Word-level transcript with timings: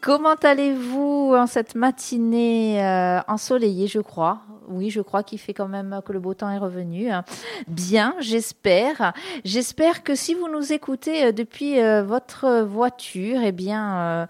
Comment 0.00 0.36
allez-vous 0.42 1.34
en 1.36 1.46
cette 1.48 1.74
matinée 1.74 2.80
euh, 2.84 3.20
ensoleillée, 3.26 3.88
je 3.88 3.98
crois? 3.98 4.42
Oui, 4.68 4.90
je 4.90 5.00
crois 5.00 5.22
qu'il 5.22 5.38
fait 5.38 5.54
quand 5.54 5.68
même 5.68 6.00
que 6.04 6.12
le 6.12 6.20
beau 6.20 6.34
temps 6.34 6.50
est 6.50 6.58
revenu. 6.58 7.10
Bien, 7.66 8.14
j'espère. 8.20 9.12
J'espère 9.44 10.02
que 10.02 10.14
si 10.14 10.34
vous 10.34 10.48
nous 10.48 10.72
écoutez 10.72 11.26
euh, 11.26 11.32
depuis 11.32 11.80
euh, 11.80 12.02
votre 12.02 12.62
voiture, 12.62 13.40
eh 13.42 13.52
bien, 13.52 14.28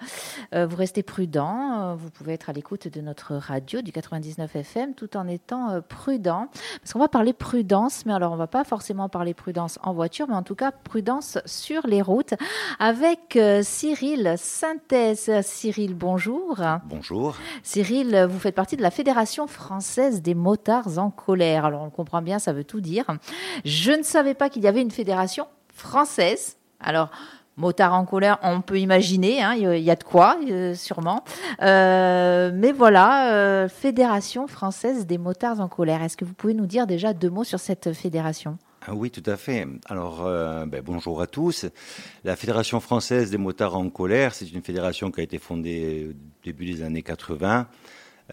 vous 0.52 0.76
restez 0.76 1.02
prudent. 1.02 1.96
Vous 1.96 2.10
pouvez 2.10 2.34
être 2.34 2.50
à 2.50 2.52
l'écoute 2.52 2.88
de 2.88 3.00
notre 3.00 3.34
radio 3.34 3.82
du 3.82 3.92
99 3.92 4.56
FM 4.56 4.94
tout 4.94 5.16
en 5.16 5.26
étant 5.26 5.80
prudent. 5.88 6.48
Parce 6.80 6.92
qu'on 6.92 6.98
va 6.98 7.08
parler 7.08 7.32
prudence, 7.32 8.06
mais 8.06 8.12
alors 8.12 8.32
on 8.32 8.36
va 8.36 8.46
pas 8.46 8.64
forcément 8.64 9.08
parler 9.08 9.34
prudence 9.34 9.78
en 9.82 9.92
voiture, 9.92 10.26
mais 10.28 10.34
en 10.34 10.42
tout 10.42 10.54
cas 10.54 10.70
prudence 10.70 11.38
sur 11.44 11.86
les 11.86 12.02
routes 12.02 12.34
avec 12.78 13.38
Cyril 13.62 14.34
Synthèse. 14.36 15.30
Cyril, 15.42 15.94
bonjour. 15.94 16.58
Bonjour. 16.86 17.36
Cyril, 17.62 18.26
vous 18.30 18.38
faites 18.38 18.54
partie 18.54 18.76
de 18.76 18.82
la 18.82 18.90
Fédération 18.90 19.46
française 19.46 20.22
des 20.22 20.27
motards 20.34 20.98
en 20.98 21.10
colère. 21.10 21.64
Alors 21.64 21.82
on 21.82 21.90
comprend 21.90 22.22
bien, 22.22 22.38
ça 22.38 22.52
veut 22.52 22.64
tout 22.64 22.80
dire. 22.80 23.04
Je 23.64 23.92
ne 23.92 24.02
savais 24.02 24.34
pas 24.34 24.48
qu'il 24.48 24.62
y 24.62 24.68
avait 24.68 24.82
une 24.82 24.90
fédération 24.90 25.46
française. 25.72 26.56
Alors, 26.80 27.10
motards 27.58 27.92
en 27.92 28.04
colère, 28.04 28.38
on 28.42 28.60
peut 28.60 28.78
imaginer, 28.78 29.42
hein, 29.42 29.54
il 29.54 29.82
y 29.82 29.90
a 29.90 29.96
de 29.96 30.04
quoi, 30.04 30.38
euh, 30.48 30.74
sûrement. 30.74 31.24
Euh, 31.60 32.50
mais 32.54 32.72
voilà, 32.72 33.32
euh, 33.32 33.68
Fédération 33.68 34.46
française 34.46 35.06
des 35.06 35.18
motards 35.18 35.60
en 35.60 35.68
colère. 35.68 36.02
Est-ce 36.02 36.16
que 36.16 36.24
vous 36.24 36.34
pouvez 36.34 36.54
nous 36.54 36.66
dire 36.66 36.86
déjà 36.86 37.12
deux 37.12 37.30
mots 37.30 37.44
sur 37.44 37.58
cette 37.58 37.92
fédération? 37.92 38.58
Ah 38.86 38.94
oui, 38.94 39.10
tout 39.10 39.28
à 39.28 39.36
fait. 39.36 39.66
Alors, 39.86 40.22
ben, 40.24 40.80
bonjour 40.82 41.20
à 41.20 41.26
tous. 41.26 41.66
La 42.24 42.36
Fédération 42.36 42.80
française 42.80 43.30
des 43.30 43.36
motards 43.36 43.76
en 43.76 43.90
colère, 43.90 44.34
c'est 44.34 44.50
une 44.50 44.62
fédération 44.62 45.10
qui 45.10 45.20
a 45.20 45.24
été 45.24 45.38
fondée 45.38 46.08
au 46.10 46.14
début 46.42 46.64
des 46.64 46.82
années 46.82 47.02
80 47.02 47.66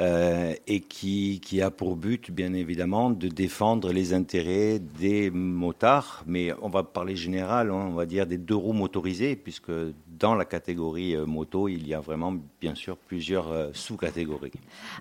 euh, 0.02 0.54
et 0.68 0.82
qui, 0.82 1.62
a 1.62 1.72
pour 1.72 1.96
but, 1.96 2.30
bien 2.30 2.54
évidemment, 2.54 3.10
de 3.10 3.30
défendre 3.30 3.94
les 3.94 4.14
intérêts 4.14 4.80
des 4.80 5.32
motards, 5.32 6.24
mais 6.28 6.52
on 6.62 6.70
va 6.70 6.84
parler 6.84 7.16
général, 7.16 7.72
hein, 7.72 7.88
on 7.92 7.94
va 7.94 8.06
dire 8.06 8.28
des 8.28 8.38
deux 8.38 8.56
roues 8.56 8.74
motorisées, 8.74 9.38
puisque 9.38 9.72
dans 10.20 10.36
la 10.36 10.44
catégorie 10.44 11.16
euh, 11.16 11.26
moto, 11.26 11.70
il 11.70 11.88
y 11.88 11.94
a 11.94 12.02
vraiment, 12.02 12.34
bien 12.60 12.76
sûr, 12.76 12.98
plusieurs 12.98 13.52
euh, 13.52 13.70
sous-catégories. 13.74 14.52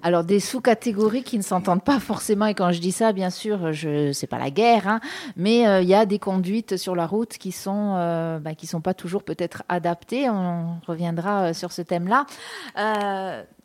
Alors, 0.03 0.23
des 0.23 0.39
sous-catégories 0.39 1.25
qui 1.25 1.39
ne 1.39 1.43
s'entendent 1.43 1.85
pas 1.85 1.99
forcément, 1.99 2.47
et 2.47 2.55
quand 2.55 2.71
je 2.71 2.81
dis 2.81 2.93
ça, 2.93 3.13
bien 3.13 3.31
sûr, 3.31 3.73
je 3.73 4.13
c'est 4.13 4.29
pas 4.29 4.39
la 4.39 4.51
guerre, 4.51 4.87
hein, 4.87 5.01
mais 5.37 5.83
il 5.83 5.89
y 5.89 5.95
a 5.95 6.07
des 6.07 6.19
conduites 6.19 6.77
sur 6.77 6.95
la 6.95 7.07
route 7.07 7.37
qui 7.39 7.53
sont, 7.53 7.95
bah, 8.41 8.51
sont 8.63 8.81
pas 8.81 8.95
toujours 8.95 9.23
peut-être 9.23 9.63
adaptées. 9.69 10.31
On 10.31 10.79
reviendra 10.87 11.53
sur 11.53 11.73
ce 11.73 11.83
thème-là. 11.83 12.27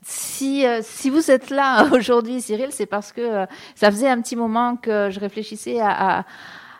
Si, 0.02 0.66
euh, 0.66 0.80
si 0.81 1.09
vous 1.09 1.30
êtes 1.30 1.50
là 1.50 1.88
aujourd'hui, 1.92 2.42
Cyril, 2.42 2.69
c'est 2.72 2.86
parce 2.86 3.11
que 3.11 3.22
euh, 3.22 3.45
ça 3.75 3.92
faisait 3.92 4.09
un 4.09 4.22
petit 4.22 4.36
moment 4.36 4.75
que 4.75 5.09
je 5.09 5.19
réfléchissais 5.19 5.80
à, 5.81 6.25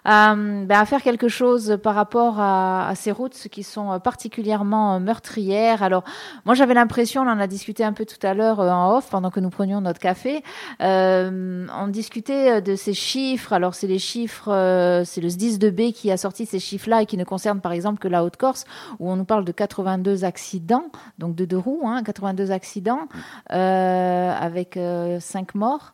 ben, 0.06 0.68
à, 0.70 0.86
faire 0.86 1.02
quelque 1.02 1.28
chose 1.28 1.78
par 1.82 1.96
rapport 1.96 2.40
à, 2.40 2.94
ces 2.96 3.12
routes 3.12 3.48
qui 3.52 3.64
sont 3.64 3.92
euh, 3.92 4.00
particulièrement 4.00 4.96
euh, 4.96 5.00
meurtrières. 5.00 5.84
Alors, 5.84 6.04
moi, 6.46 6.56
j'avais 6.56 6.74
l'impression, 6.74 7.22
on 7.22 7.28
en 7.28 7.40
a 7.40 7.48
discuté 7.48 7.84
un 7.84 7.94
peu 7.94 8.06
tout 8.06 8.26
à 8.26 8.34
l'heure 8.34 8.60
euh, 8.60 8.70
en 8.70 8.98
off 8.98 9.10
pendant 9.10 9.30
que 9.30 9.40
nous 9.40 9.50
prenions 9.50 9.82
notre 9.82 10.00
café, 10.00 10.44
on 10.80 11.88
discutait 11.88 12.62
de 12.62 12.76
ces 12.76 12.94
chiffres. 12.94 13.54
Alors, 13.54 13.76
c'est 13.76 13.88
les 13.88 14.00
chiffres, 14.00 15.04
c'est 15.06 15.22
le 15.22 15.30
SDIS 15.30 15.58
de 15.58 15.70
B 15.70 15.92
qui 15.92 16.12
a 16.12 16.18
sorti 16.18 16.46
ces 16.46 16.60
chiffres-là 16.60 17.02
et 17.02 17.06
qui 17.06 17.18
ne 17.18 17.24
concerne 17.24 17.62
par 17.62 17.72
exemple 17.72 18.00
que 18.00 18.08
la 18.08 18.24
Haute-Corse, 18.24 18.66
où 19.00 19.12
on 19.12 19.16
nous 19.16 19.26
parle 19.26 19.46
de 19.46 19.52
82 19.52 20.26
accidents, 20.26 20.86
donc 21.18 21.36
de 21.36 21.46
deux 21.46 21.58
roues, 21.58 21.82
hein, 21.86 22.04
82 22.04 22.52
accidents 22.52 23.08
avec 23.50 24.78
5 25.20 25.56
morts. 25.56 25.94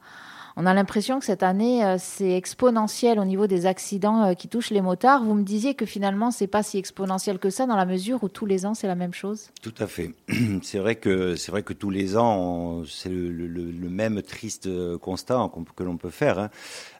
On 0.58 0.66
a 0.66 0.74
l'impression 0.74 1.20
que 1.20 1.26
cette 1.26 1.44
année, 1.44 1.84
euh, 1.84 1.98
c'est 2.00 2.32
exponentiel 2.32 3.20
au 3.20 3.26
niveau 3.26 3.46
des 3.46 3.66
accidents 3.66 4.24
euh, 4.24 4.34
qui 4.36 4.48
touchent 4.48 4.70
les 4.70 4.80
motards. 4.80 5.22
Vous 5.22 5.34
me 5.34 5.44
disiez 5.44 5.74
que 5.74 5.86
finalement, 5.86 6.32
c'est 6.32 6.48
pas 6.48 6.64
si 6.64 6.78
exponentiel 6.78 7.40
que 7.40 7.50
ça 7.50 7.66
dans 7.66 7.76
la 7.76 7.86
mesure 7.86 8.24
où 8.24 8.30
tous 8.30 8.46
les 8.46 8.66
ans, 8.66 8.74
c'est 8.74 8.88
la 8.88 8.96
même 8.96 9.14
chose. 9.14 9.50
Tout 9.62 9.74
à 9.80 9.88
fait. 9.88 10.14
C'est 10.62 10.80
vrai 10.80 10.96
que 10.96 11.36
vrai 11.52 11.64
que 11.64 11.74
tous 11.74 11.90
les 11.90 12.18
ans, 12.18 12.84
c'est 12.88 13.10
le, 13.10 13.90
même 13.90 14.22
triste 14.22 14.68
euh, 14.68 14.98
constat 14.98 15.50
que 15.76 15.84
l'on 15.84 15.98
peut 15.98 16.10
faire. 16.10 16.40
Hein. 16.40 16.50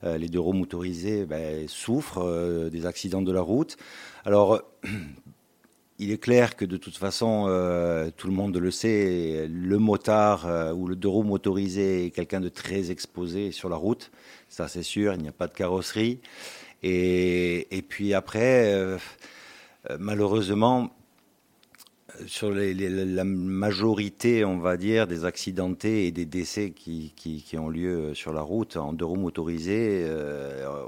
Les 0.04 0.30
deux 0.30 0.40
roues 0.40 0.54
motorisés 0.54 1.26
ben, 1.26 1.68
souffrent 1.68 2.70
des 2.70 2.86
accidents 2.86 3.22
de 3.22 3.32
la 3.32 3.42
route. 3.42 3.78
Alors 4.26 4.62
il 5.98 6.12
est 6.12 6.18
clair 6.18 6.56
que 6.56 6.66
de 6.66 6.78
toute 6.78 6.98
façon, 6.98 7.46
euh, 7.48 8.10
tout 8.16 8.28
le 8.28 8.34
monde 8.34 8.58
le 8.58 8.72
sait, 8.72 9.48
le 9.50 9.78
motard 9.78 10.46
euh, 10.46 10.74
ou 10.74 10.88
le 10.88 10.96
deux 10.96 11.08
roues 11.08 11.24
motorisé 11.24 12.08
est 12.08 12.10
quelqu'un 12.10 12.42
de 12.42 12.50
très 12.50 12.92
exposé 12.92 13.52
sur 13.52 13.70
la 13.70 13.78
route. 13.78 14.12
Ça, 14.50 14.68
c'est 14.68 14.84
sûr, 14.84 15.14
il 15.14 15.22
n'y 15.22 15.30
a 15.30 15.34
pas 15.34 15.48
de 15.48 15.54
carrosserie. 15.54 16.20
Et, 16.84 17.84
puis 17.88 18.14
après, 18.14 18.74
euh, 18.74 18.98
malheureusement, 19.98 20.92
sur 22.28 22.52
la 22.52 23.24
majorité, 23.24 24.46
on 24.46 24.60
va 24.60 24.78
dire, 24.78 25.08
des 25.08 25.26
accidentés 25.26 26.06
et 26.06 26.12
des 26.12 26.26
décès 26.26 26.72
qui, 26.72 27.14
ont 27.58 27.70
lieu 27.70 28.14
sur 28.14 28.34
la 28.34 28.42
route 28.42 28.78
en 28.78 28.94
deux 28.94 29.06
roues 29.06 29.16
motorisées, 29.16 30.08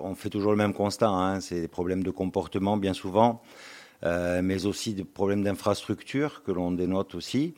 on 0.04 0.14
fait 0.14 0.30
toujours 0.30 0.52
le 0.52 0.58
même 0.58 0.74
constat. 0.74 1.10
Hein, 1.10 1.42
c'est 1.42 1.62
des 1.62 1.68
problèmes 1.68 2.04
de 2.04 2.12
comportement 2.12 2.78
bien 2.78 2.94
souvent. 2.94 3.42
Euh, 4.04 4.42
mais 4.44 4.66
aussi 4.66 4.94
des 4.94 5.04
problèmes 5.04 5.44
d'infrastructure 5.44 6.44
que 6.44 6.52
l'on 6.52 6.72
dénote 6.72 7.16
aussi. 7.16 7.56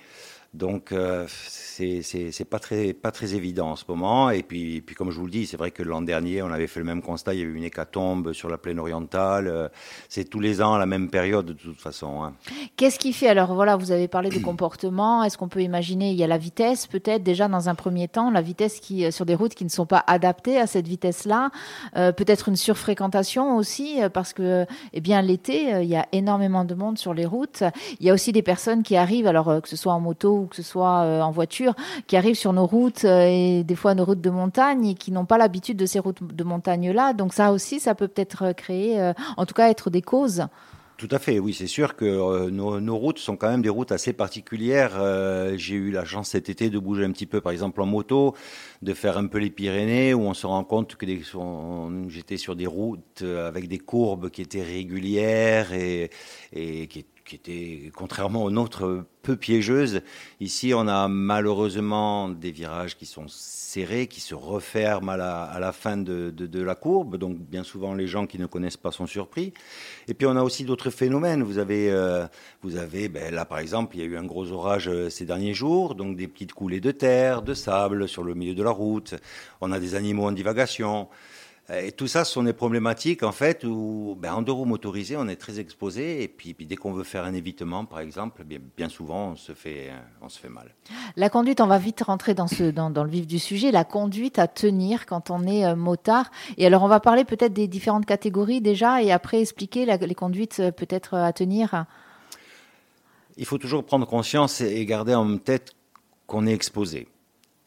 Donc 0.54 0.92
euh, 0.92 1.28
c'est 1.28 2.50
pas 2.50 2.58
très 2.58 2.94
pas 2.94 3.12
très 3.12 3.36
évident 3.36 3.70
en 3.70 3.76
ce 3.76 3.84
moment. 3.88 4.32
Et 4.32 4.42
puis 4.42 4.82
puis 4.82 4.96
comme 4.96 5.12
je 5.12 5.20
vous 5.20 5.26
le 5.26 5.32
dis, 5.32 5.46
c'est 5.46 5.58
vrai 5.58 5.70
que 5.70 5.84
l'an 5.84 6.02
dernier 6.02 6.42
on 6.42 6.52
avait 6.52 6.66
fait 6.66 6.80
le 6.80 6.88
même 6.88 7.04
constat. 7.04 7.36
Il 7.36 7.40
y 7.40 7.44
a 7.44 7.46
eu 7.46 7.54
une 7.54 7.64
hécatombe 7.64 8.34
sur 8.34 8.50
la 8.50 8.58
plaine 8.58 8.80
orientale. 8.80 9.48
Euh, 9.48 9.68
c'est 10.08 10.24
tous 10.24 10.40
les 10.40 10.60
ans 10.62 10.78
la 10.78 10.88
même 10.88 11.12
période 11.12 11.46
de 11.46 11.54
toute 11.54 11.80
façon. 11.80 12.24
Hein. 12.24 12.34
Qu'est-ce 12.78 12.98
qui 12.98 13.14
fait 13.14 13.28
alors 13.28 13.54
voilà 13.54 13.76
vous 13.76 13.92
avez 13.92 14.08
parlé 14.08 14.30
de 14.32 14.40
comportement. 14.44 15.24
Est-ce 15.24 15.38
qu'on 15.38 15.50
peut 15.50 15.62
imaginer 15.62 16.10
il 16.10 16.18
y 16.18 16.24
a 16.24 16.28
la 16.28 16.40
vitesse 16.40 16.88
peut-être 16.88 17.22
déjà 17.22 17.48
dans 17.48 17.70
un 17.70 17.76
premier 17.76 18.08
temps 18.08 18.32
la 18.32 18.42
vitesse 18.42 18.80
qui 18.80 19.06
euh, 19.06 19.12
sur 19.12 19.28
des 19.28 19.36
routes 19.36 19.54
qui 19.54 19.66
ne 19.66 19.70
sont 19.70 19.86
pas 19.86 20.04
adaptées 20.08 20.60
à 20.60 20.66
cette 20.66 20.88
vitesse-là. 20.88 21.52
Euh, 21.96 22.12
peut-être 22.12 22.50
une 22.50 22.56
surfréquentation 22.56 23.56
aussi 23.56 24.00
parce 24.14 24.34
que 24.34 24.66
eh 24.94 25.02
bien 25.02 25.22
l'été 25.22 25.82
il 25.84 25.90
y 25.90 25.96
a 25.96 26.08
énormément 26.12 26.66
de 26.66 26.74
monde 26.74 26.98
sur 26.98 27.14
les 27.14 27.28
routes. 27.28 27.64
Il 28.00 28.08
y 28.08 28.10
a 28.10 28.14
aussi 28.16 28.32
des 28.32 28.42
personnes 28.42 28.82
qui 28.82 28.96
arrivent 28.96 29.28
alors 29.28 29.62
que 29.62 29.70
ce 29.70 29.76
soit 29.76 29.94
en 29.94 30.00
moto 30.00 30.39
ou 30.40 30.48
que 30.48 30.56
ce 30.56 30.64
soit 30.64 31.04
euh, 31.04 31.22
en 31.22 31.32
voiture, 31.32 31.76
qui 32.08 32.18
arrivent 32.18 32.36
sur 32.36 32.54
nos 32.54 32.66
routes 32.66 33.06
euh, 33.06 33.28
et 33.30 33.64
des 33.64 33.76
fois 33.76 33.96
nos 33.96 34.06
routes 34.06 34.22
de 34.22 34.30
montagne 34.30 34.88
et 34.88 34.96
qui 34.96 35.12
n'ont 35.12 35.26
pas 35.26 35.38
l'habitude 35.38 35.78
de 35.78 35.86
ces 35.86 36.00
routes 36.00 36.24
de 36.24 36.44
montagne-là. 36.44 37.14
Donc 37.14 37.34
ça 37.34 37.52
aussi, 37.52 37.80
ça 37.80 37.96
peut 37.96 38.08
peut-être 38.08 38.54
créer, 38.54 39.00
euh, 39.00 39.14
en 39.38 39.46
tout 39.46 39.54
cas 39.54 39.70
être 39.70 39.90
des 39.90 40.02
causes. 40.02 40.46
Tout 40.98 41.08
à 41.12 41.20
fait, 41.20 41.40
oui, 41.40 41.54
c'est 41.54 41.68
sûr 41.68 41.96
que 41.96 42.50
nos, 42.50 42.98
routes 42.98 43.20
sont 43.20 43.38
quand 43.38 43.50
même 43.50 43.62
des 43.62 43.70
routes 43.70 43.94
assez 43.94 44.12
particulières. 44.12 45.00
J'ai 45.56 45.76
eu 45.76 45.92
la 45.92 46.04
chance 46.04 46.32
cet 46.32 46.50
été 46.50 46.70
de 46.70 46.78
bouger 46.78 47.06
un 47.06 47.12
petit 47.12 47.26
peu, 47.26 47.40
par 47.40 47.54
exemple 47.54 47.82
en 47.82 47.86
moto, 47.86 48.36
de 48.82 48.94
faire 48.94 49.18
un 49.18 49.28
peu 49.28 49.38
les 49.38 49.50
Pyrénées, 49.50 50.14
où 50.14 50.24
on 50.24 50.34
se 50.34 50.46
rend 50.46 50.66
compte 50.66 50.98
que 50.98 51.06
j'étais 52.10 52.36
sur 52.36 52.58
des 52.58 52.68
routes 52.68 53.22
avec 53.22 53.70
des 53.70 53.78
courbes 53.78 54.30
qui 54.30 54.42
étaient 54.42 54.62
régulières 54.62 55.72
et, 55.72 56.10
et 56.52 56.88
qui 56.88 57.06
qui 57.30 57.36
était, 57.36 57.92
contrairement 57.96 58.44
aux 58.44 58.50
nôtres, 58.50 59.06
peu 59.22 59.36
piégeuse. 59.36 60.02
Ici, 60.40 60.74
on 60.74 60.88
a 60.88 61.08
malheureusement 61.08 62.28
des 62.28 62.52
virages 62.52 62.98
qui 62.98 63.06
sont 63.06 63.26
serrés, 63.28 64.08
qui 64.08 64.20
se 64.20 64.34
referment 64.34 65.12
à 65.12 65.18
la, 65.18 65.44
à 65.44 65.60
la 65.60 65.72
fin 65.72 65.96
de, 65.96 66.32
de, 66.32 66.62
la 66.62 66.74
courbe. 66.74 67.18
Donc, 67.18 67.38
bien 67.38 67.64
souvent, 67.64 67.94
les 67.94 68.08
gens 68.08 68.26
qui 68.26 68.40
ne 68.40 68.48
connaissent 68.48 68.78
pas 68.78 68.92
sont 68.92 69.06
surpris. 69.06 69.54
Et 70.08 70.16
puis, 70.16 70.26
on 70.26 70.36
a 70.36 70.42
aussi 70.42 70.64
d'autres 70.64 70.90
phénomènes. 70.90 71.44
Vous 71.44 71.60
avez, 71.60 71.92
euh, 71.92 72.26
vous 72.64 72.78
avez 72.78 73.10
ben, 73.10 73.34
là, 73.34 73.46
par 73.46 73.60
exemple, 73.60 73.96
il 73.96 74.00
y 74.00 74.04
a 74.04 74.08
eu 74.08 74.18
un 74.18 74.26
gros 74.26 74.52
orage 74.52 74.88
euh, 74.88 75.10
ces 75.10 75.26
derniers 75.26 75.54
jours. 75.54 75.94
Donc, 75.94 76.18
des 76.18 76.28
petites 76.28 76.54
coulées 76.54 76.82
de 76.82 76.92
terre, 76.92 77.44
de 77.44 77.54
sable 77.54 78.08
sur 78.08 78.24
le 78.24 78.34
milieu 78.34 78.56
de 78.56 78.64
la 78.64 78.72
route. 78.72 79.14
On 79.62 79.72
a 79.72 79.80
des 79.80 79.94
animaux 79.94 80.26
en 80.26 80.32
divagation. 80.32 81.08
Euh, 81.70 81.88
et 81.88 81.92
tout 81.92 82.08
ça, 82.08 82.26
ce 82.26 82.34
sont 82.34 82.44
des 82.44 82.54
problématiques, 82.54 83.24
en 83.24 83.32
fait, 83.32 83.64
où, 83.64 84.18
ben, 84.20 84.34
en 84.34 84.42
deux 84.42 84.52
roues 84.52 84.66
motorisées, 84.66 85.18
on 85.18 85.28
est 85.28 85.36
très 85.36 85.60
exposé. 85.60 86.24
Et 86.24 86.28
puis, 86.28 86.54
dès 86.54 86.76
qu'on 86.76 86.94
veut 86.94 87.04
faire 87.04 87.24
un 87.24 87.34
évitement, 87.34 87.86
par 87.86 88.00
exemple, 88.00 88.44
bien, 88.44 88.60
bien, 88.78 88.90
souvent, 88.90 89.32
on 89.32 89.36
se, 89.36 89.54
fait, 89.54 89.90
euh, 89.90 90.00
on 90.22 90.30
se 90.30 90.40
fait 90.40 90.50
mal. 90.50 90.74
La 91.16 91.30
conduite, 91.30 91.62
on 91.62 91.68
va 91.68 91.78
vite 91.78 92.02
rentrer 92.02 92.34
dans, 92.34 92.48
ce, 92.48 92.72
dans, 92.72 92.90
dans 92.90 93.04
le 93.04 93.10
vif 93.10 93.28
du 93.28 93.40
sujet. 93.40 93.72
La 93.72 93.84
conduite 93.84 94.40
à 94.40 94.48
tenir 94.48 95.06
quand 95.06 95.30
on 95.30 95.46
est 95.46 95.66
euh, 95.66 95.76
motard. 95.76 96.32
Et 96.58 96.66
alors, 96.66 96.84
on 96.84 96.88
va 96.88 97.00
parler 97.00 97.26
peut-être 97.26 97.54
des 97.54 97.68
différentes 97.68 98.06
catégories 98.06 98.62
déjà, 98.62 99.02
et 99.04 99.12
après 99.12 99.42
expliquer 99.42 99.86
les 99.86 100.16
conduites 100.16 100.62
peut-être 100.76 101.16
à 101.16 101.34
tenir. 101.34 101.86
Il 103.38 103.46
faut 103.46 103.58
toujours 103.58 103.84
prendre 103.86 104.08
conscience 104.08 104.62
et 104.62 104.86
garder 104.86 105.14
en 105.16 105.38
tête 105.38 105.74
qu'on 106.28 106.46
est 106.48 106.54
exposé. 106.54 107.08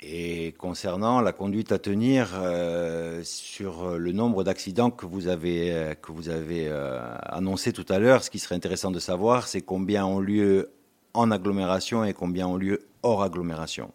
Et 0.04 0.52
concernant 0.58 1.20
la 1.20 1.32
conduite 1.32 1.70
à 1.70 1.78
tenir 1.78 2.31
euh, 2.34 3.20
sur 3.22 3.96
le 3.96 4.10
nombre 4.10 4.43
d'accidents 4.43 4.90
que 4.90 5.06
vous 5.06 5.28
avez, 5.28 5.72
euh, 5.72 5.94
que 5.94 6.10
vous 6.10 6.28
avez 6.28 6.66
euh, 6.69 7.00
annoncé 7.22 7.72
tout 7.72 7.87
à 7.88 8.00
l'heure, 8.00 8.25
ce 8.25 8.31
qui 8.31 8.40
serait 8.40 8.56
intéressant 8.56 8.90
de 8.90 8.99
savoir, 8.99 9.46
c'est 9.46 9.60
combien 9.60 10.04
ont 10.04 10.19
lieu 10.19 10.70
en 11.14 11.31
agglomération 11.31 12.04
et 12.04 12.14
combien 12.14 12.49
ont 12.49 12.56
lieu 12.56 12.81
hors 13.02 13.22
agglomération. 13.22 13.93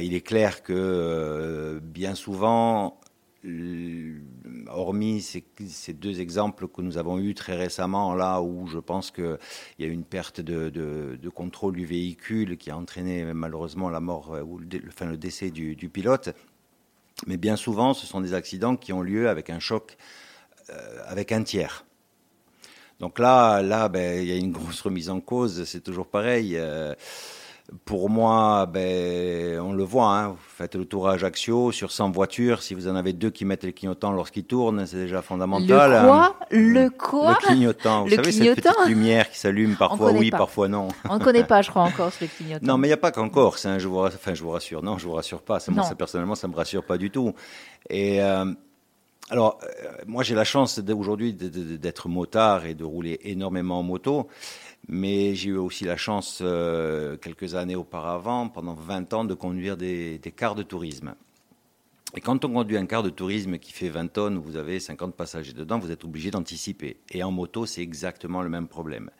Il 0.00 0.12
est 0.12 0.22
clair 0.22 0.64
que 0.64 1.78
bien 1.80 2.16
souvent, 2.16 2.98
hormis 4.68 5.20
ces, 5.20 5.92
deux 5.92 6.20
exemples 6.20 6.68
que 6.68 6.82
nous 6.82 6.98
avons 6.98 7.18
eus 7.18 7.34
très 7.34 7.56
récemment, 7.56 8.14
là 8.14 8.40
où 8.40 8.66
je 8.66 8.78
pense 8.78 9.10
qu'il 9.10 9.38
y 9.78 9.84
a 9.84 9.86
une 9.86 10.04
perte 10.04 10.40
de, 10.40 11.28
contrôle 11.34 11.76
du 11.76 11.86
véhicule 11.86 12.56
qui 12.56 12.70
a 12.70 12.76
entraîné 12.76 13.24
malheureusement 13.34 13.90
la 13.90 14.00
mort 14.00 14.34
euh, 14.34 14.42
ou 14.42 14.58
le, 14.58 15.16
décès 15.16 15.50
du, 15.50 15.88
pilote, 15.88 16.30
mais 17.26 17.36
bien 17.36 17.56
souvent, 17.56 17.94
ce 17.94 18.06
sont 18.06 18.20
des 18.20 18.34
accidents 18.34 18.76
qui 18.76 18.92
ont 18.92 19.02
lieu 19.02 19.28
avec 19.28 19.50
un 19.50 19.58
choc 19.58 19.96
avec 21.06 21.32
un 21.32 21.42
tiers. 21.44 21.86
Donc 23.00 23.18
là, 23.18 23.62
là, 23.62 23.88
ben, 23.88 24.20
il 24.20 24.28
y 24.28 24.32
a 24.32 24.36
une 24.36 24.52
grosse 24.52 24.82
remise 24.82 25.08
en 25.08 25.20
cause. 25.20 25.64
C'est 25.64 25.80
toujours 25.80 26.08
pareil. 26.08 26.60
Pour 27.84 28.08
moi, 28.08 28.64
ben, 28.64 29.60
on 29.60 29.74
le 29.74 29.84
voit, 29.84 30.16
hein, 30.16 30.28
vous 30.28 30.36
faites 30.38 30.74
le 30.74 30.86
tour 30.86 31.06
à 31.06 31.12
Ajaccio, 31.12 31.70
sur 31.70 31.92
100 31.92 32.12
voitures, 32.12 32.62
si 32.62 32.72
vous 32.72 32.88
en 32.88 32.96
avez 32.96 33.12
deux 33.12 33.28
qui 33.28 33.44
mettent 33.44 33.64
les 33.64 33.74
clignotants 33.74 34.10
lorsqu'ils 34.10 34.44
tournent, 34.44 34.86
c'est 34.86 34.96
déjà 34.96 35.20
fondamental. 35.20 35.90
Le 35.90 36.06
quoi? 36.06 36.36
Le 36.50 36.88
quoi? 36.88 37.30
Le 37.30 37.46
clignotant. 37.46 38.04
Vous 38.04 38.10
savez, 38.10 38.32
cette 38.32 38.54
petite 38.56 38.86
lumière 38.86 39.30
qui 39.30 39.38
s'allume, 39.38 39.76
parfois 39.76 40.12
oui, 40.12 40.30
parfois 40.30 40.68
non. 40.68 40.88
On 41.10 41.18
ne 41.18 41.22
connaît 41.24 41.44
pas, 41.44 41.60
je 41.60 41.68
crois, 41.68 41.82
en 41.84 41.90
Corse, 41.90 42.18
le 42.22 42.28
clignotant. 42.28 42.66
Non, 42.66 42.78
mais 42.78 42.86
il 42.86 42.90
n'y 42.90 42.94
a 42.94 42.98
pas 42.98 43.12
qu'en 43.12 43.28
Corse, 43.28 43.66
hein, 43.66 43.78
je, 43.78 43.86
vous, 43.86 43.98
enfin, 43.98 44.32
je 44.32 44.42
vous 44.42 44.50
rassure. 44.50 44.82
Non, 44.82 44.96
je 44.96 45.06
vous 45.06 45.12
rassure 45.12 45.42
pas. 45.42 45.60
Ça, 45.60 45.70
moi, 45.70 45.84
ça, 45.84 45.94
personnellement, 45.94 46.36
ça 46.36 46.48
me 46.48 46.54
rassure 46.54 46.84
pas 46.84 46.96
du 46.96 47.10
tout. 47.10 47.34
Et... 47.90 48.22
Euh, 48.22 48.46
alors, 49.30 49.58
euh, 49.62 49.88
moi, 50.06 50.22
j'ai 50.22 50.34
la 50.34 50.44
chance 50.44 50.80
aujourd'hui 50.88 51.34
d'être 51.34 52.08
motard 52.08 52.64
et 52.64 52.74
de 52.74 52.84
rouler 52.84 53.20
énormément 53.24 53.80
en 53.80 53.82
moto. 53.82 54.28
Mais 54.86 55.34
j'ai 55.34 55.50
eu 55.50 55.56
aussi 55.56 55.84
la 55.84 55.96
chance, 55.96 56.38
euh, 56.40 57.16
quelques 57.16 57.54
années 57.54 57.76
auparavant, 57.76 58.48
pendant 58.48 58.74
20 58.74 59.12
ans, 59.12 59.24
de 59.24 59.34
conduire 59.34 59.76
des, 59.76 60.20
cars 60.36 60.54
de 60.54 60.62
tourisme. 60.62 61.14
Et 62.16 62.22
quand 62.22 62.42
on 62.46 62.50
conduit 62.50 62.78
un 62.78 62.86
car 62.86 63.02
de 63.02 63.10
tourisme 63.10 63.58
qui 63.58 63.70
fait 63.70 63.90
20 63.90 64.08
tonnes, 64.08 64.38
où 64.38 64.42
vous 64.42 64.56
avez 64.56 64.80
50 64.80 65.14
passagers 65.14 65.52
dedans, 65.52 65.78
vous 65.78 65.90
êtes 65.90 66.04
obligé 66.04 66.30
d'anticiper. 66.30 66.96
Et 67.10 67.22
en 67.22 67.30
moto, 67.30 67.66
c'est 67.66 67.82
exactement 67.82 68.40
le 68.40 68.48
même 68.48 68.66
problème. 68.66 69.10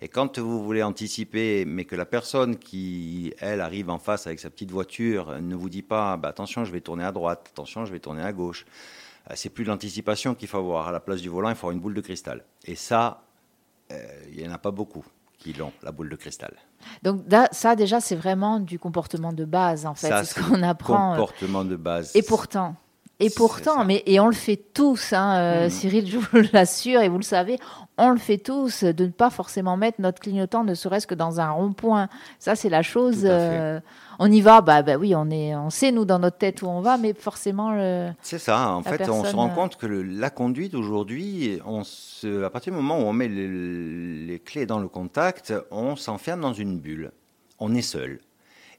Et 0.00 0.08
quand 0.08 0.40
vous 0.40 0.60
voulez 0.64 0.82
anticiper, 0.82 1.64
mais 1.64 1.84
que 1.84 1.94
la 1.94 2.04
personne 2.04 2.56
qui, 2.56 3.32
elle, 3.38 3.60
arrive 3.60 3.90
en 3.90 3.98
face 3.98 4.26
avec 4.26 4.40
sa 4.40 4.50
petite 4.50 4.72
voiture, 4.72 5.40
ne 5.40 5.54
vous 5.54 5.68
dit 5.68 5.82
pas, 5.82 6.16
bah, 6.16 6.30
attention, 6.30 6.64
je 6.64 6.72
vais 6.72 6.80
tourner 6.80 7.04
à 7.04 7.12
droite, 7.12 7.46
attention, 7.52 7.84
je 7.84 7.92
vais 7.92 8.00
tourner 8.00 8.22
à 8.22 8.32
gauche, 8.32 8.66
euh, 9.30 9.34
c'est 9.36 9.50
plus 9.50 9.64
l'anticipation 9.64 10.34
qu'il 10.34 10.48
faut 10.48 10.58
avoir. 10.58 10.88
À 10.88 10.92
la 10.92 11.00
place 11.00 11.20
du 11.20 11.28
volant, 11.28 11.48
il 11.48 11.54
faut 11.54 11.66
avoir 11.66 11.74
une 11.74 11.80
boule 11.80 11.94
de 11.94 12.00
cristal. 12.00 12.44
Et 12.64 12.74
ça, 12.74 13.22
il 14.32 14.38
n'y 14.38 14.48
en 14.48 14.52
a 14.52 14.58
pas 14.58 14.70
beaucoup 14.70 15.04
qui 15.42 15.52
l'ont, 15.52 15.72
la 15.82 15.90
boule 15.90 16.08
de 16.08 16.16
cristal. 16.16 16.54
Donc 17.02 17.22
ça 17.50 17.76
déjà 17.76 18.00
c'est 18.00 18.16
vraiment 18.16 18.60
du 18.60 18.78
comportement 18.78 19.32
de 19.32 19.44
base 19.44 19.86
en 19.86 19.94
fait, 19.94 20.08
c'est 20.08 20.24
ce 20.24 20.40
qu'on 20.40 20.62
apprend. 20.62 21.14
Euh, 21.14 21.16
comportement 21.16 21.64
de 21.64 21.76
base. 21.76 22.14
Et 22.14 22.22
pourtant, 22.22 22.76
et 23.18 23.30
pourtant, 23.30 23.84
mais 23.84 24.02
et 24.06 24.18
on 24.20 24.26
le 24.26 24.34
fait 24.34 24.56
tous, 24.56 25.12
hein, 25.12 25.36
euh, 25.36 25.66
mm. 25.66 25.70
Cyril, 25.70 26.10
je 26.10 26.18
vous 26.18 26.48
l'assure 26.52 27.00
et 27.00 27.08
vous 27.08 27.18
le 27.18 27.24
savez, 27.24 27.58
on 27.98 28.10
le 28.10 28.18
fait 28.18 28.38
tous 28.38 28.84
de 28.84 29.04
ne 29.04 29.10
pas 29.10 29.30
forcément 29.30 29.76
mettre 29.76 30.00
notre 30.00 30.20
clignotant, 30.20 30.64
ne 30.64 30.74
serait-ce 30.74 31.06
que 31.06 31.14
dans 31.14 31.40
un 31.40 31.50
rond-point. 31.50 32.08
Ça 32.38 32.54
c'est 32.54 32.70
la 32.70 32.82
chose 32.82 33.28
on 34.22 34.30
y 34.30 34.40
va, 34.40 34.60
bah, 34.60 34.82
bah 34.82 34.96
oui, 34.96 35.16
on, 35.16 35.30
est, 35.30 35.52
on 35.56 35.68
sait 35.68 35.90
nous 35.90 36.04
dans 36.04 36.20
notre 36.20 36.38
tête 36.38 36.62
où 36.62 36.68
on 36.68 36.80
va, 36.80 36.96
mais 36.96 37.12
forcément. 37.12 37.72
C'est 38.22 38.38
ça, 38.38 38.70
en 38.70 38.82
fait, 38.84 39.08
on 39.08 39.24
se 39.24 39.34
rend 39.34 39.50
euh, 39.50 39.54
compte 39.54 39.76
que 39.76 39.86
la 39.86 40.30
conduite 40.30 40.74
aujourd'hui, 40.74 41.60
à 41.60 42.50
partir 42.50 42.72
du 42.72 42.78
moment 42.78 43.00
où 43.00 43.02
on 43.02 43.12
met 43.12 43.26
les, 43.26 44.38
clés 44.38 44.64
dans 44.64 44.78
le 44.78 44.86
contact, 44.86 45.52
on 45.72 45.96
s'enferme 45.96 46.40
dans 46.40 46.52
une 46.52 46.78
bulle. 46.78 47.10
On 47.58 47.74
est 47.74 47.82
seul. 47.82 48.20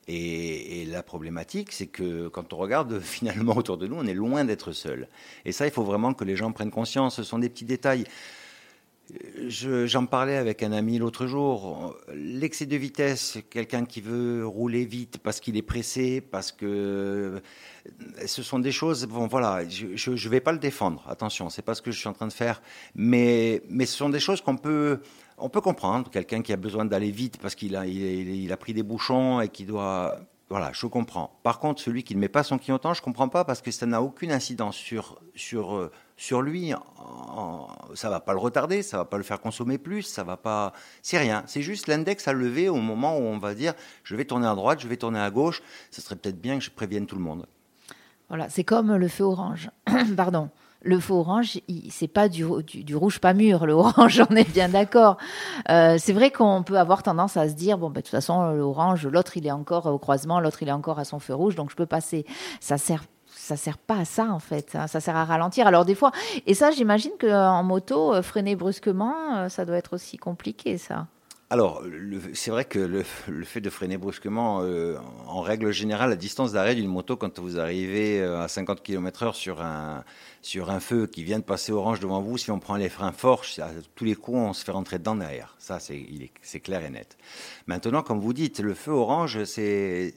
Et, 0.07 0.85
la 0.89 1.03
problématique, 1.03 1.73
c'est 1.73 1.87
que 1.87 2.29
quand 2.29 2.53
on 2.53 2.57
regarde 2.57 2.99
finalement 3.01 3.57
autour 3.57 3.77
de 3.77 3.85
nous, 3.85 3.97
on 3.97 4.05
est 4.05 4.13
loin 4.13 4.45
d'être 4.45 4.71
seul. 4.71 5.09
Et 5.43 5.51
ça, 5.51 5.65
il 5.65 5.73
faut 5.73 5.83
vraiment 5.83 6.13
que 6.13 6.23
les 6.23 6.37
gens 6.37 6.53
prennent 6.53 6.71
conscience. 6.71 7.17
Ce 7.17 7.23
sont 7.23 7.39
des 7.39 7.49
petits 7.49 7.65
détails. 7.65 8.05
J'en 9.47 10.05
parlais 10.05 10.37
avec 10.37 10.63
un 10.63 10.71
ami 10.71 10.97
l'autre 10.97 11.27
jour. 11.27 11.95
L'excès 12.13 12.65
de 12.65 12.75
vitesse, 12.77 13.37
quelqu'un 13.49 13.85
qui 13.85 13.99
veut 14.01 14.47
rouler 14.47 14.85
vite 14.85 15.17
parce 15.17 15.39
qu'il 15.39 15.57
est 15.57 15.61
pressé, 15.61 16.21
parce 16.21 16.51
que 16.51 17.41
ce 18.25 18.41
sont 18.41 18.59
des 18.59 18.71
choses. 18.71 19.05
Bon, 19.05 19.27
voilà, 19.27 19.67
je 19.67 20.09
ne 20.11 20.29
vais 20.29 20.39
pas 20.39 20.53
le 20.53 20.57
défendre. 20.57 21.03
Attention, 21.09 21.49
c'est 21.49 21.61
pas 21.61 21.75
ce 21.75 21.81
que 21.81 21.91
je 21.91 21.99
suis 21.99 22.07
en 22.07 22.13
train 22.13 22.27
de 22.27 22.33
faire, 22.33 22.61
mais 22.95 23.61
mais 23.69 23.85
ce 23.85 23.97
sont 23.97 24.09
des 24.09 24.21
choses 24.21 24.41
qu'on 24.41 24.57
peut 24.57 24.99
on 25.37 25.49
peut 25.49 25.61
comprendre. 25.61 26.09
Quelqu'un 26.09 26.41
qui 26.41 26.53
a 26.53 26.57
besoin 26.57 26.85
d'aller 26.85 27.11
vite 27.11 27.37
parce 27.37 27.55
qu'il 27.55 27.75
a 27.75 27.85
il, 27.85 28.51
a 28.51 28.57
pris 28.57 28.73
des 28.73 28.83
bouchons 28.83 29.41
et 29.41 29.49
qui 29.49 29.65
doit 29.65 30.17
voilà, 30.49 30.71
je 30.73 30.85
comprends. 30.85 31.39
Par 31.41 31.59
contre, 31.59 31.81
celui 31.81 32.03
qui 32.03 32.15
ne 32.15 32.19
met 32.19 32.29
pas 32.29 32.43
son 32.43 32.57
clignotant, 32.57 32.93
je 32.93 33.01
ne 33.01 33.05
comprends 33.05 33.29
pas 33.29 33.43
parce 33.43 33.61
que 33.61 33.71
ça 33.71 33.85
n'a 33.85 34.01
aucune 34.01 34.31
incidence 34.31 34.75
sur, 34.75 35.19
sur, 35.35 35.75
euh, 35.75 35.91
sur 36.17 36.41
lui. 36.41 36.73
ça 37.95 38.09
va 38.09 38.19
pas 38.19 38.33
le 38.33 38.39
retarder, 38.39 38.83
ça 38.83 38.97
va 38.97 39.05
pas 39.05 39.17
le 39.17 39.23
faire 39.23 39.39
consommer 39.39 39.77
plus, 39.77 40.03
ça 40.03 40.23
va 40.23 40.37
pas. 40.37 40.73
C'est 41.01 41.17
rien. 41.17 41.43
C'est 41.47 41.61
juste 41.61 41.87
l'index 41.87 42.27
à 42.27 42.33
lever 42.33 42.69
au 42.69 42.75
moment 42.75 43.17
où 43.17 43.21
on 43.21 43.39
va 43.39 43.55
dire 43.55 43.73
je 44.03 44.15
vais 44.15 44.25
tourner 44.25 44.47
à 44.47 44.55
droite, 44.55 44.79
je 44.79 44.87
vais 44.87 44.97
tourner 44.97 45.19
à 45.19 45.31
gauche. 45.31 45.63
Ce 45.91 46.01
serait 46.01 46.15
peut-être 46.15 46.39
bien 46.39 46.59
que 46.59 46.63
je 46.63 46.71
prévienne 46.71 47.07
tout 47.07 47.15
le 47.15 47.23
monde. 47.23 47.47
Voilà, 48.27 48.49
c'est 48.49 48.63
comme 48.63 48.95
le 48.95 49.07
feu 49.07 49.23
orange. 49.23 49.69
Pardon 50.15 50.49
le 50.83 50.99
feu 50.99 51.13
orange, 51.13 51.59
c'est 51.89 52.07
pas 52.07 52.29
du, 52.29 52.45
rouge 52.45 53.19
pas 53.19 53.33
mûr, 53.33 53.65
le 53.65 53.73
orange, 53.73 54.21
on 54.29 54.35
est 54.35 54.49
bien 54.49 54.69
d'accord. 54.69 55.17
Euh, 55.69 55.97
c'est 55.97 56.13
vrai 56.13 56.31
qu'on 56.31 56.63
peut 56.63 56.77
avoir 56.77 57.03
tendance 57.03 57.37
à 57.37 57.49
se 57.49 57.53
dire, 57.53 57.77
bon, 57.77 57.89
ben, 57.89 57.95
de 57.95 58.01
toute 58.01 58.09
façon, 58.09 58.51
l'orange, 58.51 59.07
l'autre, 59.07 59.37
il 59.37 59.47
est 59.47 59.51
encore 59.51 59.85
au 59.87 59.97
croisement, 59.97 60.39
l'autre, 60.39 60.61
il 60.61 60.69
est 60.69 60.73
encore 60.73 60.99
à 60.99 61.05
son 61.05 61.19
feu 61.19 61.33
rouge, 61.33 61.55
donc 61.55 61.71
je 61.71 61.75
peux 61.75 61.85
passer. 61.85 62.25
Ça 62.59 62.77
sert 62.77 63.03
ça 63.35 63.57
sert 63.57 63.77
pas 63.77 63.97
à 63.97 64.05
ça 64.05 64.25
en 64.25 64.39
fait, 64.39 64.75
hein. 64.75 64.87
ça 64.87 64.99
sert 64.99 65.15
à 65.15 65.25
ralentir. 65.25 65.67
Alors 65.67 65.85
des 65.85 65.95
fois, 65.95 66.11
et 66.45 66.53
ça 66.53 66.71
j'imagine 66.71 67.11
qu'en 67.19 67.63
moto, 67.63 68.13
euh, 68.13 68.21
freiner 68.21 68.55
brusquement, 68.55 69.15
euh, 69.35 69.49
ça 69.49 69.65
doit 69.65 69.75
être 69.75 69.93
aussi 69.93 70.17
compliqué 70.17 70.77
ça. 70.77 71.07
Alors, 71.53 71.83
c'est 72.33 72.49
vrai 72.49 72.65
que 72.65 72.79
le, 72.79 73.03
fait 73.43 73.61
de 73.61 73.69
freiner 73.69 73.99
brusquement, 73.99 74.61
euh, 74.63 74.97
en 75.27 75.41
règle 75.41 75.71
générale, 75.71 76.09
la 76.09 76.15
distance 76.15 76.51
d'arrêt 76.51 76.73
d'une 76.73 76.87
moto, 76.87 77.15
quand 77.15 77.37
vous 77.37 77.59
arrivez 77.59 78.19
euh, 78.19 78.41
à 78.41 78.47
50 78.47 78.81
km/h 78.81 79.35
sur 79.35 79.61
un, 79.61 80.03
sur 80.41 80.71
un 80.71 80.79
feu 80.79 81.05
qui 81.05 81.23
vient 81.23 81.37
de 81.37 81.43
passer 81.43 81.71
orange 81.71 81.99
devant 81.99 82.23
vous, 82.23 82.39
si 82.39 82.49
on 82.49 82.57
prend 82.57 82.75
les 82.75 82.89
freins 82.89 83.11
forts, 83.11 83.43
à 83.59 83.69
tous 83.93 84.03
les 84.03 84.15
coups, 84.15 84.35
on 84.35 84.53
se 84.53 84.65
fait 84.65 84.71
rentrer 84.71 84.97
dedans 84.97 85.13
derrière. 85.13 85.55
Ça, 85.59 85.77
c'est 85.79 86.59
clair 86.59 86.83
et 86.83 86.89
net. 86.89 87.19
Maintenant, 87.67 88.01
comme 88.01 88.19
vous 88.19 88.33
dites, 88.33 88.59
le 88.59 88.73
feu 88.73 88.89
orange, 88.89 89.43
c'est 89.43 90.11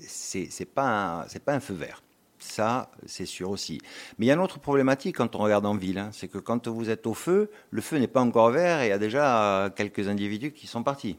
pas, 0.75 1.27
pas 1.45 1.53
un 1.53 1.61
feu 1.61 1.75
vert. 1.75 2.03
Ça, 2.39 2.91
c'est 3.05 3.27
sûr 3.27 3.51
aussi. 3.51 3.83
Mais 4.17 4.25
il 4.25 4.29
y 4.29 4.31
a 4.31 4.35
une 4.35 4.41
autre 4.41 4.59
problématique 4.59 5.17
quand 5.17 5.35
on 5.37 5.41
regarde 5.41 5.67
en 5.67 5.75
ville, 5.75 5.99
hein, 5.99 6.09
c'est 6.13 6.29
que 6.29 6.39
quand 6.39 6.67
vous 6.69 6.89
êtes 6.89 7.07
au 7.07 7.13
feu, 7.13 7.51
le 7.71 7.83
feu 7.83 7.99
n'est 7.99 8.09
pas 8.09 8.23
encore 8.23 8.51
vert 8.51 8.81
et 8.81 8.87
il 8.87 8.89
y 8.89 8.93
a 8.93 8.99
déjà 8.99 9.71
quelques 9.77 10.09
individus 10.09 10.53
qui 10.53 10.67
sont 10.67 10.83
partis. 10.83 11.19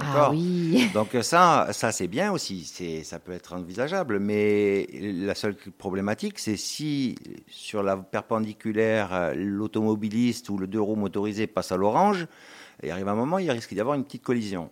Ah 0.00 0.30
oui. 0.30 0.90
Donc 0.94 1.16
ça, 1.22 1.68
ça 1.72 1.92
c'est 1.92 2.08
bien 2.08 2.32
aussi, 2.32 2.64
c'est, 2.64 3.02
ça 3.04 3.18
peut 3.18 3.32
être 3.32 3.54
envisageable. 3.54 4.18
Mais 4.18 4.86
la 4.92 5.34
seule 5.34 5.56
problématique, 5.76 6.38
c'est 6.38 6.56
si 6.56 7.16
sur 7.46 7.82
la 7.82 7.96
perpendiculaire, 7.96 9.32
l'automobiliste 9.34 10.48
ou 10.50 10.58
le 10.58 10.66
deux 10.66 10.80
roues 10.80 10.96
motorisé 10.96 11.46
passe 11.46 11.72
à 11.72 11.76
l'orange, 11.76 12.26
il 12.82 12.90
arrive 12.90 13.08
un 13.08 13.14
moment, 13.14 13.38
il 13.38 13.50
risque 13.50 13.74
d'y 13.74 13.80
avoir 13.80 13.96
une 13.96 14.04
petite 14.04 14.22
collision. 14.22 14.70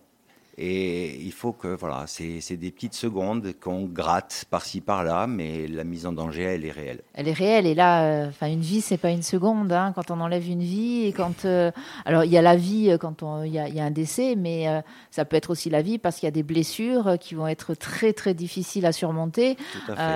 Et 0.59 1.21
il 1.21 1.31
faut 1.31 1.51
que, 1.51 1.67
voilà, 1.67 2.05
c'est 2.07 2.57
des 2.57 2.71
petites 2.71 2.95
secondes 2.95 3.53
qu'on 3.61 3.83
gratte 3.83 4.45
par-ci 4.49 4.81
par-là, 4.81 5.27
mais 5.27 5.67
la 5.67 5.83
mise 5.83 6.07
en 6.07 6.13
danger, 6.13 6.43
elle 6.43 6.65
est 6.65 6.71
réelle. 6.71 7.01
Elle 7.13 7.27
est 7.27 7.33
réelle. 7.33 7.67
Et 7.67 7.75
là, 7.75 8.05
euh, 8.05 8.31
une 8.41 8.61
vie, 8.61 8.81
c'est 8.81 8.97
pas 8.97 9.11
une 9.11 9.21
seconde. 9.21 9.71
Hein, 9.71 9.91
quand 9.93 10.09
on 10.09 10.19
enlève 10.19 10.49
une 10.49 10.63
vie, 10.63 11.05
et 11.05 11.11
quand, 11.11 11.45
euh, 11.45 11.69
alors 12.05 12.23
il 12.23 12.31
y 12.31 12.39
a 12.39 12.41
la 12.41 12.55
vie 12.55 12.89
euh, 12.89 12.97
quand 12.97 13.23
il 13.43 13.51
y, 13.51 13.53
y, 13.53 13.79
a 13.79 13.83
un 13.83 13.91
décès, 13.91 14.35
mais 14.35 14.65
ça 15.11 15.25
peut 15.25 15.35
être 15.35 15.51
aussi 15.51 15.69
la 15.69 15.83
vie 15.83 15.99
parce 15.99 16.15
qu'il 16.15 16.25
y 16.25 16.27
a 16.27 16.31
des 16.31 16.41
blessures 16.41 17.17
qui 17.19 17.35
vont 17.35 17.47
être 17.47 17.75
très 17.75 18.13
très 18.13 18.33
difficiles 18.33 18.85
à 18.87 18.91
surmonter, 18.91 19.57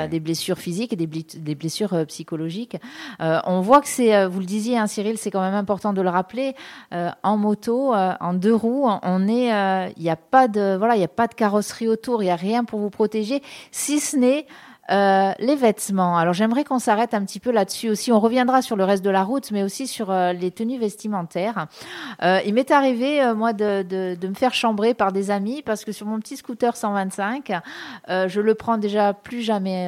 des 0.10 0.19
blessures 0.19 0.57
physiques 0.57 0.93
et 0.93 0.95
des, 0.95 1.07
des 1.07 1.55
blessures 1.55 2.05
psychologiques. 2.07 2.77
on 3.19 3.62
voit 3.62 3.81
que 3.81 3.88
c'est, 3.88 4.25
vous 4.25 4.39
le 4.39 4.45
disiez, 4.45 4.77
hein, 4.77 4.88
Cyril, 4.88 5.17
c'est 5.17 5.31
quand 5.31 5.41
même 5.41 5.53
important 5.53 5.93
de 5.93 6.01
le 6.01 6.10
rappeler. 6.10 6.55
en 6.91 7.38
moto, 7.38 7.93
en 7.93 8.33
deux 8.33 8.55
roues, 8.55 8.89
on 9.03 9.27
est, 9.27 9.91
il 9.98 10.03
y 10.03 10.10
a 10.10 10.15
pas 10.31 10.47
de 10.47 10.79
il 10.93 10.97
n'y 10.97 11.03
a 11.03 11.07
pas 11.07 11.27
de 11.27 11.35
carrosserie 11.35 11.88
autour, 11.88 12.23
il 12.23 12.25
n'y 12.25 12.31
a 12.31 12.35
rien 12.35 12.63
pour 12.63 12.79
vous 12.79 12.89
protéger, 12.89 13.43
si 13.71 14.00
ce 14.00 14.15
n'est 14.17 14.45
euh, 14.89 15.31
les 15.39 15.55
vêtements. 15.55 16.17
Alors 16.17 16.33
j'aimerais 16.33 16.63
qu'on 16.63 16.79
s'arrête 16.79 17.13
un 17.13 17.23
petit 17.23 17.39
peu 17.39 17.51
là-dessus 17.51 17.89
aussi. 17.89 18.11
On 18.11 18.19
reviendra 18.19 18.61
sur 18.61 18.75
le 18.75 18.83
reste 18.83 19.05
de 19.05 19.09
la 19.09 19.23
route, 19.23 19.51
mais 19.51 19.63
aussi 19.63 19.88
sur 19.88 20.11
euh, 20.11 20.33
les 20.33 20.51
tenues 20.51 20.79
vestimentaires. 20.79 21.67
Euh, 22.23 22.39
il 22.45 22.53
m'est 22.53 22.71
arrivé, 22.71 23.21
moi, 23.33 23.53
de, 23.53 23.83
de, 23.83 24.27
me 24.27 24.33
faire 24.33 24.53
chambrer 24.53 24.93
par 24.93 25.11
des 25.11 25.31
amis 25.31 25.61
parce 25.61 25.85
que 25.85 25.91
sur 25.91 26.07
mon 26.07 26.19
petit 26.19 26.35
scooter 26.35 26.75
125, 26.75 27.53
je 28.07 28.41
le 28.41 28.55
prends 28.55 28.77
déjà 28.77 29.13
plus 29.13 29.41
jamais 29.41 29.88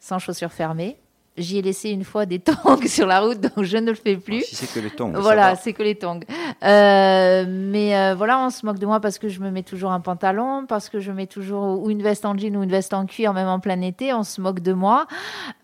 sans 0.00 0.18
chaussures 0.18 0.52
fermées 0.52 0.98
j'y 1.38 1.58
ai 1.58 1.62
laissé 1.62 1.90
une 1.90 2.04
fois 2.04 2.26
des 2.26 2.38
tongs 2.38 2.82
sur 2.86 3.06
la 3.06 3.20
route, 3.20 3.40
donc 3.40 3.64
je 3.64 3.76
ne 3.76 3.90
le 3.90 3.94
fais 3.94 4.16
plus. 4.16 4.44
si 4.44 4.56
c'est 4.56 4.72
que 4.72 4.80
les 4.80 4.90
tongs. 4.90 5.12
Voilà, 5.14 5.56
c'est 5.56 5.72
que 5.72 5.82
les 5.82 5.94
tongs. 5.94 6.20
Euh, 6.62 7.44
mais 7.48 7.96
euh, 7.96 8.14
voilà, 8.14 8.38
on 8.40 8.50
se 8.50 8.66
moque 8.66 8.78
de 8.78 8.86
moi 8.86 9.00
parce 9.00 9.18
que 9.18 9.28
je 9.28 9.40
me 9.40 9.50
mets 9.50 9.62
toujours 9.62 9.92
un 9.92 10.00
pantalon, 10.00 10.66
parce 10.66 10.88
que 10.88 11.00
je 11.00 11.12
mets 11.12 11.26
toujours 11.26 11.82
ou 11.82 11.90
une 11.90 12.02
veste 12.02 12.24
en 12.24 12.36
jean 12.36 12.56
ou 12.56 12.62
une 12.62 12.70
veste 12.70 12.94
en 12.94 13.06
cuir, 13.06 13.32
même 13.32 13.48
en 13.48 13.60
plein 13.60 13.80
été. 13.80 14.12
On 14.12 14.24
se 14.24 14.40
moque 14.40 14.60
de 14.60 14.72
moi. 14.72 15.06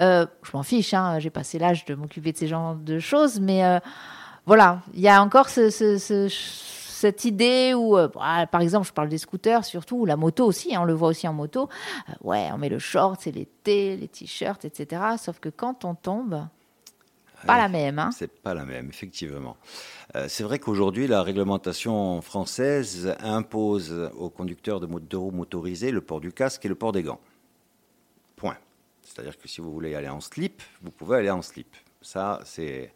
Euh, 0.01 0.27
je 0.43 0.51
m'en 0.55 0.63
fiche, 0.63 0.95
hein, 0.95 1.19
j'ai 1.19 1.31
passé 1.31 1.59
l'âge 1.59 1.85
de 1.85 1.95
m'occuper 1.95 2.33
de 2.33 2.39
ces 2.39 2.47
genres 2.47 2.77
de 2.77 2.99
choses, 2.99 3.41
mais 3.41 3.63
voilà, 4.47 4.81
il 4.93 5.01
y 5.01 5.09
a 5.09 5.23
encore 5.23 5.49
ce, 5.49 6.29
cette 6.95 7.25
idée 7.25 7.75
où, 7.75 7.97
bah, 7.97 8.47
par 8.47 8.61
exemple, 8.61 8.87
je 8.87 8.93
parle 8.93 9.09
des 9.09 9.19
scooters 9.19 9.65
surtout, 9.65 9.97
ou 9.97 10.05
la 10.07 10.17
moto 10.17 10.45
aussi, 10.47 10.75
hein, 10.75 10.81
on 10.83 10.85
le 10.85 10.95
voit 10.95 11.09
aussi 11.09 11.29
en 11.29 11.33
moto. 11.33 11.69
ouais, 12.23 12.49
on 12.53 12.59
met 12.59 12.69
le 12.69 12.79
short, 12.79 13.21
c'est 13.23 13.33
l'été, 13.33 13.97
les 13.97 14.09
t-shirts, 14.09 14.65
etc. 14.65 15.03
Sauf 15.19 15.41
que 15.41 15.49
quand 15.49 15.85
on 15.85 15.95
tombe, 15.95 16.47
pas 17.47 17.59
la 17.59 17.69
même. 17.69 17.99
Hein. 17.99 18.11
C'est 18.13 18.31
pas 18.31 18.55
la 18.55 18.65
même, 18.65 18.89
effectivement. 18.89 19.57
Euh, 20.17 20.27
c'est 20.29 20.45
vrai 20.45 20.59
qu'aujourd'hui, 20.59 21.07
la 21.07 21.23
réglementation 21.23 22.21
française 22.23 23.15
impose 23.21 24.11
aux 24.17 24.31
conducteurs 24.31 24.81
de, 24.81 25.17
roues 25.17 25.31
motorisés 25.31 25.91
le 25.91 26.01
port 26.01 26.21
du 26.21 26.33
casque 26.33 26.65
et 26.65 26.69
le 26.69 26.75
port 26.75 26.93
des 26.93 27.03
gants. 27.03 27.21
Point. 28.37 28.57
C'est-à-dire 29.03 29.39
que 29.39 29.49
si 29.49 29.61
vous 29.61 29.73
voulez 29.73 29.95
aller 29.95 30.09
en 30.09 30.21
slip, 30.21 30.63
vous 30.83 30.91
pouvez 30.91 31.19
aller 31.19 31.31
en 31.31 31.43
slip. 31.43 31.77
Ça, 32.01 32.41
c'est. 32.45 32.93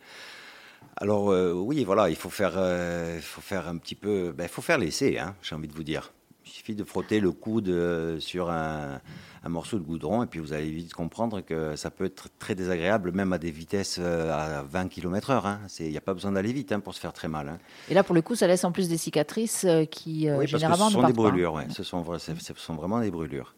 Alors 0.98 1.30
euh, 1.30 1.52
oui, 1.52 1.84
voilà, 1.84 2.10
il 2.10 2.16
faut 2.16 2.30
faire, 2.30 2.54
euh, 2.56 3.18
faut 3.20 3.40
faire 3.40 3.68
un 3.68 3.76
petit 3.78 3.94
peu, 3.94 4.32
ben, 4.36 4.44
il 4.44 4.50
faut 4.50 4.62
faire 4.62 4.78
l'essai, 4.78 5.18
hein, 5.18 5.34
j'ai 5.42 5.54
envie 5.54 5.68
de 5.68 5.74
vous 5.74 5.84
dire. 5.84 6.12
Il 6.44 6.50
suffit 6.50 6.74
de 6.74 6.84
frotter 6.84 7.20
le 7.20 7.30
coude 7.30 8.18
sur 8.20 8.50
un, 8.50 9.00
un 9.44 9.48
morceau 9.48 9.78
de 9.78 9.84
goudron 9.84 10.22
et 10.22 10.26
puis 10.26 10.40
vous 10.40 10.52
allez 10.52 10.70
vite 10.70 10.92
comprendre 10.92 11.40
que 11.40 11.76
ça 11.76 11.90
peut 11.90 12.04
être 12.04 12.28
très 12.38 12.54
désagréable 12.54 13.12
même 13.12 13.32
à 13.32 13.38
des 13.38 13.50
vitesses 13.50 13.98
euh, 14.00 14.32
à 14.32 14.62
20 14.62 14.88
km/h. 14.88 15.46
Hein. 15.46 15.60
Il 15.80 15.90
n'y 15.90 15.96
a 15.96 16.00
pas 16.00 16.14
besoin 16.14 16.32
d'aller 16.32 16.52
vite 16.52 16.72
hein, 16.72 16.80
pour 16.80 16.94
se 16.94 17.00
faire 17.00 17.12
très 17.12 17.28
mal. 17.28 17.48
Hein. 17.48 17.58
Et 17.88 17.94
là, 17.94 18.02
pour 18.02 18.14
le 18.14 18.22
coup, 18.22 18.34
ça 18.34 18.46
laisse 18.46 18.64
en 18.64 18.72
plus 18.72 18.88
des 18.88 18.98
cicatrices 18.98 19.64
euh, 19.64 19.84
qui 19.84 20.28
euh, 20.28 20.38
oui, 20.38 20.46
généralement 20.46 20.88
ce 20.88 20.94
sont 20.94 21.06
des 21.06 21.12
brûlures. 21.12 21.54
Ouais. 21.54 21.66
Ce, 21.70 21.82
sont, 21.82 22.04
ce 22.18 22.54
sont 22.56 22.74
vraiment 22.74 23.00
des 23.00 23.10
brûlures. 23.10 23.54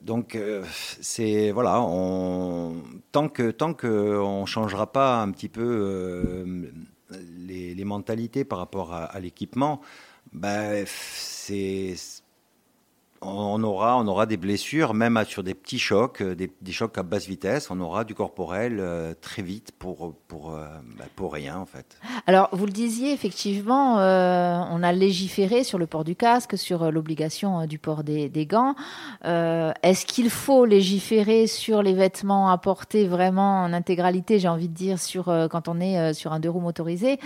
Donc 0.00 0.38
c'est 1.00 1.50
voilà, 1.50 1.78
tant 3.12 3.28
que 3.28 3.50
tant 3.50 3.74
que 3.74 4.18
on 4.18 4.46
changera 4.46 4.92
pas 4.92 5.20
un 5.20 5.30
petit 5.30 5.48
peu 5.48 6.44
les, 7.38 7.74
les, 7.74 7.84
mentalités 7.84 8.44
par 8.44 8.58
rapport 8.58 8.92
à, 8.92 9.04
à 9.04 9.20
l'équipement, 9.20 9.80
ben 10.32 10.84
c'est 10.86 11.94
on 13.26 13.62
aura, 13.62 13.98
on 13.98 14.06
aura 14.06 14.26
des 14.26 14.36
blessures, 14.36 14.94
même 14.94 15.22
sur 15.26 15.42
des 15.42 15.54
petits 15.54 15.78
chocs, 15.78 16.20
euh, 16.20 16.34
des, 16.34 16.72
chocs 16.72 16.96
à 16.98 17.02
basse 17.02 17.26
vitesse. 17.26 17.70
On 17.70 17.80
aura 17.80 18.04
du 18.04 18.14
corporel 18.14 18.78
euh, 18.78 19.14
très 19.20 19.42
vite 19.42 19.72
pour, 19.78 20.14
pour, 20.28 20.54
euh, 20.54 20.66
bah, 20.98 21.04
pour 21.16 21.32
rien, 21.32 21.58
en 21.58 21.66
fait. 21.66 21.98
Alors, 22.26 22.48
vous 22.52 22.66
le 22.66 22.72
disiez, 22.72 23.12
effectivement, 23.12 23.96
on 23.96 24.82
a 24.82 24.92
légiféré 24.92 25.64
sur 25.64 25.78
le 25.78 25.86
port 25.86 26.04
du 26.04 26.16
casque, 26.16 26.56
sur 26.56 26.90
l'obligation 26.90 27.66
du 27.66 27.78
port 27.78 28.04
des, 28.04 28.46
gants. 28.46 28.74
Est-ce 29.24 30.06
qu'il 30.06 30.30
faut 30.30 30.64
légiférer 30.64 31.46
sur 31.46 31.82
les 31.82 31.94
vêtements 31.94 32.50
à 32.50 32.58
porter 32.58 33.06
vraiment 33.06 33.62
en 33.62 33.72
intégralité, 33.72 34.38
j'ai 34.38 34.48
envie 34.48 34.68
de 34.68 34.74
dire, 34.74 34.98
sur, 34.98 35.24
quand 35.50 35.68
on 35.68 35.80
est 35.80 36.14
sur 36.14 36.32
un 36.32 36.40
deux 36.40 36.50
roues 36.50 36.60
motorisé? 36.60 37.18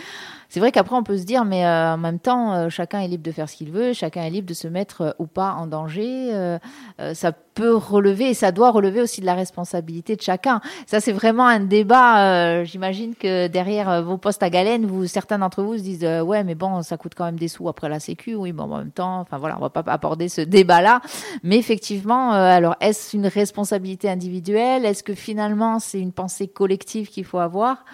C'est 0.49 0.61
vrai 0.61 0.73
qu'après, 0.73 0.97
on 0.97 1.03
peut 1.03 1.19
se 1.19 1.25
dire, 1.25 1.45
mais 1.45 1.67
en 1.67 1.99
même 1.99 2.19
temps, 2.19 2.69
chacun 2.69 3.01
est 3.01 3.09
libre 3.09 3.25
de 3.25 3.33
faire 3.33 3.49
ce 3.49 3.57
qu'il 3.57 3.71
veut, 3.71 3.93
chacun 3.93 4.23
est 4.23 4.31
libre 4.31 4.49
de 4.49 4.55
se 4.55 4.69
mettre 4.69 5.15
ou 5.19 5.27
pas 5.27 5.55
en 5.55 5.67
danger 5.67 5.90
euh, 5.99 6.59
euh, 7.01 7.15
ça 7.15 7.33
peut 7.33 7.75
relever 7.75 8.31
et 8.31 8.35
ça 8.35 8.53
doit 8.53 8.71
relever 8.71 9.01
aussi 9.01 9.21
de 9.21 9.27
la 9.27 9.35
responsabilité 9.35 10.17
de 10.17 10.23
chacun. 10.23 10.61
Ça, 10.87 11.01
c'est 11.01 11.13
vraiment 11.13 11.47
un 11.47 11.61
débat. 11.61 12.61
Euh, 12.61 12.65
j'imagine 12.65 13.15
que 13.15 13.49
derrière 13.49 14.03
vos 14.03 14.17
postes 14.17 14.43
à 14.43 14.51
galène, 14.51 14.87
vous, 14.87 15.07
certains 15.07 15.39
d'entre 15.39 15.63
vous 15.63 15.77
se 15.79 15.83
disent 15.83 16.05
ouais, 16.05 16.45
mais 16.45 16.55
bon, 16.55 16.83
ça 16.83 16.97
coûte 16.97 17.13
quand 17.17 17.25
même 17.25 17.39
des 17.39 17.49
sous 17.49 17.69
après 17.69 17.89
la 17.89 18.01
Sécu. 18.01 18.35
Oui, 18.35 18.53
bon, 18.53 18.65
en 18.65 18.79
même 18.79 18.93
temps, 18.93 19.21
enfin 19.21 19.39
voilà, 19.39 19.57
on 19.59 19.61
va 19.61 19.71
pas 19.71 19.85
aborder 19.87 20.29
ce 20.29 20.41
débat-là. 20.41 21.01
Mais 21.43 21.59
effectivement, 21.59 22.33
alors 22.33 22.77
est-ce 22.81 23.17
une 23.17 23.27
responsabilité 23.27 24.09
individuelle? 24.09 24.85
Est-ce 24.85 25.03
que 25.03 25.15
finalement 25.15 25.79
c'est 25.79 26.01
une 26.01 26.13
pensée 26.13 26.49
collective 26.49 27.09
qu'il 27.09 27.25
faut 27.25 27.39
avoir? 27.39 27.85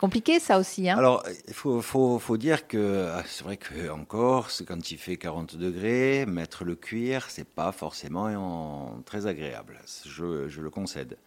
Compliqué 0.00 0.40
ça 0.40 0.58
aussi. 0.58 0.88
Hein 0.88 0.96
Alors, 0.96 1.22
il 1.46 1.52
faut, 1.52 2.36
dire 2.38 2.66
que 2.66 3.10
ah, 3.12 3.22
c'est 3.26 3.44
vrai 3.44 3.58
qu'en 3.58 4.04
Corse, 4.04 4.64
quand 4.66 4.90
il 4.90 4.96
fait 4.96 5.18
40 5.18 5.56
degrés, 5.56 6.24
mettre 6.26 6.64
le 6.64 6.74
cuir, 6.74 7.26
c'est 7.28 7.46
pas 7.46 7.70
forcément 7.70 9.02
très 9.04 9.26
agréable. 9.26 9.78
Je, 10.06 10.60
le 10.60 10.70
concède. 10.70 11.18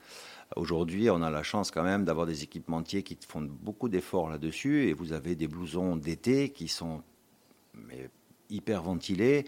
Aujourd'hui, 0.56 1.10
on 1.12 1.22
a 1.22 1.30
la 1.30 1.44
chance 1.44 1.70
quand 1.70 1.84
même 1.84 2.04
d'avoir 2.04 2.26
des 2.26 2.44
équipementiers 2.44 3.04
qui 3.04 3.18
font 3.28 3.42
beaucoup 3.42 3.90
d'efforts 3.90 4.30
là-dessus 4.30 4.88
et 4.88 4.94
vous 4.94 5.14
avez 5.14 5.36
des 5.36 5.48
blousons 5.48 5.96
d'été 5.96 6.50
qui 6.50 6.68
sont 6.68 7.04
hyper 8.50 8.82
ventilés 8.82 9.46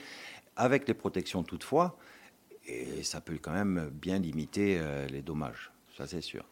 avec 0.56 0.88
les 0.88 0.94
protections 0.94 1.44
toutefois 1.44 1.98
et 2.68 3.04
ça 3.04 3.22
peut 3.22 3.38
quand 3.42 3.54
même 3.54 3.90
bien 3.94 4.20
limiter 4.20 4.78
euh, 4.80 5.08
les 5.08 5.22
dommages, 5.22 5.72
ça 5.96 6.08
c'est 6.08 6.22
sûr. 6.22 6.44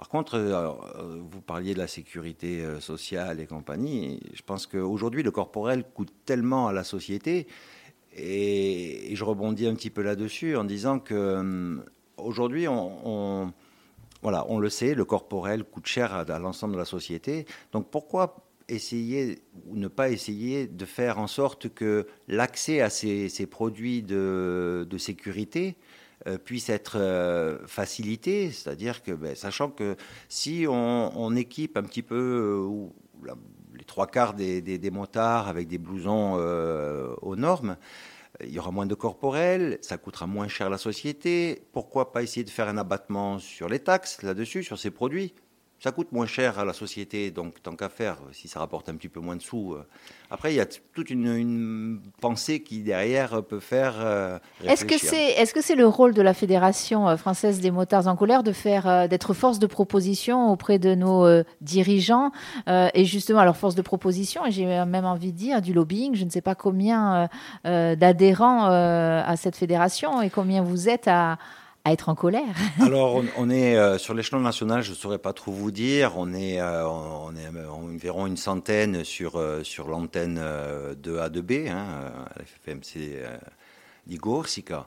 Par 0.00 0.08
contre, 0.08 0.36
euh, 0.36 0.70
euh, 0.96 1.20
vous 1.30 1.42
parliez 1.42 1.74
de 1.74 1.78
la 1.78 1.86
sécurité 1.86 2.62
euh, 2.64 2.80
sociale 2.80 3.38
et 3.38 3.46
compagnie. 3.46 4.18
Je 4.32 4.40
pense 4.40 4.66
qu'aujourd'hui, 4.66 5.22
le 5.22 5.30
corporel 5.30 5.84
coûte 5.84 6.10
tellement 6.24 6.68
à 6.68 6.72
la 6.72 6.84
société, 6.84 7.46
et, 8.16 9.10
je 9.14 9.22
rebondis 9.22 9.66
un 9.66 9.74
petit 9.74 9.90
peu 9.90 10.00
là-dessus 10.00 10.56
en 10.56 10.64
disant 10.64 11.00
que 11.00 11.78
aujourd'hui, 12.16 12.66
on, 12.66 13.52
voilà, 14.22 14.46
on 14.48 14.58
le 14.58 14.70
sait, 14.70 14.94
le 14.94 15.04
corporel 15.04 15.64
coûte 15.64 15.84
cher 15.84 16.14
à, 16.14 16.38
l'ensemble 16.38 16.72
de 16.72 16.78
la 16.78 16.86
société. 16.86 17.44
Donc 17.72 17.90
pourquoi 17.90 18.36
essayer 18.70 19.42
ou 19.66 19.76
ne 19.76 19.88
pas 19.88 20.08
essayer 20.08 20.66
de 20.66 20.84
faire 20.86 21.18
en 21.18 21.26
sorte 21.26 21.68
que 21.68 22.06
l'accès 22.26 22.80
à 22.80 22.88
ces, 22.88 23.46
produits 23.50 24.02
de 24.02 24.96
sécurité 24.96 25.76
puisse 26.44 26.68
être 26.68 26.98
euh, 26.98 27.58
facilité, 27.66 28.50
c'est-à-dire 28.50 29.02
que, 29.02 29.12
ben, 29.12 29.34
sachant 29.34 29.70
que 29.70 29.96
si 30.28 30.66
on, 30.68 31.34
équipe 31.36 31.76
un 31.76 31.82
petit 31.82 32.02
peu 32.02 32.70
euh, 33.24 33.32
les 33.76 33.84
trois 33.84 34.06
quarts 34.06 34.34
des, 34.34 34.60
des, 34.60 34.90
motards 34.90 35.48
avec 35.48 35.68
des 35.68 35.78
blousons 35.78 36.34
aux 37.22 37.36
normes, 37.36 37.76
il 38.42 38.50
y 38.50 38.58
aura 38.58 38.70
moins 38.70 38.86
de 38.86 38.94
corporels, 38.94 39.78
ça 39.82 39.98
coûtera 39.98 40.26
moins 40.26 40.48
cher 40.48 40.68
à 40.68 40.70
la 40.70 40.78
société. 40.78 41.62
Pourquoi 41.72 42.12
pas 42.12 42.22
essayer 42.22 42.44
de 42.44 42.50
faire 42.50 42.68
un 42.68 42.78
abattement 42.78 43.38
sur 43.38 43.68
les 43.68 43.80
taxes 43.80 44.22
là-dessus, 44.22 44.62
sur 44.62 44.78
ces 44.78 44.90
produits? 44.90 45.34
Ça 45.82 45.92
coûte 45.92 46.12
moins 46.12 46.26
cher 46.26 46.58
à 46.58 46.66
la 46.66 46.74
société, 46.74 47.30
donc 47.30 47.62
tant 47.62 47.74
qu'à 47.74 47.88
faire, 47.88 48.18
si 48.32 48.48
ça 48.48 48.60
rapporte 48.60 48.90
un 48.90 48.96
petit 48.96 49.08
peu 49.08 49.18
moins 49.18 49.34
de 49.34 49.40
sous. 49.40 49.72
Euh. 49.72 49.86
Après, 50.30 50.52
il 50.52 50.56
y 50.56 50.60
a 50.60 50.66
toute 50.66 51.08
une, 51.08 52.00
pensée 52.20 52.60
qui 52.60 52.82
derrière 52.82 53.42
peut 53.42 53.60
faire. 53.60 53.94
Euh, 53.98 54.38
est-ce 54.62 54.84
que 55.54 55.62
c'est 55.62 55.74
le 55.74 55.86
rôle 55.86 56.12
de 56.12 56.20
la 56.20 56.34
fédération 56.34 57.08
euh, 57.08 57.16
française 57.16 57.60
des 57.60 57.70
motards 57.70 58.08
en 58.08 58.16
colère 58.16 58.42
de 58.42 58.52
faire 58.52 59.08
d'être 59.08 59.32
force 59.32 59.58
de 59.58 59.66
proposition 59.66 60.52
auprès 60.52 60.78
de 60.78 60.94
nos 60.94 61.26
dirigeants 61.60 62.30
et 62.66 63.04
justement 63.04 63.38
alors 63.38 63.56
force 63.56 63.74
de 63.74 63.82
proposition 63.82 64.44
et 64.46 64.50
j'ai 64.50 64.66
même 64.66 65.04
envie 65.04 65.32
de 65.32 65.36
dire 65.36 65.62
du 65.62 65.72
lobbying. 65.72 66.14
Je 66.14 66.24
ne 66.24 66.30
sais 66.30 66.40
pas 66.42 66.54
combien 66.54 67.28
d'adhérents 67.64 68.66
à 68.66 69.36
cette 69.36 69.56
fédération 69.56 70.20
et 70.20 70.30
combien 70.30 70.62
vous 70.62 70.88
êtes 70.88 71.08
à 71.08 71.38
à 71.84 71.92
être 71.92 72.08
en 72.08 72.14
colère 72.14 72.54
Alors, 72.80 73.22
on, 73.36 73.50
est 73.50 73.76
euh, 73.76 73.98
sur 73.98 74.14
l'échelon 74.14 74.40
national, 74.40 74.82
je 74.82 74.90
ne 74.90 74.96
saurais 74.96 75.18
pas 75.18 75.32
trop 75.32 75.52
vous 75.52 75.70
dire. 75.70 76.12
On 76.16 76.32
est, 76.32 76.60
euh, 76.60 76.86
on 76.86 77.34
est 77.36 77.48
environ 77.68 78.26
une 78.26 78.36
centaine 78.36 79.04
sur, 79.04 79.36
euh, 79.36 79.62
sur 79.62 79.88
l'antenne 79.88 80.36
de 80.36 81.18
A2B, 81.18 81.70
hein, 81.70 82.12
la 82.36 82.44
FMC 82.44 83.22
d'Igor-Sika. 84.06 84.86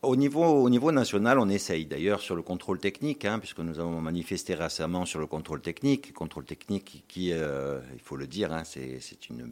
Au 0.00 0.14
niveau, 0.14 0.44
au 0.44 0.70
niveau 0.70 0.92
national, 0.92 1.40
on 1.40 1.48
essaye. 1.48 1.84
D'ailleurs, 1.84 2.20
sur 2.20 2.36
le 2.36 2.42
contrôle 2.42 2.78
technique, 2.78 3.24
hein, 3.24 3.40
puisque 3.40 3.58
nous 3.58 3.80
avons 3.80 4.00
manifesté 4.00 4.54
récemment 4.54 5.04
sur 5.06 5.18
le 5.18 5.26
contrôle 5.26 5.60
technique, 5.60 6.12
contrôle 6.14 6.44
technique 6.44 7.04
qui, 7.08 7.30
il 7.30 8.00
faut 8.04 8.14
le 8.14 8.28
dire, 8.28 8.52
hein, 8.52 8.62
c'est 8.64 9.28
une 9.28 9.50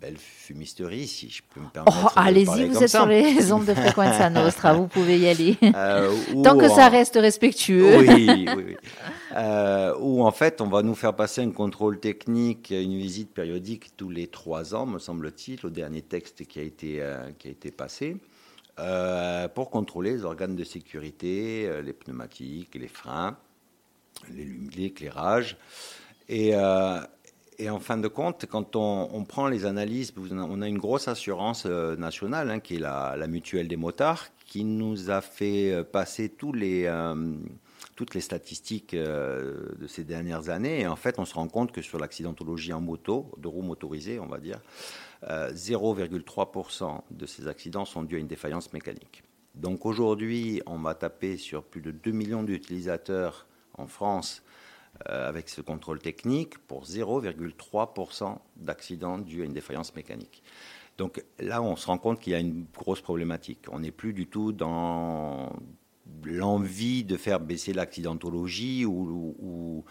belle 0.00 0.16
fumisterie, 0.16 1.06
si 1.06 1.28
je 1.28 1.42
peux 1.52 1.60
me 1.60 1.66
oh, 1.66 1.70
permettre. 1.72 2.12
Allez-y, 2.16 2.68
vous 2.68 2.82
êtes 2.82 2.88
sur 2.88 3.06
les 3.06 3.52
ondes 3.52 3.66
de 3.66 3.74
fréquence 3.74 4.18
à 4.18 4.30
Nostra, 4.30 4.72
vous 4.72 4.86
pouvez 4.86 5.18
y 5.18 5.28
aller. 5.28 5.56
Euh, 5.62 6.10
Tant 6.42 6.56
que 6.56 6.68
ça 6.68 6.88
reste 6.88 7.16
respectueux. 7.16 7.98
Oui, 7.98 8.26
oui, 8.28 8.48
oui. 8.56 8.76
Euh, 9.36 9.94
où 10.00 10.24
en 10.24 10.32
fait, 10.32 10.60
on 10.60 10.66
va 10.66 10.82
nous 10.82 10.96
faire 10.96 11.14
passer 11.14 11.40
un 11.40 11.52
contrôle 11.52 12.00
technique, 12.00 12.70
une 12.70 12.98
visite 12.98 13.32
périodique 13.32 13.96
tous 13.96 14.10
les 14.10 14.26
trois 14.26 14.74
ans, 14.74 14.86
me 14.86 14.98
semble-t-il, 14.98 15.64
au 15.64 15.70
dernier 15.70 16.02
texte 16.02 16.44
qui 16.46 16.58
a 16.58 16.64
été, 16.64 17.00
euh, 17.00 17.30
qui 17.38 17.46
a 17.46 17.52
été 17.52 17.70
passé. 17.70 18.16
pour 19.54 19.70
contrôler 19.70 20.14
les 20.14 20.24
organes 20.24 20.56
de 20.56 20.64
sécurité, 20.64 21.70
les 21.80 21.92
pneumatiques, 21.92 22.74
les 22.74 22.88
freins, 22.88 23.36
l'éclairage. 24.76 25.56
Et, 26.28 26.52
et 27.60 27.68
en 27.68 27.78
fin 27.78 27.98
de 27.98 28.08
compte, 28.08 28.46
quand 28.46 28.74
on, 28.74 29.24
prend 29.24 29.46
les 29.46 29.66
analyses, 29.66 30.14
on 30.16 30.62
a 30.62 30.68
une 30.68 30.78
grosse 30.78 31.08
assurance 31.08 31.64
euh, 31.66 31.94
nationale, 31.94 32.50
hein, 32.50 32.58
qui 32.58 32.76
est 32.76 32.78
la, 32.78 33.26
mutuelle 33.28 33.68
des 33.68 33.76
motards, 33.76 34.28
qui 34.46 34.64
nous 34.64 35.10
a 35.10 35.20
fait 35.20 35.70
euh, 35.70 35.84
passer 35.84 36.32
euh, 36.42 37.34
toutes 37.96 38.14
les 38.14 38.20
statistiques 38.20 38.96
de 38.96 39.86
ces 39.86 40.04
dernières 40.04 40.48
années. 40.48 40.80
Et 40.80 40.86
en 40.86 40.96
fait, 40.96 41.18
on 41.18 41.26
se 41.26 41.34
rend 41.34 41.48
compte 41.48 41.70
que 41.70 41.82
sur 41.82 41.98
l'accidentologie 41.98 42.72
en 42.72 42.80
moto, 42.80 43.30
de 43.36 43.46
roues 43.46 43.62
motorisées, 43.62 44.18
on 44.18 44.26
va 44.26 44.38
dire, 44.38 44.60
0,3% 45.22 47.02
de 47.10 47.26
ces 47.26 47.46
accidents 47.46 47.84
sont 47.84 48.02
dus 48.02 48.16
à 48.16 48.18
une 48.18 48.26
défaillance 48.26 48.72
mécanique. 48.72 49.22
Donc 49.54 49.84
aujourd'hui, 49.84 50.62
on 50.64 50.78
va 50.78 50.94
taper 50.94 51.36
sur 51.36 51.62
plus 51.62 51.82
de 51.82 51.90
2 51.90 52.10
millions 52.10 52.42
d'utilisateurs 52.42 53.46
en 53.76 53.86
France 53.86 54.42
avec 55.06 55.48
ce 55.48 55.60
contrôle 55.62 55.98
technique 55.98 56.58
pour 56.58 56.84
0,3% 56.84 58.36
d'accidents 58.56 59.18
dus 59.18 59.42
à 59.42 59.44
une 59.46 59.54
défaillance 59.54 59.94
mécanique. 59.96 60.42
Donc 61.00 61.24
là, 61.38 61.62
on 61.62 61.76
se 61.76 61.86
rend 61.86 61.96
compte 61.96 62.20
qu'il 62.20 62.34
y 62.34 62.36
a 62.36 62.40
une 62.40 62.66
grosse 62.76 63.00
problématique. 63.00 63.60
On 63.72 63.80
n'est 63.80 63.90
plus 63.90 64.12
du 64.12 64.26
tout 64.26 64.52
dans 64.52 65.50
l'envie 66.24 67.04
de 67.04 67.16
faire 67.16 67.40
baisser 67.40 67.72
l'accidentologie 67.72 68.84
ou, 68.84 69.82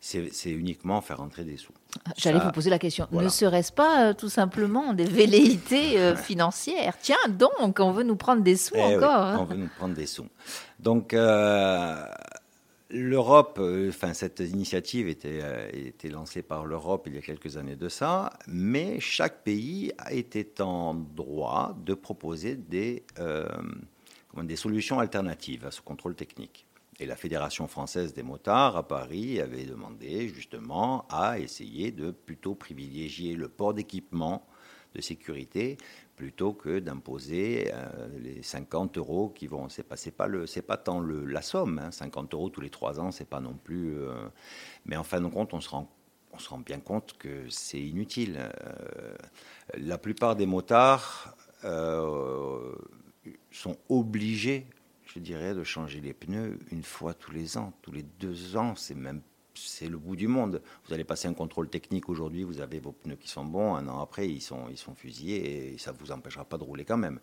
c'est 0.00 0.50
uniquement 0.50 1.00
faire 1.00 1.20
entrer 1.20 1.44
des 1.44 1.56
sous. 1.56 1.72
J'allais 2.16 2.40
vous 2.40 2.50
poser 2.50 2.70
la 2.70 2.80
question. 2.80 3.06
Ne 3.12 3.28
serait-ce 3.28 3.72
pas 3.72 4.08
euh, 4.08 4.12
tout 4.12 4.28
simplement 4.28 4.92
des 4.92 5.04
velléités 5.04 5.98
euh, 5.98 6.16
financières? 6.16 6.94
Tiens, 7.00 7.16
donc, 7.28 7.78
on 7.78 7.92
veut 7.92 8.04
nous 8.04 8.16
prendre 8.16 8.42
des 8.42 8.56
sous 8.56 8.74
eh 8.76 8.96
encore. 8.96 9.40
On 9.40 9.44
veut 9.44 9.56
nous 9.56 9.70
prendre 9.78 9.94
des 9.94 10.06
sous. 10.06 10.26
Donc, 10.80 11.14
L'Europe, 12.88 13.58
euh, 13.60 13.88
enfin 13.88 14.14
cette 14.14 14.38
initiative 14.38 15.08
était, 15.08 15.40
euh, 15.42 15.68
était 15.72 16.08
lancée 16.08 16.42
par 16.42 16.66
l'Europe 16.66 17.08
il 17.08 17.16
y 17.16 17.18
a 17.18 17.20
quelques 17.20 17.56
années 17.56 17.74
de 17.74 17.88
ça, 17.88 18.32
mais 18.46 19.00
chaque 19.00 19.42
pays 19.42 19.92
été 20.08 20.46
en 20.60 20.94
droit 20.94 21.76
de 21.84 21.94
proposer 21.94 22.56
euh, 23.18 23.48
des 24.40 24.54
solutions 24.54 25.00
alternatives 25.00 25.66
à 25.66 25.72
ce 25.72 25.80
contrôle 25.80 26.14
technique. 26.14 26.66
Et 27.00 27.06
la 27.06 27.16
Fédération 27.16 27.66
française 27.66 28.14
des 28.14 28.22
motards 28.22 28.76
à 28.76 28.86
Paris 28.86 29.40
avait 29.40 29.64
demandé 29.64 30.28
justement 30.28 31.06
à 31.10 31.40
essayer 31.40 31.90
de 31.90 32.12
plutôt 32.12 32.54
privilégier 32.54 33.34
le 33.34 33.48
port 33.48 33.74
d'équipement 33.74 34.46
de 34.94 35.00
sécurité 35.00 35.76
plutôt 36.16 36.52
que 36.52 36.78
d'imposer 36.78 37.70
euh, 37.72 38.08
les 38.18 38.42
50 38.42 38.98
euros 38.98 39.28
qui 39.28 39.46
vont. 39.46 39.68
C'est 39.68 39.82
pas, 39.82 39.96
pas 40.16 40.28
pas 40.66 40.76
tant 40.76 41.00
le, 41.00 41.24
la 41.26 41.42
somme. 41.42 41.80
50 41.90 42.24
hein. 42.24 42.28
euros 42.32 42.48
tous 42.48 42.62
les 42.62 42.70
trois 42.70 42.98
ans, 42.98 43.12
c'est 43.12 43.28
pas 43.28 43.40
non 43.40 43.54
plus. 43.54 43.98
Euh, 43.98 44.28
mais 44.86 44.96
en 44.96 45.04
fin 45.04 45.20
de 45.20 45.28
compte, 45.28 45.54
on 45.54 45.60
se 45.60 45.68
rend 45.68 45.92
on 46.32 46.38
se 46.38 46.50
rend 46.50 46.58
bien 46.58 46.80
compte 46.80 47.16
que 47.18 47.48
c'est 47.48 47.80
inutile. 47.80 48.36
Euh, 48.38 49.14
la 49.78 49.96
plupart 49.96 50.36
des 50.36 50.44
motards 50.44 51.34
sont 53.50 53.76
obligés, 53.88 54.66
je 55.06 55.18
dirais, 55.18 55.54
de 55.54 55.64
changer 55.64 56.02
les 56.02 56.12
pneus 56.12 56.58
une 56.70 56.82
fois 56.82 57.14
tous 57.14 57.32
les 57.32 57.56
ans, 57.56 57.72
tous 57.80 57.90
les 57.90 58.02
deux 58.02 58.56
ans, 58.56 58.74
c'est 58.76 58.94
même 58.94 59.22
c'est 59.56 59.88
le 59.88 59.98
bout 59.98 60.16
du 60.16 60.28
monde. 60.28 60.62
Vous 60.86 60.94
allez 60.94 61.04
passer 61.04 61.28
un 61.28 61.34
contrôle 61.34 61.68
technique 61.68 62.08
aujourd'hui, 62.08 62.44
vous 62.44 62.60
avez 62.60 62.78
vos 62.78 62.92
pneus 62.92 63.16
qui 63.16 63.28
sont 63.28 63.44
bons, 63.44 63.74
un 63.74 63.88
an 63.88 64.00
après, 64.00 64.28
ils 64.28 64.40
sont, 64.40 64.68
ils 64.70 64.78
sont 64.78 64.94
fusillés 64.94 65.74
et 65.74 65.78
ça 65.78 65.92
ne 65.92 65.98
vous 65.98 66.12
empêchera 66.12 66.44
pas 66.44 66.58
de 66.58 66.64
rouler 66.64 66.84
quand 66.84 66.98
même. 66.98 67.20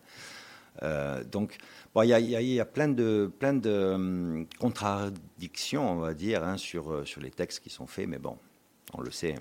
Euh, 0.82 1.22
donc, 1.24 1.56
il 2.02 2.08
y, 2.08 2.60
a, 2.60 2.64
plein 2.64 2.88
de, 2.88 3.30
plein 3.38 3.54
de 3.54 3.92
hum, 3.94 4.46
contradictions, 4.58 5.88
on 5.90 5.96
va 5.96 6.14
dire, 6.14 6.42
hein, 6.44 6.56
sur, 6.56 6.90
euh, 6.90 7.04
sur 7.04 7.20
les 7.20 7.30
textes 7.30 7.62
qui 7.62 7.70
sont 7.70 7.86
faits, 7.86 8.08
mais 8.08 8.18
bon, 8.18 8.36
on 8.92 9.00
le 9.00 9.10
sait. 9.10 9.36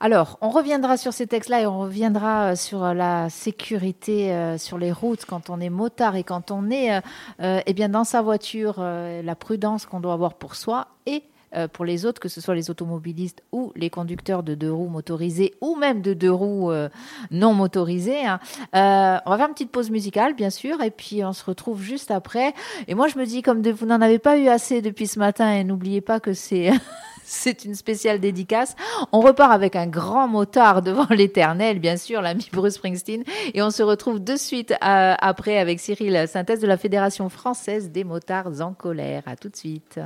Alors, 0.00 0.38
on 0.40 0.48
reviendra 0.48 0.96
sur 0.96 1.12
ces 1.12 1.26
textes-là 1.26 1.62
et 1.62 1.66
on 1.66 1.80
reviendra 1.80 2.52
euh, 2.52 2.56
sur 2.56 2.94
la 2.94 3.28
sécurité 3.28 4.56
sur 4.58 4.78
les 4.78 4.92
routes 4.92 5.24
quand 5.26 5.50
on 5.50 5.60
est 5.60 5.70
motard 5.70 6.16
et 6.16 6.24
quand 6.24 6.50
on 6.50 6.70
est 6.70 7.00
eh 7.40 7.74
bien, 7.74 7.88
dans 7.88 8.04
sa 8.04 8.22
voiture, 8.22 8.80
la 8.80 9.34
prudence 9.34 9.86
qu'on 9.86 10.00
doit 10.00 10.14
avoir 10.14 10.34
pour 10.34 10.54
soi 10.54 10.88
et 11.06 11.16
euh, 11.16 11.33
pour 11.72 11.84
les 11.84 12.06
autres, 12.06 12.20
que 12.20 12.28
ce 12.28 12.40
soit 12.40 12.54
les 12.54 12.70
automobilistes 12.70 13.42
ou 13.52 13.72
les 13.76 13.90
conducteurs 13.90 14.42
de 14.42 14.54
deux 14.54 14.72
roues 14.72 14.88
motorisés 14.88 15.54
ou 15.60 15.76
même 15.76 16.02
de 16.02 16.14
deux 16.14 16.30
roues 16.30 16.70
euh, 16.70 16.88
non 17.30 17.54
motorisées. 17.54 18.26
Hein. 18.26 18.40
Euh, 18.74 19.18
on 19.26 19.30
va 19.30 19.36
faire 19.36 19.48
une 19.48 19.54
petite 19.54 19.70
pause 19.70 19.90
musicale, 19.90 20.34
bien 20.34 20.50
sûr, 20.50 20.82
et 20.82 20.90
puis 20.90 21.24
on 21.24 21.32
se 21.32 21.44
retrouve 21.44 21.82
juste 21.82 22.10
après. 22.10 22.54
Et 22.88 22.94
moi, 22.94 23.08
je 23.08 23.18
me 23.18 23.24
dis, 23.24 23.42
comme 23.42 23.62
vous 23.62 23.86
n'en 23.86 24.00
avez 24.00 24.18
pas 24.18 24.38
eu 24.38 24.48
assez 24.48 24.82
depuis 24.82 25.06
ce 25.06 25.18
matin, 25.18 25.52
et 25.52 25.64
n'oubliez 25.64 26.00
pas 26.00 26.20
que 26.20 26.32
c'est... 26.32 26.70
c'est 27.26 27.64
une 27.64 27.74
spéciale 27.74 28.20
dédicace. 28.20 28.76
On 29.10 29.20
repart 29.20 29.50
avec 29.50 29.76
un 29.76 29.86
grand 29.86 30.28
motard 30.28 30.82
devant 30.82 31.06
l'éternel, 31.10 31.78
bien 31.78 31.96
sûr, 31.96 32.20
l'ami 32.20 32.50
Bruce 32.52 32.74
Springsteen. 32.74 33.24
Et 33.54 33.62
on 33.62 33.70
se 33.70 33.82
retrouve 33.82 34.22
de 34.22 34.36
suite 34.36 34.74
après 34.80 35.56
avec 35.56 35.80
Cyril 35.80 36.28
Synthèse 36.28 36.60
de 36.60 36.66
la 36.66 36.76
Fédération 36.76 37.30
française 37.30 37.90
des 37.90 38.04
motards 38.04 38.60
en 38.60 38.74
colère. 38.74 39.22
À 39.24 39.36
tout 39.36 39.48
de 39.48 39.56
suite. 39.56 39.98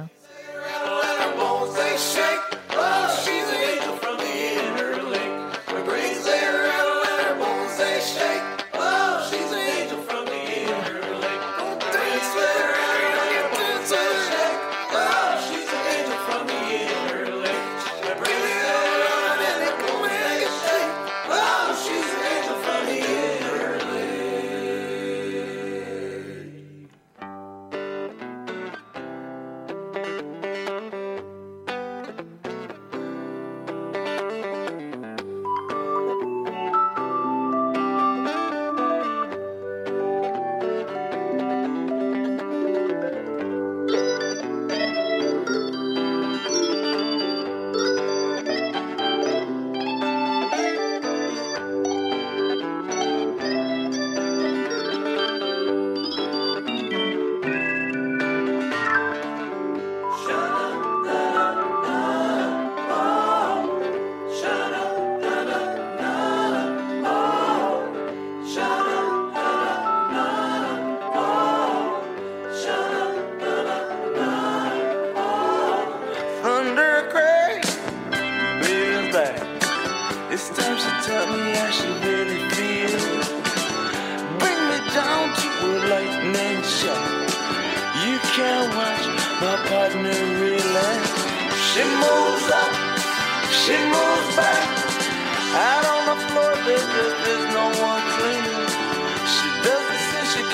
Nation. 1.98 2.27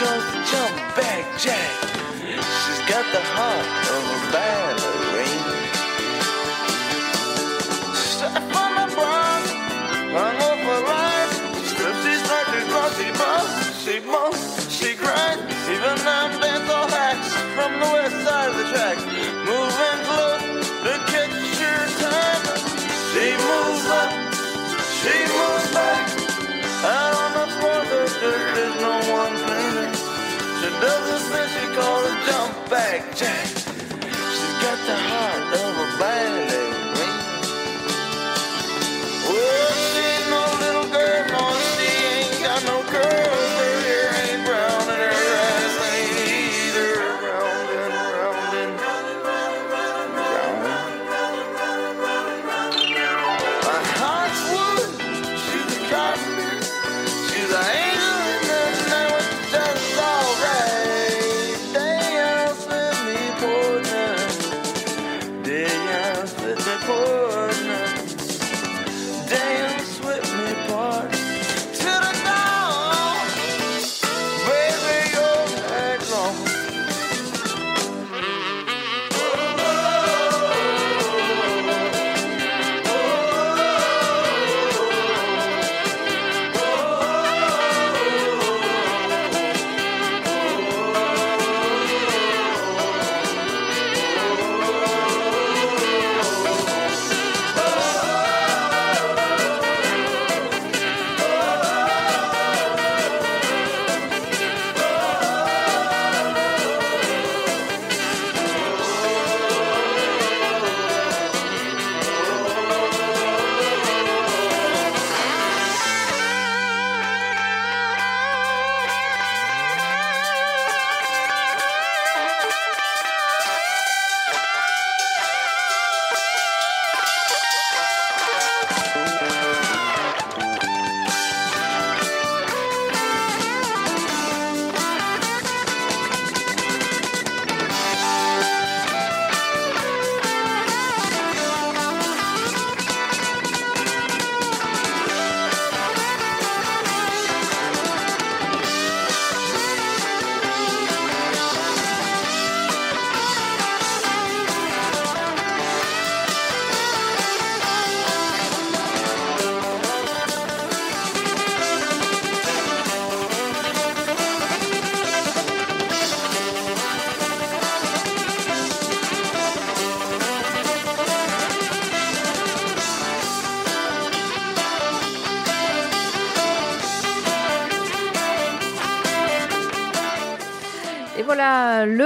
jump, 0.05 0.47
jump 0.51 0.77
back, 0.97 1.25
Jack. 1.39 1.71
She's 2.21 2.83
got 2.89 3.07
the 3.13 3.23
heart 3.23 3.67
of 3.97 4.05
a 4.17 4.33
ballad. 4.33 5.14
Jack. 33.15 33.44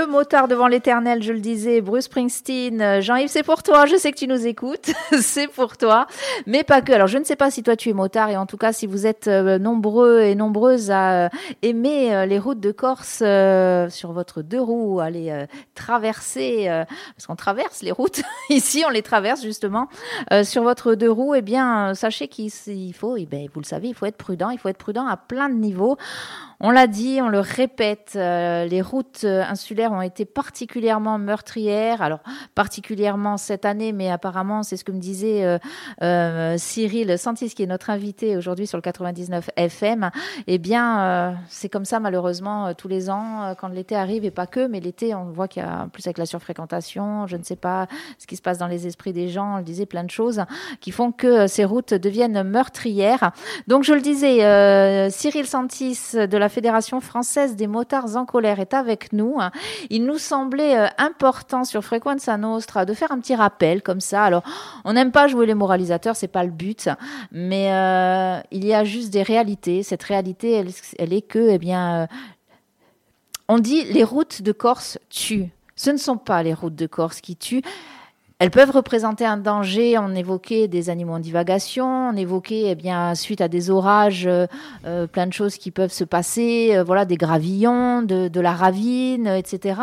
Motard 0.08 0.48
devant 0.48 0.66
l'éternel, 0.66 1.22
je 1.22 1.32
le 1.32 1.40
disais, 1.40 1.80
Bruce 1.80 2.04
Springsteen. 2.04 3.00
Jean-Yves, 3.00 3.28
c'est 3.28 3.42
pour 3.42 3.62
toi. 3.62 3.86
Je 3.86 3.96
sais 3.96 4.10
que 4.10 4.16
tu 4.16 4.26
nous 4.26 4.46
écoutes. 4.46 4.90
c'est 5.20 5.48
pour 5.48 5.76
toi. 5.76 6.06
Mais 6.46 6.64
pas 6.64 6.80
que. 6.80 6.92
Alors, 6.92 7.06
je 7.06 7.18
ne 7.18 7.24
sais 7.24 7.36
pas 7.36 7.50
si 7.50 7.62
toi 7.62 7.76
tu 7.76 7.90
es 7.90 7.92
motard 7.92 8.30
et 8.30 8.36
en 8.36 8.46
tout 8.46 8.56
cas, 8.56 8.72
si 8.72 8.86
vous 8.86 9.06
êtes 9.06 9.28
euh, 9.28 9.58
nombreux 9.58 10.20
et 10.20 10.34
nombreuses 10.34 10.90
à 10.90 11.26
euh, 11.26 11.28
aimer 11.62 12.14
euh, 12.14 12.26
les 12.26 12.38
routes 12.38 12.60
de 12.60 12.72
Corse 12.72 13.18
sur 13.18 14.12
votre 14.12 14.42
deux 14.42 14.60
roues, 14.60 15.00
à 15.00 15.10
les 15.10 15.46
traverser, 15.74 16.66
parce 17.14 17.26
qu'on 17.26 17.36
traverse 17.36 17.82
les 17.82 17.92
routes. 17.92 18.22
Ici, 18.50 18.84
on 18.86 18.90
les 18.90 19.02
traverse 19.02 19.42
justement 19.42 19.88
sur 20.42 20.62
votre 20.62 20.94
deux 20.94 21.10
roues. 21.10 21.34
Eh 21.34 21.42
bien, 21.42 21.94
sachez 21.94 22.28
qu'il 22.28 22.50
faut, 22.94 23.16
eh 23.16 23.26
ben, 23.26 23.48
vous 23.52 23.60
le 23.60 23.66
savez, 23.66 23.88
il 23.88 23.94
faut 23.94 24.06
être 24.06 24.16
prudent. 24.16 24.50
Il 24.50 24.58
faut 24.58 24.68
être 24.68 24.78
prudent 24.78 25.06
à 25.06 25.16
plein 25.16 25.48
de 25.48 25.54
niveaux. 25.54 25.96
On 26.60 26.72
l'a 26.72 26.88
dit, 26.88 27.20
on 27.22 27.28
le 27.28 27.38
répète, 27.38 28.14
euh, 28.16 28.64
les 28.64 28.82
routes 28.82 29.22
euh, 29.22 29.44
insulaires 29.44 29.92
ont 29.92 30.02
été 30.02 30.24
particulièrement 30.24 31.16
meurtrières. 31.16 32.02
Alors, 32.02 32.18
particulièrement 32.56 33.36
cette 33.36 33.64
année, 33.64 33.92
mais 33.92 34.10
apparemment, 34.10 34.64
c'est 34.64 34.76
ce 34.76 34.82
que 34.82 34.90
me 34.90 34.98
disait 34.98 35.58
euh, 36.02 36.58
Cyril 36.58 37.16
Santis, 37.16 37.50
qui 37.50 37.62
est 37.62 37.66
notre 37.66 37.90
invité 37.90 38.36
aujourd'hui 38.36 38.66
sur 38.66 38.76
le 38.76 38.82
99 38.82 39.50
FM. 39.54 40.10
Eh 40.48 40.58
bien, 40.58 41.38
c'est 41.48 41.68
comme 41.68 41.84
ça, 41.84 42.00
malheureusement, 42.00 42.74
tous 42.74 42.88
les 42.88 43.08
ans, 43.08 43.54
quand 43.60 43.68
l'été 43.68 43.94
arrive, 43.94 44.24
et 44.24 44.32
pas 44.32 44.48
que, 44.48 44.66
mais 44.66 44.80
l'été, 44.80 45.14
on 45.14 45.26
voit 45.26 45.46
qu'il 45.46 45.62
y 45.62 45.66
a, 45.66 45.88
plus 45.92 46.06
avec 46.06 46.18
la 46.18 46.26
surfréquentation, 46.26 47.28
je 47.28 47.36
ne 47.36 47.44
sais 47.44 47.56
pas 47.56 47.86
ce 48.18 48.26
qui 48.26 48.34
se 48.34 48.42
passe 48.42 48.58
dans 48.58 48.66
les 48.66 48.86
esprits 48.86 49.12
des 49.12 49.28
gens, 49.28 49.54
on 49.54 49.56
le 49.58 49.62
disait, 49.62 49.86
plein 49.86 50.04
de 50.04 50.10
choses 50.10 50.42
qui 50.80 50.90
font 50.90 51.12
que 51.12 51.46
ces 51.46 51.64
routes 51.64 51.94
deviennent 51.94 52.42
meurtrières. 52.42 53.30
Donc, 53.68 53.84
je 53.84 53.94
le 53.94 54.00
disais, 54.00 55.10
Cyril 55.10 55.46
Santis 55.46 56.00
de 56.14 56.36
la 56.36 56.47
Fédération 56.48 57.00
française 57.00 57.56
des 57.56 57.66
motards 57.66 58.16
en 58.16 58.24
colère 58.24 58.60
est 58.60 58.74
avec 58.74 59.12
nous. 59.12 59.38
Il 59.90 60.04
nous 60.04 60.18
semblait 60.18 60.78
euh, 60.78 60.86
important 60.98 61.64
sur 61.64 61.84
Frequenza 61.84 62.36
Nostra 62.36 62.84
de 62.84 62.94
faire 62.94 63.12
un 63.12 63.20
petit 63.20 63.34
rappel 63.34 63.82
comme 63.82 64.00
ça. 64.00 64.24
Alors, 64.24 64.42
on 64.84 64.92
n'aime 64.92 65.12
pas 65.12 65.28
jouer 65.28 65.46
les 65.46 65.54
moralisateurs, 65.54 66.16
c'est 66.16 66.28
pas 66.28 66.44
le 66.44 66.50
but, 66.50 66.88
mais 67.32 67.72
euh, 67.72 68.40
il 68.50 68.64
y 68.64 68.74
a 68.74 68.84
juste 68.84 69.10
des 69.10 69.22
réalités. 69.22 69.82
Cette 69.82 70.02
réalité, 70.02 70.64
elle, 70.98 71.12
est 71.12 71.22
que, 71.22 71.50
eh 71.50 71.58
bien, 71.58 72.02
euh, 72.02 72.06
on 73.48 73.58
dit 73.58 73.84
les 73.84 74.04
routes 74.04 74.42
de 74.42 74.52
Corse 74.52 74.98
tuent. 75.10 75.50
Ce 75.76 75.90
ne 75.90 75.96
sont 75.96 76.16
pas 76.16 76.42
les 76.42 76.54
routes 76.54 76.74
de 76.74 76.86
Corse 76.86 77.20
qui 77.20 77.36
tuent. 77.36 77.62
Elles 78.40 78.52
peuvent 78.52 78.70
représenter 78.70 79.26
un 79.26 79.36
danger. 79.36 79.98
On 79.98 80.14
évoquait 80.14 80.68
des 80.68 80.90
animaux 80.90 81.14
en 81.14 81.18
divagation, 81.18 82.10
on 82.10 82.16
évoquait, 82.16 82.66
eh 82.68 82.74
bien, 82.76 83.16
suite 83.16 83.40
à 83.40 83.48
des 83.48 83.68
orages, 83.68 84.28
euh, 84.28 84.46
euh, 84.84 85.08
plein 85.08 85.26
de 85.26 85.32
choses 85.32 85.56
qui 85.56 85.72
peuvent 85.72 85.92
se 85.92 86.04
passer. 86.04 86.70
Euh, 86.76 86.84
voilà, 86.84 87.04
des 87.04 87.16
gravillons, 87.16 88.02
de, 88.02 88.40
la 88.40 88.52
ravine, 88.52 89.26
etc. 89.26 89.80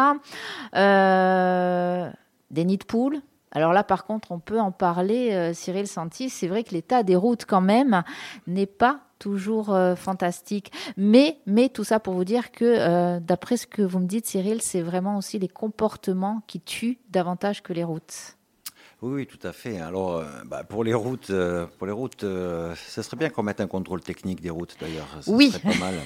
des 0.74 2.63
nids 2.63 2.78
de 2.78 2.86
poules. 2.86 3.20
Alors 3.52 3.74
là, 3.74 3.84
par 3.84 4.06
contre, 4.06 4.32
on 4.32 4.39
peut 4.39 4.60
en 4.60 4.72
parler, 4.72 5.52
Cyril 5.54 5.88
Santis. 5.88 6.30
C'est 6.30 6.48
vrai 6.48 6.63
que 6.63 6.72
l'état 6.72 7.04
des 7.04 7.18
routes, 7.18 7.46
quand 7.46 7.62
même, 7.62 8.04
n'est 8.48 8.65
pas 8.65 9.02
toujours 9.20 9.78
fantastique. 9.98 10.72
Mais, 10.98 11.39
mais 11.46 11.70
tout 11.70 11.84
ça 11.84 12.00
pour 12.00 12.13
vous 12.13 12.26
dire 12.26 12.52
que, 12.52 13.20
d'après 13.20 13.58
ce 13.58 13.68
que 13.68 13.82
vous 13.82 14.00
me 14.00 14.08
dites, 14.08 14.26
Cyril, 14.26 14.62
c'est 14.62 14.82
vraiment 14.82 15.18
aussi 15.18 15.39
les 15.39 15.48
comportements 15.48 16.41
qui 16.48 16.62
tuent 16.62 17.00
davantage 17.10 17.62
que 17.63 17.74
les 17.74 17.84
routes. 17.84 18.36
Oui, 19.02 19.28
tout 19.28 19.46
à 19.46 19.52
fait. 19.52 19.80
Alors, 19.80 20.18
euh, 20.18 20.26
bah, 20.46 20.64
pour 20.64 20.84
les 20.84 20.94
routes, 20.94 21.30
euh, 21.30 21.68
pour 21.78 21.86
les 21.86 21.94
routes, 21.94 22.24
euh, 22.24 22.74
ça 22.76 23.04
serait 23.04 23.18
bien 23.18 23.30
qu'on 23.30 23.44
mette 23.44 23.60
un 23.60 23.68
contrôle 23.68 24.02
technique 24.02 24.42
des 24.42 24.50
routes 24.50 24.78
d'ailleurs. 24.80 25.08
oui. 25.28 25.52
Serait 25.52 25.74
pas 25.74 25.80
mal. 25.80 25.96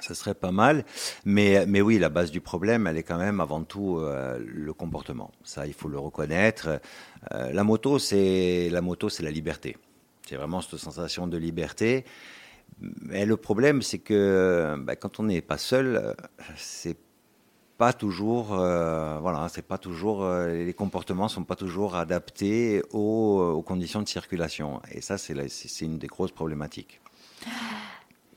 Ça 0.00 0.14
serait 0.14 0.34
pas 0.34 0.52
mal, 0.52 0.84
mais, 1.24 1.66
mais 1.66 1.80
oui, 1.80 1.98
la 1.98 2.08
base 2.08 2.30
du 2.30 2.40
problème, 2.40 2.86
elle 2.86 2.96
est 2.96 3.02
quand 3.02 3.18
même 3.18 3.40
avant 3.40 3.64
tout 3.64 3.98
le 3.98 4.72
comportement. 4.72 5.32
Ça, 5.42 5.66
il 5.66 5.72
faut 5.72 5.88
le 5.88 5.98
reconnaître. 5.98 6.80
la 7.32 7.64
moto, 7.64 7.98
c'est 7.98 8.68
la 8.70 8.80
moto, 8.80 9.08
c'est 9.08 9.24
la 9.24 9.32
liberté. 9.32 9.76
C'est 10.24 10.36
vraiment 10.36 10.60
cette 10.60 10.78
sensation 10.78 11.26
de 11.26 11.36
liberté. 11.36 12.04
Mais 12.78 13.26
le 13.26 13.36
problème, 13.36 13.82
c'est 13.82 13.98
que 13.98 14.76
bah, 14.78 14.94
quand 14.94 15.18
on 15.18 15.24
n'est 15.24 15.40
pas 15.40 15.58
seul, 15.58 16.14
c'est 16.56 16.96
pas 17.78 17.92
toujours, 17.92 18.58
euh, 18.58 19.18
voilà, 19.22 19.48
c'est 19.48 19.62
pas 19.62 19.78
toujours, 19.78 20.24
euh, 20.24 20.64
les 20.64 20.74
comportements 20.74 21.28
sont 21.28 21.44
pas 21.44 21.54
toujours 21.54 21.94
adaptés 21.94 22.82
aux, 22.92 23.62
conditions 23.64 24.02
de 24.02 24.08
circulation. 24.08 24.80
Et 24.92 25.00
ça, 25.00 25.16
c'est 25.16 25.34
une 25.80 25.98
des 25.98 26.08
grosses 26.08 26.32
problématiques. 26.32 27.00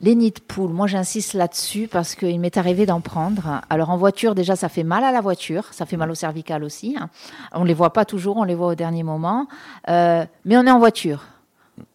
Les 0.00 0.14
nids 0.14 0.30
de 0.30 0.40
poules, 0.40 0.72
moi 0.72 0.86
j'insiste 0.86 1.34
là-dessus 1.34 1.86
parce 1.86 2.14
qu'il 2.16 2.40
m'est 2.40 2.56
arrivé 2.56 2.86
d'en 2.86 3.00
prendre. 3.00 3.60
Alors 3.70 3.90
en 3.90 3.96
voiture, 3.96 4.34
déjà, 4.34 4.56
ça 4.56 4.68
fait 4.68 4.82
mal 4.82 5.04
à 5.04 5.12
la 5.12 5.20
voiture, 5.20 5.72
ça 5.72 5.86
fait 5.86 5.96
mal 5.96 6.10
au 6.10 6.14
cervical 6.14 6.64
aussi. 6.64 6.96
Hein. 6.98 7.08
On 7.52 7.62
les 7.62 7.74
voit 7.74 7.92
pas 7.92 8.04
toujours, 8.04 8.36
on 8.36 8.44
les 8.44 8.56
voit 8.56 8.68
au 8.68 8.74
dernier 8.74 9.04
moment. 9.04 9.46
Euh, 9.88 10.24
mais 10.44 10.56
on 10.56 10.66
est 10.66 10.70
en 10.70 10.80
voiture. 10.80 11.24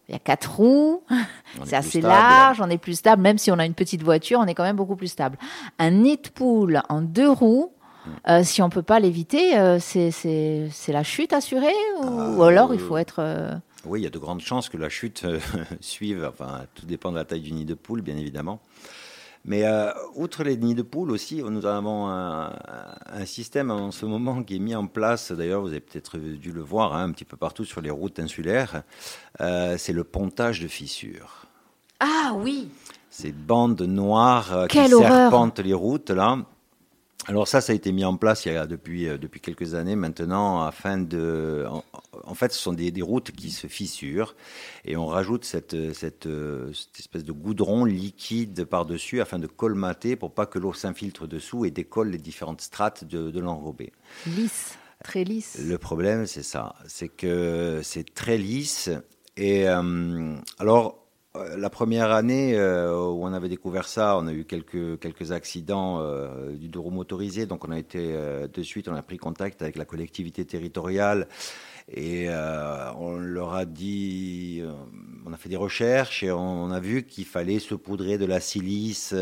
Il 0.09 0.13
y 0.13 0.15
a 0.15 0.19
quatre 0.19 0.55
roues, 0.55 1.03
c'est 1.65 1.75
assez 1.75 1.99
large, 1.99 2.61
on 2.61 2.69
est 2.69 2.77
plus 2.77 2.95
stable. 2.95 3.21
Même 3.21 3.37
si 3.37 3.51
on 3.51 3.59
a 3.59 3.65
une 3.65 3.73
petite 3.73 4.03
voiture, 4.03 4.39
on 4.39 4.45
est 4.45 4.55
quand 4.55 4.63
même 4.63 4.77
beaucoup 4.77 4.95
plus 4.95 5.09
stable. 5.09 5.37
Un 5.79 5.91
nid 5.91 6.17
de 6.17 6.29
poule 6.29 6.81
en 6.87 7.01
deux 7.01 7.29
roues, 7.29 7.73
hmm. 8.05 8.09
euh, 8.29 8.43
si 8.43 8.61
on 8.61 8.69
peut 8.69 8.83
pas 8.83 9.01
l'éviter, 9.01 9.57
euh, 9.57 9.79
c'est 9.79 10.13
la 10.87 11.03
chute 11.03 11.33
assurée 11.33 11.75
ou, 12.01 12.41
ah, 12.41 12.47
alors 12.47 12.73
il 12.73 12.79
faut 12.79 12.95
être. 12.95 13.19
Euh, 13.19 13.51
oui, 13.85 13.99
il 13.99 14.03
y 14.03 14.07
a 14.07 14.09
de 14.09 14.17
grandes 14.17 14.41
chances 14.41 14.69
que 14.69 14.77
la 14.77 14.87
chute 14.87 15.25
suive. 15.81 16.25
Enfin, 16.29 16.61
tout 16.75 16.85
dépend 16.85 17.11
de 17.11 17.17
la 17.17 17.25
taille 17.25 17.41
du 17.41 17.51
nid 17.51 17.65
de 17.65 17.73
poule, 17.73 18.01
bien 18.01 18.15
évidemment. 18.15 18.61
Mais 19.47 19.63
euh, 19.63 19.91
outre 20.15 20.43
les 20.43 20.57
nids 20.57 20.75
de 20.75 20.81
poules 20.81 21.09
aussi, 21.09 21.41
nous 21.41 21.65
avons 21.65 22.09
un, 22.09 22.51
système 23.25 23.71
en 23.71 23.91
ce 23.91 24.05
moment 24.05 24.43
qui 24.43 24.57
est 24.57 24.59
mis 24.59 24.75
en 24.75 24.87
place, 24.87 25.31
d'ailleurs 25.31 25.61
vous 25.61 25.69
avez 25.69 25.79
peut-être 25.79 26.17
dû 26.17 26.51
le 26.51 26.61
voir 26.61 26.93
hein, 26.93 27.05
un 27.05 27.11
petit 27.11 27.25
peu 27.25 27.37
partout 27.37 27.63
sur 27.65 27.81
les 27.81 27.89
routes 27.89 28.19
insulaires, 28.19 28.83
euh, 29.41 29.75
c'est 29.77 29.93
le 29.93 30.03
pontage 30.03 30.61
de 30.61 30.67
fissures. 30.67 31.45
Ah 31.99 32.33
oui. 32.35 32.69
Ces 33.09 33.31
bandes 33.31 33.81
noires 33.81 34.53
euh, 34.53 34.67
qui 34.67 34.77
serpentent 34.77 35.59
les 35.59 35.73
routes 35.73 36.09
là, 36.09 36.37
alors 37.25 37.47
ça, 37.47 37.61
ça 37.61 37.73
a 37.73 37.75
été 37.75 37.91
mis 37.91 38.05
en 38.05 38.15
place 38.15 38.45
il 38.45 38.53
y 38.53 38.55
a 38.55 38.67
depuis, 38.67 39.07
euh, 39.07 39.17
depuis 39.17 39.41
quelques 39.41 39.73
années 39.73 39.95
maintenant, 39.95 40.61
afin 40.61 40.97
de... 40.97 41.65
En, 42.23 42.35
fait, 42.35 42.53
ce 42.53 42.59
sont 42.59 42.73
des, 42.73 42.93
routes 43.01 43.31
qui 43.31 43.51
se 43.51 43.67
fissurent 43.67 44.35
et 44.85 44.95
on 44.95 45.07
rajoute 45.07 45.43
cette, 45.43 45.93
cette, 45.93 46.27
cette 46.73 46.99
espèce 46.99 47.23
de 47.23 47.31
goudron 47.31 47.85
liquide 47.85 48.65
par-dessus 48.65 49.19
afin 49.19 49.39
de 49.39 49.47
colmater 49.47 50.15
pour 50.15 50.31
pas 50.31 50.45
que 50.45 50.59
l'eau 50.59 50.73
s'infiltre 50.73 51.27
dessous 51.27 51.65
et 51.65 51.71
décolle 51.71 52.09
les 52.09 52.17
différentes 52.17 52.61
strates 52.61 53.03
de, 53.03 53.29
de 53.29 53.39
l'enrobé. 53.39 53.91
Lisse, 54.25 54.77
très 55.03 55.23
lisse. 55.23 55.59
Le 55.59 55.77
problème, 55.77 56.27
c'est 56.27 56.43
ça, 56.43 56.75
c'est 56.87 57.09
que 57.09 57.81
c'est 57.83 58.13
très 58.13 58.37
lisse 58.37 58.89
et 59.37 59.69
euh, 59.69 60.35
alors 60.59 60.85
euh, 60.87 61.06
la 61.35 61.69
première 61.69 62.11
année 62.11 62.55
euh, 62.55 62.97
où 62.97 63.23
on 63.23 63.33
avait 63.33 63.49
découvert 63.49 63.87
ça, 63.87 64.17
on 64.17 64.27
a 64.27 64.33
eu 64.33 64.45
quelques, 64.45 64.99
quelques 64.99 65.31
accidents 65.31 65.99
euh, 66.01 66.55
du 66.55 66.67
dos 66.67 66.89
motorisé. 66.89 67.45
Donc 67.45 67.65
on 67.65 67.71
a 67.71 67.77
été 67.77 68.15
de 68.51 68.63
suite, 68.63 68.87
on 68.87 68.95
a 68.95 69.01
pris 69.01 69.17
contact 69.17 69.61
avec 69.61 69.75
la 69.75 69.85
collectivité 69.85 70.45
territoriale 70.45 71.27
et 71.89 72.27
on 72.29 73.17
leur 73.17 73.53
a 73.53 73.65
dit, 73.65 74.61
on 75.25 75.31
a 75.31 75.37
fait 75.37 75.49
des 75.49 75.55
recherches 75.57 76.23
et 76.23 76.31
on, 76.31 76.71
a 76.71 76.79
vu 76.79 77.03
qu'il 77.03 77.25
fallait 77.25 77.59
se 77.59 77.75
poudrer 77.75 78.17
de 78.17 78.25
la 78.25 78.39
silice 78.39 79.13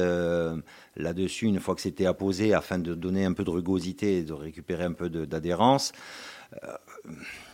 là-dessus 0.95 1.45
une 1.45 1.59
fois 1.59 1.75
que 1.75 1.81
c'était 1.81 2.05
apposé 2.05 2.53
afin 2.53 2.79
de 2.79 2.95
donner 2.95 3.25
un 3.25 3.33
peu 3.33 3.43
de 3.43 3.51
rugosité 3.51 4.17
et 4.17 4.23
de 4.23 4.33
récupérer 4.33 4.83
un 4.83 4.93
peu 4.93 5.09
d'adhérence. 5.09 5.91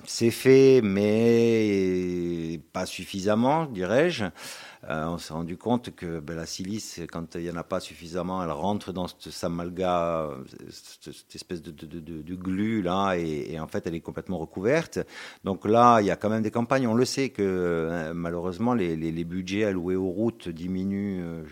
C'est 0.06 0.32
fait, 0.32 0.82
mais 0.84 2.60
pas 2.74 2.86
suffisamment, 2.86 3.66
dirais-je. 3.66 4.26
Euh, 4.90 5.06
on 5.06 5.18
s'est 5.20 5.34
rendu 5.34 5.58
compte 5.58 5.96
que 5.96 6.20
ben, 6.20 6.36
la 6.36 6.48
silice, 6.48 7.02
quand 7.12 7.36
il 7.36 7.42
n'y 7.42 7.52
en 7.52 7.56
a 7.56 7.64
pas 7.64 7.80
suffisamment, 7.80 8.44
elle 8.44 8.52
rentre 8.52 8.92
dans 8.94 9.08
ce 9.08 9.30
samalga, 9.30 10.30
cette, 10.70 11.36
espèce 11.36 11.62
de, 11.62 12.36
glu 12.36 12.82
là, 12.82 13.14
et, 13.16 13.60
en 13.60 13.68
fait, 13.68 13.86
elle 13.86 13.96
est 13.96 14.02
complètement 14.02 14.40
recouverte. 14.40 15.00
Donc 15.44 15.66
là, 15.66 16.00
il 16.02 16.08
y 16.08 16.12
a 16.12 16.16
quand 16.16 16.30
même 16.30 16.42
des 16.42 16.52
campagnes. 16.52 16.88
On 16.88 16.96
le 16.96 17.06
sait 17.06 17.30
que 17.30 17.44
euh, 17.44 18.14
malheureusement, 18.14 18.74
les, 18.74 18.96
les, 18.96 19.24
budgets 19.24 19.66
alloués 19.66 19.96
aux 19.96 20.10
routes 20.10 20.50
diminuent. 20.50 21.22
Euh, 21.24 21.44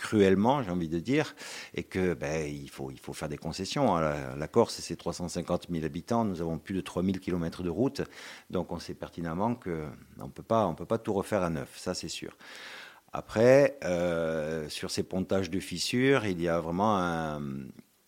cruellement, 0.00 0.62
j'ai 0.62 0.70
envie 0.70 0.88
de 0.88 0.98
dire, 0.98 1.34
et 1.74 1.84
que 1.84 2.14
ben, 2.14 2.46
il, 2.46 2.70
faut, 2.70 2.90
il 2.90 2.98
faut 2.98 3.12
faire 3.12 3.28
des 3.28 3.36
concessions. 3.36 3.94
La, 3.96 4.34
la 4.34 4.48
Corse, 4.48 4.80
c'est 4.80 4.96
350 4.96 5.66
000 5.70 5.84
habitants, 5.84 6.24
nous 6.24 6.40
avons 6.40 6.58
plus 6.58 6.74
de 6.74 6.80
3000 6.80 7.20
km 7.20 7.62
de 7.62 7.68
route, 7.68 8.02
donc 8.48 8.72
on 8.72 8.78
sait 8.78 8.94
pertinemment 8.94 9.54
qu'on 9.54 10.24
ne 10.24 10.30
peut 10.30 10.42
pas 10.42 10.98
tout 10.98 11.12
refaire 11.12 11.42
à 11.42 11.50
neuf, 11.50 11.76
ça 11.76 11.94
c'est 11.94 12.08
sûr. 12.08 12.36
Après, 13.12 13.78
euh, 13.84 14.68
sur 14.68 14.90
ces 14.90 15.02
pontages 15.02 15.50
de 15.50 15.60
fissures, 15.60 16.26
il 16.26 16.40
y 16.40 16.48
a 16.48 16.60
vraiment 16.60 16.96
un... 16.96 17.40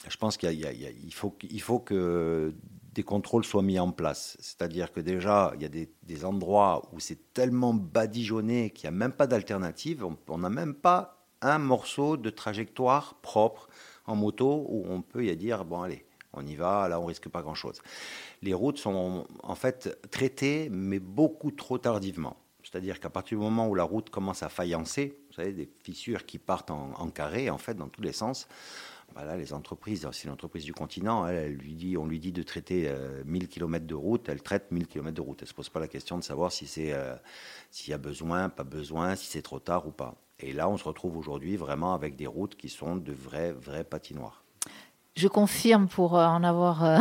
Je 0.08 0.16
pense 0.16 0.36
qu'il 0.36 0.50
il 0.52 1.14
faut, 1.14 1.36
il 1.42 1.60
faut 1.60 1.78
que 1.78 2.54
des 2.92 3.02
contrôles 3.02 3.44
soient 3.44 3.62
mis 3.62 3.78
en 3.78 3.90
place. 3.92 4.36
C'est-à-dire 4.40 4.92
que 4.92 5.00
déjà, 5.00 5.52
il 5.54 5.62
y 5.62 5.64
a 5.64 5.68
des, 5.68 5.92
des 6.02 6.24
endroits 6.24 6.88
où 6.92 7.00
c'est 7.00 7.32
tellement 7.32 7.72
badigeonné 7.74 8.70
qu'il 8.70 8.90
n'y 8.90 8.96
a 8.96 8.98
même 8.98 9.12
pas 9.12 9.26
d'alternative. 9.26 10.04
On 10.28 10.38
n'a 10.38 10.50
même 10.50 10.74
pas 10.74 11.21
un 11.42 11.58
morceau 11.58 12.16
de 12.16 12.30
trajectoire 12.30 13.14
propre 13.16 13.68
en 14.06 14.16
moto 14.16 14.66
où 14.68 14.84
on 14.88 15.02
peut 15.02 15.26
y 15.26 15.36
dire 15.36 15.64
bon 15.64 15.82
allez, 15.82 16.04
on 16.32 16.46
y 16.46 16.54
va, 16.54 16.88
là 16.88 16.98
on 16.98 17.04
risque 17.04 17.28
pas 17.28 17.42
grand-chose. 17.42 17.80
Les 18.40 18.54
routes 18.54 18.78
sont 18.78 19.26
en 19.42 19.54
fait 19.54 19.98
traitées, 20.10 20.68
mais 20.70 20.98
beaucoup 20.98 21.50
trop 21.50 21.78
tardivement. 21.78 22.36
C'est-à-dire 22.62 23.00
qu'à 23.00 23.10
partir 23.10 23.38
du 23.38 23.44
moment 23.44 23.68
où 23.68 23.74
la 23.74 23.84
route 23.84 24.08
commence 24.08 24.42
à 24.42 24.48
faïencer, 24.48 25.18
vous 25.28 25.34
savez, 25.34 25.52
des 25.52 25.68
fissures 25.82 26.24
qui 26.24 26.38
partent 26.38 26.70
en, 26.70 27.10
carré, 27.10 27.50
en 27.50 27.58
fait, 27.58 27.74
dans 27.74 27.88
tous 27.88 28.02
les 28.02 28.12
sens, 28.12 28.48
voilà, 29.14 29.36
les 29.36 29.52
entreprises, 29.52 30.08
c'est 30.12 30.28
l'entreprise 30.28 30.64
du 30.64 30.72
continent, 30.72 31.26
elle, 31.26 31.52
lui 31.52 31.74
dit, 31.74 31.98
on 31.98 32.06
lui 32.06 32.18
dit 32.18 32.32
de 32.32 32.42
traiter 32.42 32.90
1000 33.26 33.42
euh, 33.42 33.46
km 33.46 33.86
de 33.86 33.94
route, 33.94 34.28
elle 34.28 34.40
traite 34.40 34.70
1000 34.70 34.86
km 34.86 35.14
de 35.14 35.20
route. 35.20 35.38
Elle 35.40 35.46
ne 35.46 35.48
se 35.48 35.54
pose 35.54 35.68
pas 35.68 35.80
la 35.80 35.88
question 35.88 36.16
de 36.16 36.24
savoir 36.24 36.50
si 36.50 36.66
euh, 36.92 37.14
s'il 37.70 37.90
y 37.90 37.94
a 37.94 37.98
besoin, 37.98 38.48
pas 38.48 38.64
besoin, 38.64 39.16
si 39.16 39.26
c'est 39.26 39.42
trop 39.42 39.58
tard 39.58 39.86
ou 39.86 39.90
pas. 39.90 40.14
Et 40.42 40.52
là, 40.52 40.68
on 40.68 40.76
se 40.76 40.84
retrouve 40.84 41.16
aujourd'hui 41.16 41.56
vraiment 41.56 41.94
avec 41.94 42.16
des 42.16 42.26
routes 42.26 42.56
qui 42.56 42.68
sont 42.68 42.96
de 42.96 43.12
vrais, 43.12 43.52
vrais 43.52 43.84
patinoires. 43.84 44.41
Je 45.14 45.28
confirme 45.28 45.88
pour 45.88 46.16
euh, 46.16 46.24
en 46.24 46.42
avoir 46.42 46.84
euh, 46.84 46.98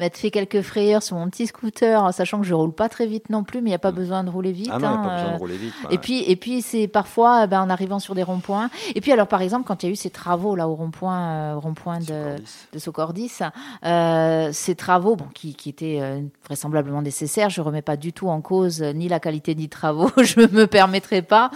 fait 0.14 0.32
quelques 0.32 0.62
frayeurs 0.62 1.00
sur 1.00 1.16
mon 1.16 1.30
petit 1.30 1.46
scooter, 1.46 2.12
sachant 2.12 2.40
que 2.40 2.46
je 2.46 2.54
roule 2.54 2.72
pas 2.72 2.88
très 2.88 3.06
vite 3.06 3.30
non 3.30 3.44
plus, 3.44 3.60
mais 3.60 3.68
il 3.68 3.70
n'y 3.70 3.76
a 3.76 3.78
pas 3.78 3.92
mm. 3.92 3.96
besoin 3.96 4.24
de 4.24 4.30
rouler 4.30 4.50
vite. 4.50 4.70
Ah 4.72 4.80
non, 4.80 4.88
hein, 4.88 4.96
pas 4.96 5.14
besoin 5.14 5.28
de 5.28 5.34
euh. 5.34 5.38
rouler 5.38 5.56
vite. 5.56 5.72
Et 5.90 5.98
puis, 5.98 6.24
et 6.28 6.34
puis 6.34 6.60
c'est 6.60 6.88
parfois 6.88 7.46
ben, 7.46 7.62
en 7.62 7.70
arrivant 7.70 8.00
sur 8.00 8.16
des 8.16 8.24
ronds-points. 8.24 8.68
Et 8.96 9.00
puis 9.00 9.12
alors 9.12 9.28
par 9.28 9.42
exemple, 9.42 9.64
quand 9.64 9.84
il 9.84 9.86
y 9.86 9.88
a 9.90 9.92
eu 9.92 9.96
ces 9.96 10.10
travaux 10.10 10.56
là 10.56 10.68
au 10.68 10.74
rond-point, 10.74 11.54
rond-point 11.54 12.00
de, 12.00 12.34
de 12.72 12.78
Socordis, 12.80 13.30
ces 13.30 14.74
travaux, 14.74 15.14
bon, 15.14 15.26
qui, 15.32 15.54
qui 15.54 15.68
étaient 15.68 16.00
vraisemblablement 16.44 17.02
nécessaires, 17.02 17.48
je 17.48 17.60
remets 17.60 17.82
pas 17.82 17.96
du 17.96 18.12
tout 18.12 18.28
en 18.28 18.40
cause 18.40 18.82
ni 18.82 19.08
la 19.08 19.20
qualité 19.20 19.54
des 19.54 19.68
travaux, 19.68 20.10
je 20.20 20.40
me 20.40 20.66
permettrai 20.66 21.22
pas, 21.22 21.52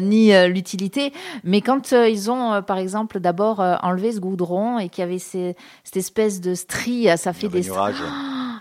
ni 0.00 0.32
l'utilité. 0.46 1.12
Mais 1.42 1.60
quand 1.60 1.90
ils 1.90 2.30
ont, 2.30 2.62
par 2.62 2.78
exemple, 2.78 3.18
d'abord 3.18 3.58
enlevé 3.58 4.12
ce 4.12 4.20
goudron 4.20 4.78
et 4.78 4.91
qui 4.92 5.02
avait 5.02 5.18
cette 5.18 5.56
espèce 5.96 6.40
de 6.40 6.54
strie, 6.54 7.08
ça 7.16 7.32
fait 7.32 7.48
des. 7.48 7.68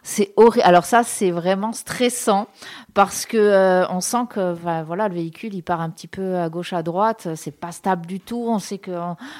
C'est 0.03 0.33
horrible. 0.35 0.65
Alors 0.65 0.85
ça, 0.85 1.03
c'est 1.03 1.29
vraiment 1.29 1.73
stressant 1.73 2.47
parce 2.95 3.27
que 3.27 3.37
euh, 3.37 3.87
on 3.89 4.01
sent 4.01 4.25
que 4.31 4.53
voilà 4.53 5.07
le 5.07 5.13
véhicule 5.13 5.53
il 5.53 5.61
part 5.61 5.79
un 5.79 5.91
petit 5.91 6.07
peu 6.07 6.37
à 6.37 6.49
gauche 6.49 6.73
à 6.73 6.81
droite, 6.81 7.29
c'est 7.35 7.51
pas 7.51 7.71
stable 7.71 8.07
du 8.07 8.19
tout. 8.19 8.43
On 8.47 8.57
sait 8.57 8.79
que 8.79 8.91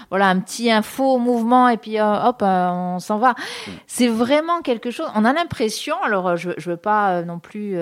voilà 0.10 0.28
un 0.28 0.40
petit 0.40 0.72
info 0.72 1.18
mouvement 1.18 1.68
et 1.68 1.78
puis 1.78 2.00
euh, 2.00 2.28
hop 2.28 2.42
euh, 2.44 2.70
on 2.70 3.00
s'en 3.00 3.18
va. 3.18 3.32
Mm. 3.32 3.72
C'est 3.88 4.08
vraiment 4.08 4.62
quelque 4.62 4.92
chose. 4.92 5.08
On 5.16 5.26
a 5.26 5.34
l'impression. 5.34 5.96
Alors 6.04 6.38
je 6.38 6.52
je 6.58 6.70
veux 6.70 6.78
pas 6.78 7.24
non 7.24 7.40
plus 7.40 7.76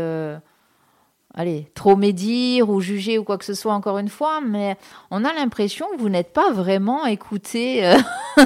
allez, 1.35 1.67
trop 1.75 1.95
médire 1.95 2.69
ou 2.69 2.81
juger 2.81 3.17
ou 3.17 3.23
quoi 3.23 3.37
que 3.37 3.45
ce 3.45 3.53
soit 3.53 3.73
encore 3.73 3.97
une 3.99 4.09
fois, 4.09 4.41
mais 4.41 4.77
on 5.11 5.23
a 5.23 5.31
l'impression 5.33 5.85
que 5.95 6.01
vous 6.01 6.09
n'êtes 6.09 6.33
pas 6.33 6.51
vraiment 6.51 7.05
écouté 7.05 7.85
euh, 7.85 7.97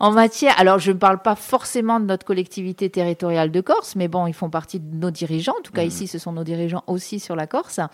en 0.00 0.10
matière. 0.10 0.54
Alors, 0.58 0.78
je 0.78 0.90
ne 0.90 0.98
parle 0.98 1.22
pas 1.22 1.36
forcément 1.36 2.00
de 2.00 2.04
notre 2.06 2.26
collectivité 2.26 2.90
territoriale 2.90 3.50
de 3.50 3.60
Corse, 3.60 3.94
mais 3.94 4.08
bon, 4.08 4.26
ils 4.26 4.34
font 4.34 4.50
partie 4.50 4.80
de 4.80 4.96
nos 4.96 5.10
dirigeants. 5.10 5.54
En 5.58 5.62
tout 5.62 5.72
cas, 5.72 5.84
mmh. 5.84 5.88
ici, 5.88 6.06
ce 6.08 6.18
sont 6.18 6.32
nos 6.32 6.44
dirigeants 6.44 6.82
aussi 6.88 7.20
sur 7.20 7.36
la 7.36 7.46
Corse. 7.46 7.78
Euh, 7.78 7.84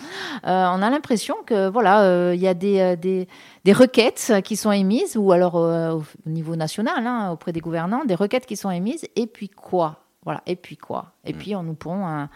on 0.45 0.83
a 0.83 0.91
l'impression 0.91 1.37
que 1.45 1.69
voilà, 1.69 2.03
euh, 2.05 2.33
il 2.35 2.41
y 2.41 2.49
a 2.49 2.55
des, 2.55 2.97
des, 2.97 3.29
des, 3.65 3.73
requêtes 3.73 4.33
qui 4.45 4.57
sont 4.57 4.73
émises, 4.73 5.17
ou 5.17 5.33
alors 5.33 5.55
au 5.57 6.03
niveau 6.27 6.57
national, 6.57 7.07
hein, 7.07 7.31
auprès 7.33 7.53
des 7.53 7.61
gouvernants, 7.61 8.05
des 8.05 8.15
requêtes 8.15 8.47
qui 8.47 8.57
sont 8.57 8.71
émises, 8.71 9.07
et 9.15 9.27
puis 9.27 9.49
quoi? 9.49 9.99
Voilà. 10.25 10.43
Et 10.47 10.57
puis 10.57 10.77
quoi? 10.77 11.15
Et 11.25 11.33
mm. 11.33 11.39
puis 11.39 11.57
on 11.57 11.63
nous 11.63 11.75
pond 11.75 12.07
un, 12.07 12.29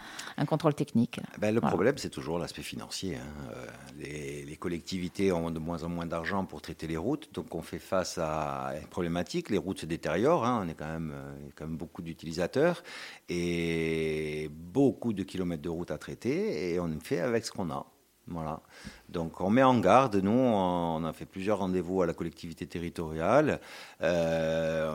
contrôle 0.45 0.73
technique. 0.73 1.19
Ben, 1.39 1.53
le 1.53 1.61
problème, 1.61 1.97
c'est 1.97 2.09
toujours 2.09 2.37
l'aspect 2.37 2.61
financier. 2.61 3.15
Hein. 3.15 3.51
Euh, 3.51 4.45
les, 4.45 4.57
collectivités 4.57 5.31
ont 5.31 5.51
de 5.51 5.59
moins 5.59 5.83
en 5.83 5.89
moins 5.89 6.07
d'argent 6.07 6.43
pour 6.45 6.61
traiter 6.61 6.87
les 6.87 6.97
routes, 6.97 7.33
donc 7.33 7.53
on 7.53 7.61
fait 7.61 7.79
face 7.79 8.17
à 8.17 8.73
une 8.81 8.87
problématique. 8.87 9.49
Les 9.49 9.57
routes 9.57 9.79
se 9.79 9.85
détériorent. 9.85 10.45
Hein. 10.45 10.63
On 10.65 10.67
est 10.67 10.73
quand 10.73 10.87
même, 10.87 11.13
euh, 11.13 11.49
quand 11.55 11.67
même 11.67 11.77
beaucoup 11.77 12.01
d'utilisateurs 12.01 12.83
et 13.29 14.49
beaucoup 14.51 15.13
de 15.13 15.23
kilomètres 15.23 15.61
de 15.61 15.69
route 15.69 15.91
à 15.91 15.97
traiter, 15.97 16.73
et 16.73 16.79
on 16.79 16.99
fait 16.99 17.19
avec 17.19 17.45
ce 17.45 17.51
qu'on 17.51 17.69
a. 17.69 17.85
Voilà. 18.27 18.61
Donc 19.09 19.39
on 19.41 19.49
met 19.49 19.63
en 19.63 19.79
garde, 19.79 20.17
nous, 20.17 20.31
on 20.31 21.03
a 21.05 21.13
fait 21.13 21.25
plusieurs 21.25 21.59
rendez-vous 21.59 22.01
à 22.01 22.05
la 22.05 22.13
collectivité 22.13 22.67
territoriale 22.67 23.61
euh, 24.01 24.91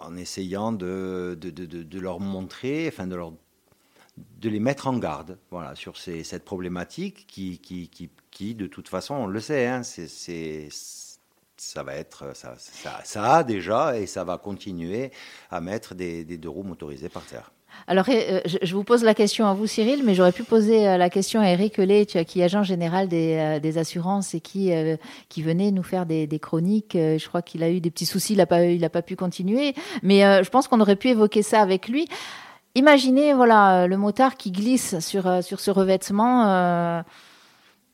en 0.00 0.16
essayant 0.16 0.72
de, 0.72 1.36
de, 1.40 1.50
de, 1.50 2.00
leur 2.00 2.20
montrer, 2.20 2.86
enfin 2.88 3.06
de, 3.06 3.16
leur, 3.16 3.32
de 4.16 4.48
les 4.48 4.60
mettre 4.60 4.86
en 4.86 4.98
garde 4.98 5.38
voilà, 5.50 5.74
sur 5.74 5.96
cette 5.96 6.44
problématique 6.44 7.26
qui, 7.26 7.58
qui, 7.58 7.88
qui, 7.88 8.10
qui, 8.30 8.54
de 8.54 8.68
toute 8.68 8.88
façon, 8.88 9.14
on 9.14 9.26
le 9.26 9.40
sait, 9.40 9.66
hein, 9.66 9.82
c'est 9.82 10.68
ça 11.56 11.84
va 11.84 11.94
être, 11.94 12.34
ça, 12.34 12.56
ça, 12.58 13.34
a 13.34 13.44
déjà 13.44 13.96
et 13.96 14.06
ça 14.06 14.24
va 14.24 14.36
continuer 14.36 15.12
à 15.48 15.60
mettre 15.60 15.94
des, 15.94 16.24
des 16.24 16.36
deux 16.36 16.48
roues 16.48 16.64
motorisées 16.64 17.08
par 17.08 17.24
terre. 17.24 17.52
Alors, 17.86 18.06
euh, 18.08 18.40
je 18.44 18.74
vous 18.74 18.84
pose 18.84 19.02
la 19.02 19.14
question 19.14 19.46
à 19.46 19.54
vous, 19.54 19.66
Cyril, 19.66 20.02
mais 20.04 20.14
j'aurais 20.14 20.32
pu 20.32 20.44
poser 20.44 20.88
euh, 20.88 20.96
la 20.96 21.10
question 21.10 21.40
à 21.40 21.48
Eric 21.48 21.78
Lé, 21.78 22.06
qui 22.06 22.40
est 22.40 22.44
agent 22.44 22.62
général 22.62 23.08
des, 23.08 23.60
euh, 23.64 23.80
assurances 23.80 24.34
et 24.34 24.40
qui, 24.40 24.70
venait 25.38 25.70
nous 25.72 25.82
faire 25.82 26.06
des, 26.06 26.38
chroniques. 26.40 26.92
Je 26.94 27.28
crois 27.28 27.42
qu'il 27.42 27.62
a 27.62 27.70
eu 27.70 27.80
des 27.80 27.90
petits 27.90 28.06
soucis, 28.06 28.34
il 28.34 28.38
n'a 28.38 28.46
pas, 28.46 28.60
pas 28.88 29.02
pu 29.02 29.16
continuer. 29.16 29.74
Mais 30.02 30.20
je 30.42 30.48
pense 30.50 30.68
qu'on 30.68 30.80
aurait 30.80 30.96
pu 30.96 31.08
évoquer 31.08 31.42
ça 31.42 31.60
avec 31.60 31.88
lui. 31.88 32.06
Imaginez, 32.74 33.34
voilà, 33.34 33.86
le 33.86 33.96
motard 33.96 34.36
qui 34.36 34.50
glisse 34.50 34.98
sur, 35.00 35.42
sur 35.42 35.60
ce 35.60 35.70
revêtement. 35.70 37.02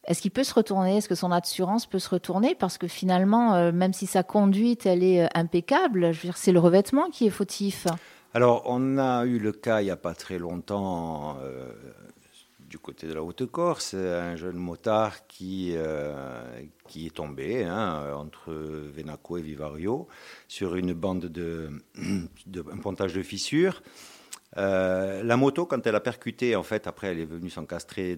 Est-ce 0.05 0.23
qu'il 0.23 0.31
peut 0.31 0.45
se 0.45 0.55
retourner? 0.55 0.99
Est-ce 0.99 1.09
que 1.09 1.15
son 1.15 1.33
assurance 1.33 1.87
peut 1.87 1.99
se 1.99 2.09
retourner? 2.09 2.55
Parce 2.55 2.79
que 2.79 2.89
finalement, 2.89 3.73
même 3.73 3.93
si 3.93 4.07
sa 4.07 4.23
conduite, 4.23 4.87
elle 4.87 5.03
est 5.03 5.29
impeccable, 5.37 6.13
c'est 6.35 6.53
le 6.53 6.61
revêtement 6.61 7.09
qui 7.11 7.27
est 7.27 7.31
fautif. 7.31 7.87
Alors, 8.39 8.63
on 8.67 8.99
a 8.99 9.25
eu 9.25 9.41
le 9.41 9.51
cas 9.51 9.81
il 9.81 9.87
n'y 9.87 9.91
a 9.91 9.97
pas 9.97 10.15
très 10.15 10.39
longtemps 10.39 11.39
euh, 11.43 11.73
du 12.61 12.79
côté 12.79 13.09
de 13.09 13.13
la 13.13 13.21
Haute-Corse, 13.21 13.95
un 13.95 14.37
jeune 14.37 14.59
motard 14.59 15.27
qui, 15.27 15.73
euh, 15.75 16.63
est 16.95 17.13
tombé 17.17 17.65
hein, 17.65 18.15
entre 18.15 18.53
Venaco 18.53 19.39
et 19.39 19.43
Vivario 19.43 20.07
sur 20.47 20.77
une 20.77 20.93
bande 20.93 21.25
de, 21.25 21.83
de 22.47 22.65
un 22.73 22.77
pontage 22.77 23.13
de 23.13 23.25
fissures. 23.25 23.83
Euh, 24.57 25.23
la 25.23 25.37
moto, 25.37 25.67
quand 25.67 25.87
elle 25.87 25.95
a 25.95 26.01
percuté, 26.01 26.57
en 26.57 26.63
fait, 26.63 26.87
après, 26.87 27.09
elle 27.09 27.21
est 27.21 27.27
venue 27.27 27.51
s'encastrer 27.51 28.17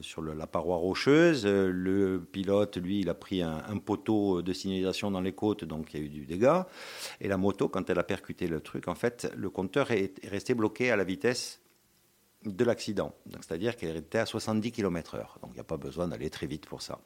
sur 0.00 0.22
la 0.22 0.46
paroi 0.46 0.76
rocheuse. 0.76 1.46
Euh, 1.46 1.70
le 1.72 2.20
pilote, 2.20 2.76
lui, 2.78 3.00
il 3.00 3.08
a 3.08 3.14
pris 3.14 3.42
un, 3.42 3.62
poteau 3.78 4.42
de 4.42 4.52
signalisation 4.52 5.10
dans 5.10 5.20
les 5.20 5.32
côtes, 5.32 5.64
donc 5.64 5.94
il 5.94 6.00
y 6.00 6.02
a 6.02 6.06
eu 6.06 6.08
du 6.08 6.26
dégât. 6.26 6.66
Et 7.20 7.28
la 7.28 7.36
moto, 7.36 7.68
quand 7.68 7.88
elle 7.90 7.98
a 7.98 8.02
percuté 8.02 8.48
le 8.48 8.60
truc, 8.60 8.88
en 8.88 8.94
fait, 8.94 9.32
le 9.36 9.50
compteur 9.50 9.90
est, 9.92 10.14
resté 10.26 10.54
bloqué 10.54 10.90
à 10.90 10.96
la 10.96 11.04
vitesse 11.04 11.60
de 12.44 12.64
l'accident. 12.64 13.14
C'est-à-dire 13.40 13.76
qu'elle 13.76 13.96
était 13.96 14.18
à 14.18 14.26
70 14.26 14.72
km/h. 14.72 15.40
Donc 15.42 15.50
il 15.50 15.54
n'y 15.54 15.60
a 15.60 15.64
pas 15.64 15.76
besoin 15.76 16.08
d'aller 16.08 16.30
très 16.30 16.46
vite 16.46 16.66
pour 16.66 16.82
ça. 16.82 16.98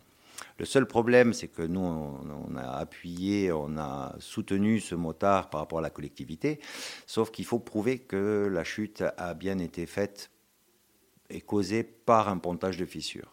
Le 0.58 0.64
seul 0.64 0.86
problème, 0.86 1.32
c'est 1.32 1.48
que 1.48 1.62
nous, 1.62 1.80
on, 1.80 2.56
a 2.56 2.76
appuyé, 2.76 3.52
on 3.52 3.76
a 3.78 4.14
soutenu 4.18 4.80
ce 4.80 4.94
motard 4.94 5.50
par 5.50 5.60
rapport 5.60 5.78
à 5.78 5.82
la 5.82 5.90
collectivité, 5.90 6.60
sauf 7.06 7.30
qu'il 7.30 7.44
faut 7.44 7.58
prouver 7.58 7.98
que 7.98 8.48
la 8.50 8.64
chute 8.64 9.02
a 9.16 9.34
bien 9.34 9.58
été 9.58 9.86
faite 9.86 10.30
et 11.30 11.40
causée 11.40 11.82
par 11.82 12.28
un 12.28 12.38
pontage 12.38 12.76
de 12.76 12.84
fissure. 12.84 13.32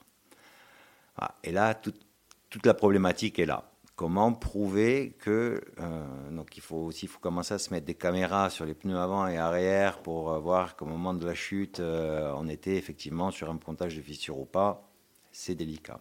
Et 1.44 1.52
là, 1.52 1.76
toute 1.76 2.66
la 2.66 2.74
problématique 2.74 3.40
est 3.40 3.46
là. 3.46 3.70
Comment 3.96 4.32
prouver 4.32 5.18
que 5.20 5.62
euh, 5.82 6.32
donc 6.32 6.56
il 6.56 6.62
faut 6.62 6.78
aussi 6.78 7.06
faut 7.06 7.20
commencer 7.20 7.56
à 7.56 7.60
se 7.60 7.74
mettre 7.74 7.86
des 7.86 7.96
caméras 7.96 8.50
sur 8.50 8.64
les 8.64 8.74
pneus 8.74 8.98
avant 8.98 9.28
et 9.28 9.38
arrière 9.38 10.02
pour 10.02 10.40
voir 10.40 10.78
qu'au 10.78 10.86
moment 10.86 11.14
de 11.14 11.26
la 11.26 11.34
chute 11.34 11.82
euh, 11.82 12.34
on 12.38 12.48
était 12.48 12.78
effectivement 12.78 13.30
sur 13.30 13.50
un 13.52 13.58
pontage 13.58 13.98
de 13.98 14.02
fissure 14.02 14.40
ou 14.40 14.46
pas. 14.46 14.90
C'est 15.34 15.54
délicat 15.54 16.00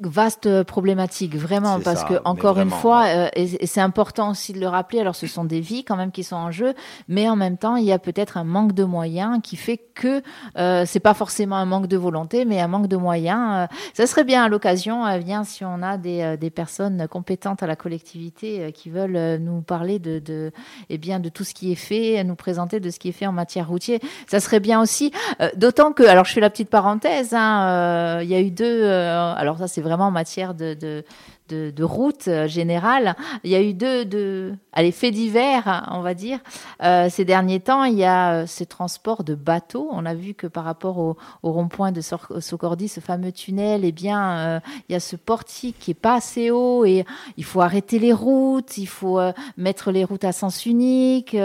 vaste 0.00 0.62
problématique 0.64 1.36
vraiment 1.36 1.80
parce 1.80 2.04
que 2.04 2.14
encore 2.24 2.58
une 2.58 2.70
fois 2.70 3.06
euh, 3.06 3.28
et, 3.34 3.66
c'est 3.66 3.80
important 3.80 4.30
aussi 4.30 4.52
de 4.52 4.60
le 4.60 4.68
rappeler 4.68 5.00
alors 5.00 5.14
ce 5.14 5.26
sont 5.26 5.44
des 5.44 5.60
vies 5.60 5.84
quand 5.84 5.96
même 5.96 6.12
qui 6.12 6.24
sont 6.24 6.36
en 6.36 6.50
jeu 6.50 6.74
mais 7.08 7.28
en 7.28 7.36
même 7.36 7.58
temps 7.58 7.76
il 7.76 7.84
y 7.84 7.92
a 7.92 7.98
peut-être 7.98 8.36
un 8.36 8.44
manque 8.44 8.72
de 8.72 8.84
moyens 8.84 9.38
qui 9.42 9.56
fait 9.56 9.78
que 10.00 10.22
euh, 10.56 10.84
c'est 10.86 11.00
pas 11.00 11.14
forcément 11.14 11.56
un 11.56 11.66
manque 11.66 11.86
de 11.86 11.96
volonté 11.96 12.44
mais 12.44 12.60
un 12.60 12.68
manque 12.68 12.88
de 12.88 12.96
moyens 12.96 13.50
euh, 13.52 13.76
ça 13.92 14.06
serait 14.06 14.24
bien 14.24 14.42
à 14.42 14.48
l'occasion 14.48 15.06
euh, 15.06 15.18
bien 15.18 15.44
si 15.44 15.64
on 15.64 15.82
a 15.82 15.98
des, 15.98 16.36
des, 16.40 16.50
personnes 16.50 17.06
compétentes 17.08 17.62
à 17.62 17.66
la 17.66 17.76
collectivité 17.76 18.72
qui 18.72 18.90
veulent 18.90 19.38
nous 19.38 19.60
parler 19.60 19.98
de, 19.98 20.18
de 20.18 20.52
eh 20.88 20.98
bien 20.98 21.20
de 21.20 21.28
tout 21.28 21.44
ce 21.44 21.54
qui 21.54 21.70
est 21.70 21.76
fait 21.76 22.24
nous 22.24 22.34
présenter 22.34 22.80
de 22.80 22.90
ce 22.90 22.98
qui 22.98 23.10
est 23.10 23.12
fait 23.12 23.26
en 23.26 23.32
matière 23.32 23.68
routière 23.68 24.00
ça 24.26 24.40
serait 24.40 24.60
bien 24.60 24.80
aussi 24.80 25.12
d'autant 25.56 25.92
que 25.92 26.02
alors 26.02 26.24
je 26.24 26.32
fais 26.32 26.40
la 26.40 26.50
petite 26.50 26.70
parenthèse 26.70 27.34
hein, 27.34 28.20
il 28.22 28.28
y 28.28 28.34
a 28.34 28.40
eu 28.40 28.50
deux 28.50 28.86
alors 28.86 29.58
ça 29.58 29.68
c'est 29.68 29.79
vraiment 29.80 30.06
en 30.06 30.10
matière 30.10 30.54
de, 30.54 31.04
de, 31.50 31.84
route 31.84 32.28
euh, 32.28 32.46
générale. 32.46 33.16
Il 33.44 33.50
y 33.50 33.54
a 33.54 33.62
eu 33.62 33.74
deux, 33.74 34.04
deux 34.04 34.54
allez, 34.72 34.92
divers, 35.10 35.88
on 35.90 36.00
va 36.00 36.14
dire. 36.14 36.38
Euh, 36.82 37.08
ces 37.10 37.24
derniers 37.24 37.60
temps, 37.60 37.84
il 37.84 37.98
y 37.98 38.04
a 38.04 38.32
euh, 38.32 38.46
ce 38.46 38.64
transport 38.64 39.24
de 39.24 39.34
bateaux. 39.34 39.88
On 39.90 40.06
a 40.06 40.14
vu 40.14 40.34
que 40.34 40.46
par 40.46 40.64
rapport 40.64 40.98
au, 40.98 41.16
rond-point 41.42 41.92
de 41.92 42.00
Socordi, 42.00 42.88
ce 42.88 43.00
fameux 43.00 43.32
tunnel, 43.32 43.84
eh 43.84 43.92
bien, 43.92 44.60
il 44.88 44.92
y 44.92 44.94
a 44.94 45.00
ce 45.00 45.16
portique 45.16 45.78
qui 45.78 45.90
est 45.92 45.94
pas 45.94 46.14
assez 46.14 46.50
haut 46.50 46.84
et 46.84 47.04
il 47.36 47.44
faut 47.44 47.60
arrêter 47.60 47.98
les 47.98 48.12
routes, 48.12 48.78
il 48.78 48.86
faut 48.86 49.20
mettre 49.56 49.90
les 49.90 50.04
routes 50.04 50.24
à 50.24 50.32
sens 50.32 50.66
unique, 50.66 51.36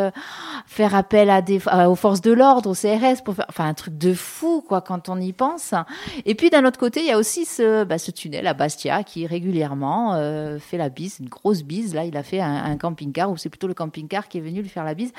faire 0.67 0.95
appel 0.95 1.29
à 1.29 1.41
des, 1.41 1.59
aux 1.87 1.95
forces 1.95 2.21
de 2.21 2.31
l'ordre, 2.31 2.69
au 2.69 2.73
CRS, 2.73 3.23
pour 3.23 3.35
faire, 3.35 3.45
enfin, 3.49 3.67
un 3.67 3.73
truc 3.73 3.97
de 3.97 4.13
fou, 4.13 4.63
quoi, 4.67 4.81
quand 4.81 5.09
on 5.09 5.19
y 5.19 5.33
pense. 5.33 5.73
Et 6.25 6.35
puis, 6.35 6.49
d'un 6.49 6.65
autre 6.65 6.79
côté, 6.79 6.99
il 6.99 7.07
y 7.07 7.11
a 7.11 7.17
aussi 7.17 7.45
ce, 7.45 7.83
bah, 7.83 7.97
ce 7.97 8.11
tunnel 8.11 8.45
à 8.47 8.53
Bastia 8.53 9.03
qui 9.03 9.25
régulièrement 9.25 9.94
euh, 10.15 10.59
fait 10.59 10.77
la 10.77 10.89
bise, 10.89 11.17
une 11.19 11.29
grosse 11.29 11.63
bise. 11.63 11.93
Là, 11.93 12.05
il 12.05 12.15
a 12.17 12.23
fait 12.23 12.39
un, 12.39 12.77
camping-car, 12.77 13.31
ou 13.31 13.37
c'est 13.37 13.49
plutôt 13.49 13.67
le 13.67 13.73
camping-car 13.73 14.27
qui 14.27 14.37
est 14.37 14.41
venu 14.41 14.61
lui 14.61 14.69
faire 14.69 14.83
la 14.83 14.93
bise. 14.93 15.11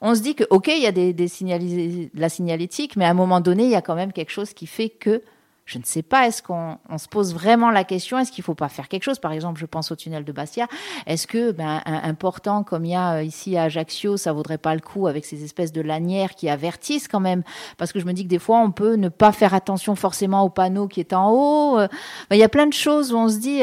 On 0.00 0.14
se 0.14 0.20
dit 0.20 0.34
que, 0.34 0.44
ok, 0.50 0.68
il 0.68 0.82
y 0.82 0.86
a 0.86 0.92
des, 0.92 1.12
des 1.12 1.28
de 1.28 2.20
la 2.20 2.28
signalétique, 2.28 2.96
mais 2.96 3.04
à 3.04 3.10
un 3.10 3.14
moment 3.14 3.40
donné, 3.40 3.64
il 3.64 3.70
y 3.70 3.76
a 3.76 3.82
quand 3.82 3.94
même 3.94 4.12
quelque 4.12 4.32
chose 4.32 4.52
qui 4.52 4.66
fait 4.66 4.88
que 4.88 5.22
je 5.68 5.76
ne 5.76 5.84
sais 5.84 6.02
pas, 6.02 6.26
est-ce 6.26 6.42
qu'on 6.42 6.78
on 6.88 6.96
se 6.96 7.08
pose 7.08 7.34
vraiment 7.34 7.70
la 7.70 7.84
question, 7.84 8.18
est-ce 8.18 8.32
qu'il 8.32 8.40
ne 8.40 8.46
faut 8.46 8.54
pas 8.54 8.70
faire 8.70 8.88
quelque 8.88 9.02
chose? 9.02 9.18
Par 9.18 9.32
exemple, 9.32 9.60
je 9.60 9.66
pense 9.66 9.92
au 9.92 9.96
tunnel 9.96 10.24
de 10.24 10.32
Bastia. 10.32 10.66
Est-ce 11.06 11.26
que, 11.26 11.52
ben, 11.52 11.82
un, 11.84 12.08
important 12.08 12.62
comme 12.62 12.86
il 12.86 12.92
y 12.92 12.94
a 12.94 13.16
euh, 13.16 13.22
ici 13.22 13.54
à 13.58 13.64
Ajaccio, 13.64 14.16
ça 14.16 14.32
vaudrait 14.32 14.56
pas 14.56 14.74
le 14.74 14.80
coup 14.80 15.08
avec 15.08 15.26
ces 15.26 15.44
espèces 15.44 15.70
de 15.70 15.82
lanières 15.82 16.36
qui 16.36 16.48
avertissent 16.48 17.06
quand 17.06 17.20
même? 17.20 17.42
Parce 17.76 17.92
que 17.92 18.00
je 18.00 18.06
me 18.06 18.14
dis 18.14 18.24
que 18.24 18.30
des 18.30 18.38
fois, 18.38 18.60
on 18.60 18.70
peut 18.70 18.94
ne 18.94 19.10
pas 19.10 19.30
faire 19.30 19.52
attention 19.52 19.94
forcément 19.94 20.42
au 20.42 20.48
panneau 20.48 20.88
qui 20.88 21.00
est 21.00 21.12
en 21.12 21.30
haut. 21.32 21.78
Euh, 21.78 21.88
ben, 22.30 22.36
il 22.36 22.38
y 22.38 22.44
a 22.44 22.48
plein 22.48 22.66
de 22.66 22.72
choses 22.72 23.12
où 23.12 23.18
on 23.18 23.28
se 23.28 23.36
dit... 23.36 23.60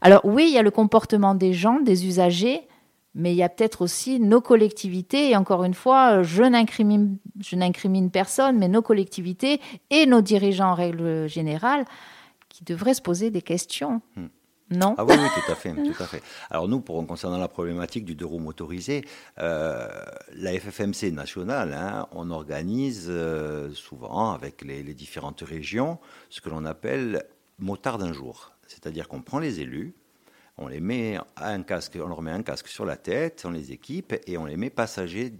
alors 0.00 0.20
oui, 0.24 0.46
il 0.48 0.54
y 0.54 0.58
a 0.58 0.62
le 0.62 0.70
comportement 0.70 1.34
des 1.34 1.52
gens, 1.52 1.80
des 1.80 2.06
usagers, 2.06 2.62
mais 3.14 3.32
il 3.32 3.36
y 3.36 3.42
a 3.42 3.48
peut-être 3.48 3.82
aussi 3.82 4.20
nos 4.20 4.40
collectivités, 4.40 5.30
et 5.30 5.36
encore 5.36 5.64
une 5.64 5.74
fois, 5.74 6.22
je 6.22 6.42
n'incrimine, 6.44 7.18
je 7.40 7.56
n'incrimine 7.56 8.10
personne, 8.10 8.58
mais 8.58 8.68
nos 8.68 8.82
collectivités 8.82 9.60
et 9.90 10.06
nos 10.06 10.20
dirigeants 10.20 10.70
en 10.70 10.74
règle 10.74 11.28
générale, 11.28 11.84
qui 12.48 12.64
devraient 12.64 12.94
se 12.94 13.02
poser 13.02 13.30
des 13.30 13.42
questions. 13.42 14.00
Hmm. 14.16 14.26
Non? 14.70 14.94
Ah 14.98 15.04
oui, 15.06 15.14
oui, 15.18 15.28
tout 15.34 15.50
à 15.50 15.54
fait, 15.54 15.72
tout 15.72 16.02
à 16.02 16.06
fait. 16.06 16.22
Alors 16.50 16.68
nous, 16.68 16.80
pour 16.80 17.04
concernant 17.06 17.38
la 17.38 17.48
problématique 17.48 18.04
du 18.04 18.14
deux 18.14 18.26
roues 18.26 18.38
motorisé, 18.38 19.02
euh, 19.38 19.88
la 20.34 20.52
FFMC 20.52 21.10
nationale, 21.10 21.72
hein, 21.72 22.06
on 22.12 22.30
organise 22.30 23.06
euh, 23.08 23.72
souvent 23.72 24.32
avec 24.32 24.62
les, 24.62 24.82
les, 24.82 24.92
différentes 24.92 25.40
régions 25.40 25.98
ce 26.28 26.42
que 26.42 26.50
l'on 26.50 26.66
appelle 26.66 27.24
motard 27.58 27.96
d'un 27.96 28.12
jour. 28.12 28.52
C'est-à-dire 28.68 29.08
qu'on 29.08 29.22
prend 29.22 29.38
les 29.38 29.60
élus, 29.60 29.94
on 30.56 30.68
les 30.68 30.80
met 30.80 31.18
un 31.36 31.62
casque, 31.62 31.98
on 32.00 32.08
leur 32.08 32.22
met 32.22 32.30
un 32.30 32.42
casque 32.42 32.68
sur 32.68 32.84
la 32.84 32.96
tête, 32.96 33.42
on 33.44 33.50
les 33.50 33.72
équipe 33.72 34.14
et 34.26 34.38
on 34.38 34.44
les 34.44 34.56
met 34.56 34.70
passagers 34.70 35.32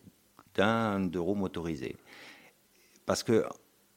d'un 0.54 1.10
roues 1.14 1.34
motorisé. 1.34 1.96
Parce 3.06 3.22
que 3.22 3.44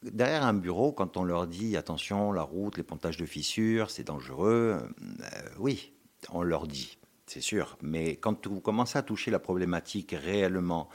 derrière 0.04 0.44
un 0.44 0.54
bureau, 0.54 0.92
quand 0.92 1.18
on 1.18 1.24
leur 1.24 1.48
dit 1.48 1.78
attention, 1.78 2.32
la 2.32 2.44
route, 2.44 2.78
les 2.78 2.84
pontages 2.84 3.18
de 3.18 3.26
fissures, 3.26 3.90
c'est 3.90 4.04
dangereux, 4.04 4.78
euh, 4.80 5.50
oui, 5.60 5.94
on 6.30 6.44
leur 6.44 6.68
dit, 6.68 6.98
c'est 7.26 7.42
sûr. 7.42 7.78
Mais 7.82 8.16
quand 8.16 8.48
vous 8.48 8.62
commencez 8.62 8.98
à 8.98 9.04
toucher 9.04 9.32
la 9.32 9.40
problématique 9.40 10.16
réellement, 10.18 10.90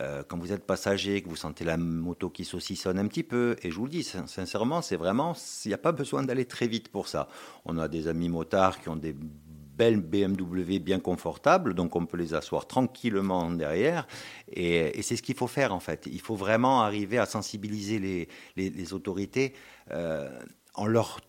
euh, 0.00 0.22
quand 0.26 0.38
vous 0.38 0.52
êtes 0.52 0.64
passager, 0.64 1.22
que 1.22 1.28
vous 1.28 1.36
sentez 1.36 1.64
la 1.64 1.76
moto 1.76 2.30
qui 2.30 2.44
saucissonne 2.44 2.98
un 2.98 3.06
petit 3.06 3.22
peu, 3.22 3.56
et 3.62 3.70
je 3.70 3.76
vous 3.76 3.84
le 3.84 3.90
dis 3.90 4.02
sincèrement, 4.02 4.82
c'est 4.82 4.96
vraiment, 4.96 5.34
il 5.64 5.68
n'y 5.68 5.74
a 5.74 5.78
pas 5.78 5.92
besoin 5.92 6.22
d'aller 6.22 6.46
très 6.46 6.66
vite 6.66 6.88
pour 6.88 7.08
ça. 7.08 7.28
On 7.64 7.78
a 7.78 7.88
des 7.88 8.08
amis 8.08 8.28
motards 8.28 8.80
qui 8.80 8.88
ont 8.88 8.96
des 8.96 9.14
belles 9.76 10.00
BMW 10.00 10.78
bien 10.78 11.00
confortables, 11.00 11.74
donc 11.74 11.96
on 11.96 12.06
peut 12.06 12.16
les 12.16 12.34
asseoir 12.34 12.66
tranquillement 12.66 13.50
derrière. 13.50 14.06
Et, 14.52 15.02
c'est 15.02 15.16
ce 15.16 15.22
qu'il 15.22 15.34
faut 15.34 15.46
faire 15.46 15.74
en 15.74 15.80
fait. 15.80 16.06
Il 16.06 16.20
faut 16.20 16.36
vraiment 16.36 16.82
arriver 16.82 17.18
à 17.18 17.26
sensibiliser 17.26 18.28
les, 18.56 18.94
autorités 18.94 19.54
euh, 19.90 20.30
en, 20.74 20.86
leur, 20.86 21.20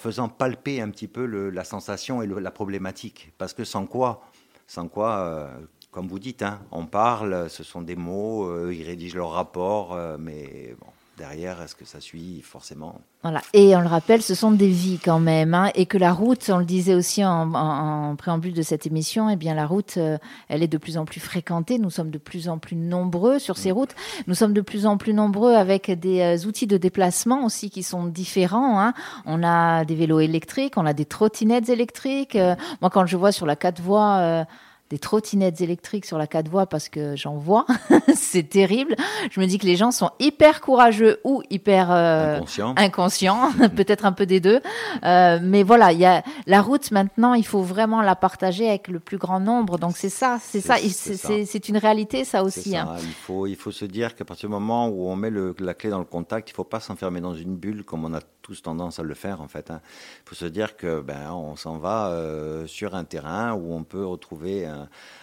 faisant 0.00 0.28
palper 0.28 0.80
un 0.80 0.90
petit 0.90 1.08
peu 1.08 1.24
la 1.24 1.64
sensation 1.64 2.22
et 2.22 2.26
la 2.26 2.50
problématique. 2.50 3.32
Parce 3.38 3.54
que 3.54 3.64
sans 3.64 3.86
quoi, 3.86 4.22
sans 4.66 4.88
quoi 4.88 5.18
euh, 5.18 5.48
comme 5.92 6.08
vous 6.08 6.18
dites, 6.18 6.42
hein, 6.42 6.58
on 6.72 6.86
parle, 6.86 7.50
ce 7.50 7.62
sont 7.62 7.82
des 7.82 7.96
mots, 7.96 8.46
euh, 8.46 8.74
ils 8.74 8.82
rédigent 8.82 9.14
leur 9.14 9.32
rapport, 9.32 9.92
euh, 9.92 10.16
mais 10.18 10.74
bon, 10.80 10.86
derrière, 11.18 11.60
est-ce 11.60 11.74
que 11.74 11.84
ça 11.84 12.00
suit 12.00 12.40
forcément 12.40 12.98
Voilà. 13.22 13.42
Et 13.52 13.76
on 13.76 13.80
le 13.82 13.88
rappelle, 13.88 14.22
ce 14.22 14.34
sont 14.34 14.52
des 14.52 14.70
vies 14.70 14.98
quand 14.98 15.20
même, 15.20 15.52
hein, 15.52 15.68
et 15.74 15.84
que 15.84 15.98
la 15.98 16.14
route, 16.14 16.48
on 16.48 16.56
le 16.56 16.64
disait 16.64 16.94
aussi 16.94 17.22
en, 17.22 17.52
en, 17.52 18.10
en 18.10 18.16
préambule 18.16 18.54
de 18.54 18.62
cette 18.62 18.86
émission, 18.86 19.28
eh 19.28 19.36
bien 19.36 19.52
la 19.52 19.66
route, 19.66 19.98
euh, 19.98 20.16
elle 20.48 20.62
est 20.62 20.66
de 20.66 20.78
plus 20.78 20.96
en 20.96 21.04
plus 21.04 21.20
fréquentée. 21.20 21.78
Nous 21.78 21.90
sommes 21.90 22.10
de 22.10 22.16
plus 22.16 22.48
en 22.48 22.56
plus 22.56 22.74
nombreux 22.74 23.38
sur 23.38 23.58
ces 23.58 23.70
routes. 23.70 23.94
Nous 24.26 24.34
sommes 24.34 24.54
de 24.54 24.62
plus 24.62 24.86
en 24.86 24.96
plus 24.96 25.12
nombreux 25.12 25.52
avec 25.52 25.90
des 25.90 26.46
outils 26.46 26.66
de 26.66 26.78
déplacement 26.78 27.44
aussi 27.44 27.68
qui 27.68 27.82
sont 27.82 28.06
différents. 28.06 28.80
Hein. 28.80 28.94
On 29.26 29.42
a 29.42 29.84
des 29.84 29.94
vélos 29.94 30.20
électriques, 30.20 30.78
on 30.78 30.86
a 30.86 30.94
des 30.94 31.04
trottinettes 31.04 31.68
électriques. 31.68 32.38
Moi, 32.80 32.88
quand 32.90 33.04
je 33.04 33.18
vois 33.18 33.30
sur 33.30 33.44
la 33.44 33.56
quatre 33.56 33.82
voies 33.82 34.46
des 34.92 34.98
trottinettes 34.98 35.62
électriques 35.62 36.04
sur 36.04 36.18
la 36.18 36.26
quatre 36.26 36.50
voies 36.50 36.66
parce 36.66 36.90
que 36.90 37.16
j'en 37.16 37.38
vois. 37.38 37.64
c'est 38.14 38.42
terrible. 38.42 38.94
Je 39.30 39.40
me 39.40 39.46
dis 39.46 39.58
que 39.58 39.64
les 39.64 39.74
gens 39.74 39.90
sont 39.90 40.10
hyper 40.20 40.60
courageux 40.60 41.18
ou 41.24 41.42
hyper 41.48 41.90
euh, 41.90 42.36
inconscients, 42.36 42.74
inconscients 42.76 43.52
peut-être 43.74 44.04
un 44.04 44.12
peu 44.12 44.26
des 44.26 44.38
deux. 44.38 44.60
Euh, 45.02 45.38
mais 45.42 45.62
voilà, 45.62 45.92
il 45.92 45.98
y 45.98 46.04
a 46.04 46.22
la 46.46 46.60
route 46.60 46.90
maintenant, 46.90 47.32
il 47.32 47.46
faut 47.46 47.62
vraiment 47.62 48.02
la 48.02 48.14
partager 48.14 48.68
avec 48.68 48.88
le 48.88 49.00
plus 49.00 49.16
grand 49.16 49.40
nombre. 49.40 49.78
Donc 49.78 49.96
c'est 49.96 50.10
ça, 50.10 50.36
c'est 50.42 50.60
ça, 50.60 50.76
c'est 50.76 51.68
une 51.70 51.78
réalité 51.78 52.26
ça 52.26 52.44
aussi. 52.44 52.72
Ça. 52.72 52.82
Hein. 52.82 52.96
Il 53.00 53.12
faut 53.12 53.46
il 53.46 53.56
faut 53.56 53.72
se 53.72 53.86
dire 53.86 54.14
qu'à 54.14 54.26
partir 54.26 54.50
du 54.50 54.52
moment 54.52 54.88
où 54.88 55.08
on 55.08 55.16
met 55.16 55.30
le, 55.30 55.54
la 55.58 55.72
clé 55.72 55.88
dans 55.88 56.00
le 56.00 56.04
contact, 56.04 56.50
il 56.50 56.52
faut 56.52 56.64
pas 56.64 56.80
s'enfermer 56.80 57.22
dans 57.22 57.34
une 57.34 57.56
bulle 57.56 57.82
comme 57.84 58.04
on 58.04 58.12
a 58.12 58.20
tous 58.42 58.60
tendance 58.60 58.98
à 58.98 59.04
le 59.04 59.14
faire 59.14 59.40
en 59.40 59.48
fait. 59.48 59.68
Il 59.70 59.72
hein. 59.72 59.80
faut 60.26 60.34
se 60.34 60.44
dire 60.44 60.76
que 60.76 61.00
ben 61.00 61.32
on 61.32 61.56
s'en 61.56 61.78
va 61.78 62.08
euh, 62.08 62.66
sur 62.66 62.94
un 62.94 63.04
terrain 63.04 63.54
où 63.54 63.72
on 63.72 63.84
peut 63.84 64.04
retrouver 64.04 64.66
un, 64.66 64.81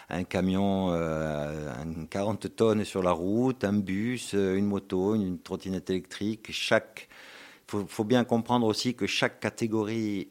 un 0.09 0.23
camion 0.23 0.89
euh, 0.91 1.71
un 1.71 2.05
40 2.05 2.55
tonnes 2.55 2.85
sur 2.85 3.03
la 3.03 3.11
route, 3.11 3.63
un 3.63 3.73
bus, 3.73 4.33
une 4.33 4.65
moto, 4.65 5.15
une, 5.15 5.39
trottinette 5.39 5.89
électrique. 5.89 6.47
Chaque 6.51 7.07
faut, 7.67 7.85
faut 7.87 8.03
bien 8.03 8.23
comprendre 8.23 8.65
aussi 8.65 8.95
que 8.95 9.07
chaque 9.07 9.39
catégorie 9.39 10.29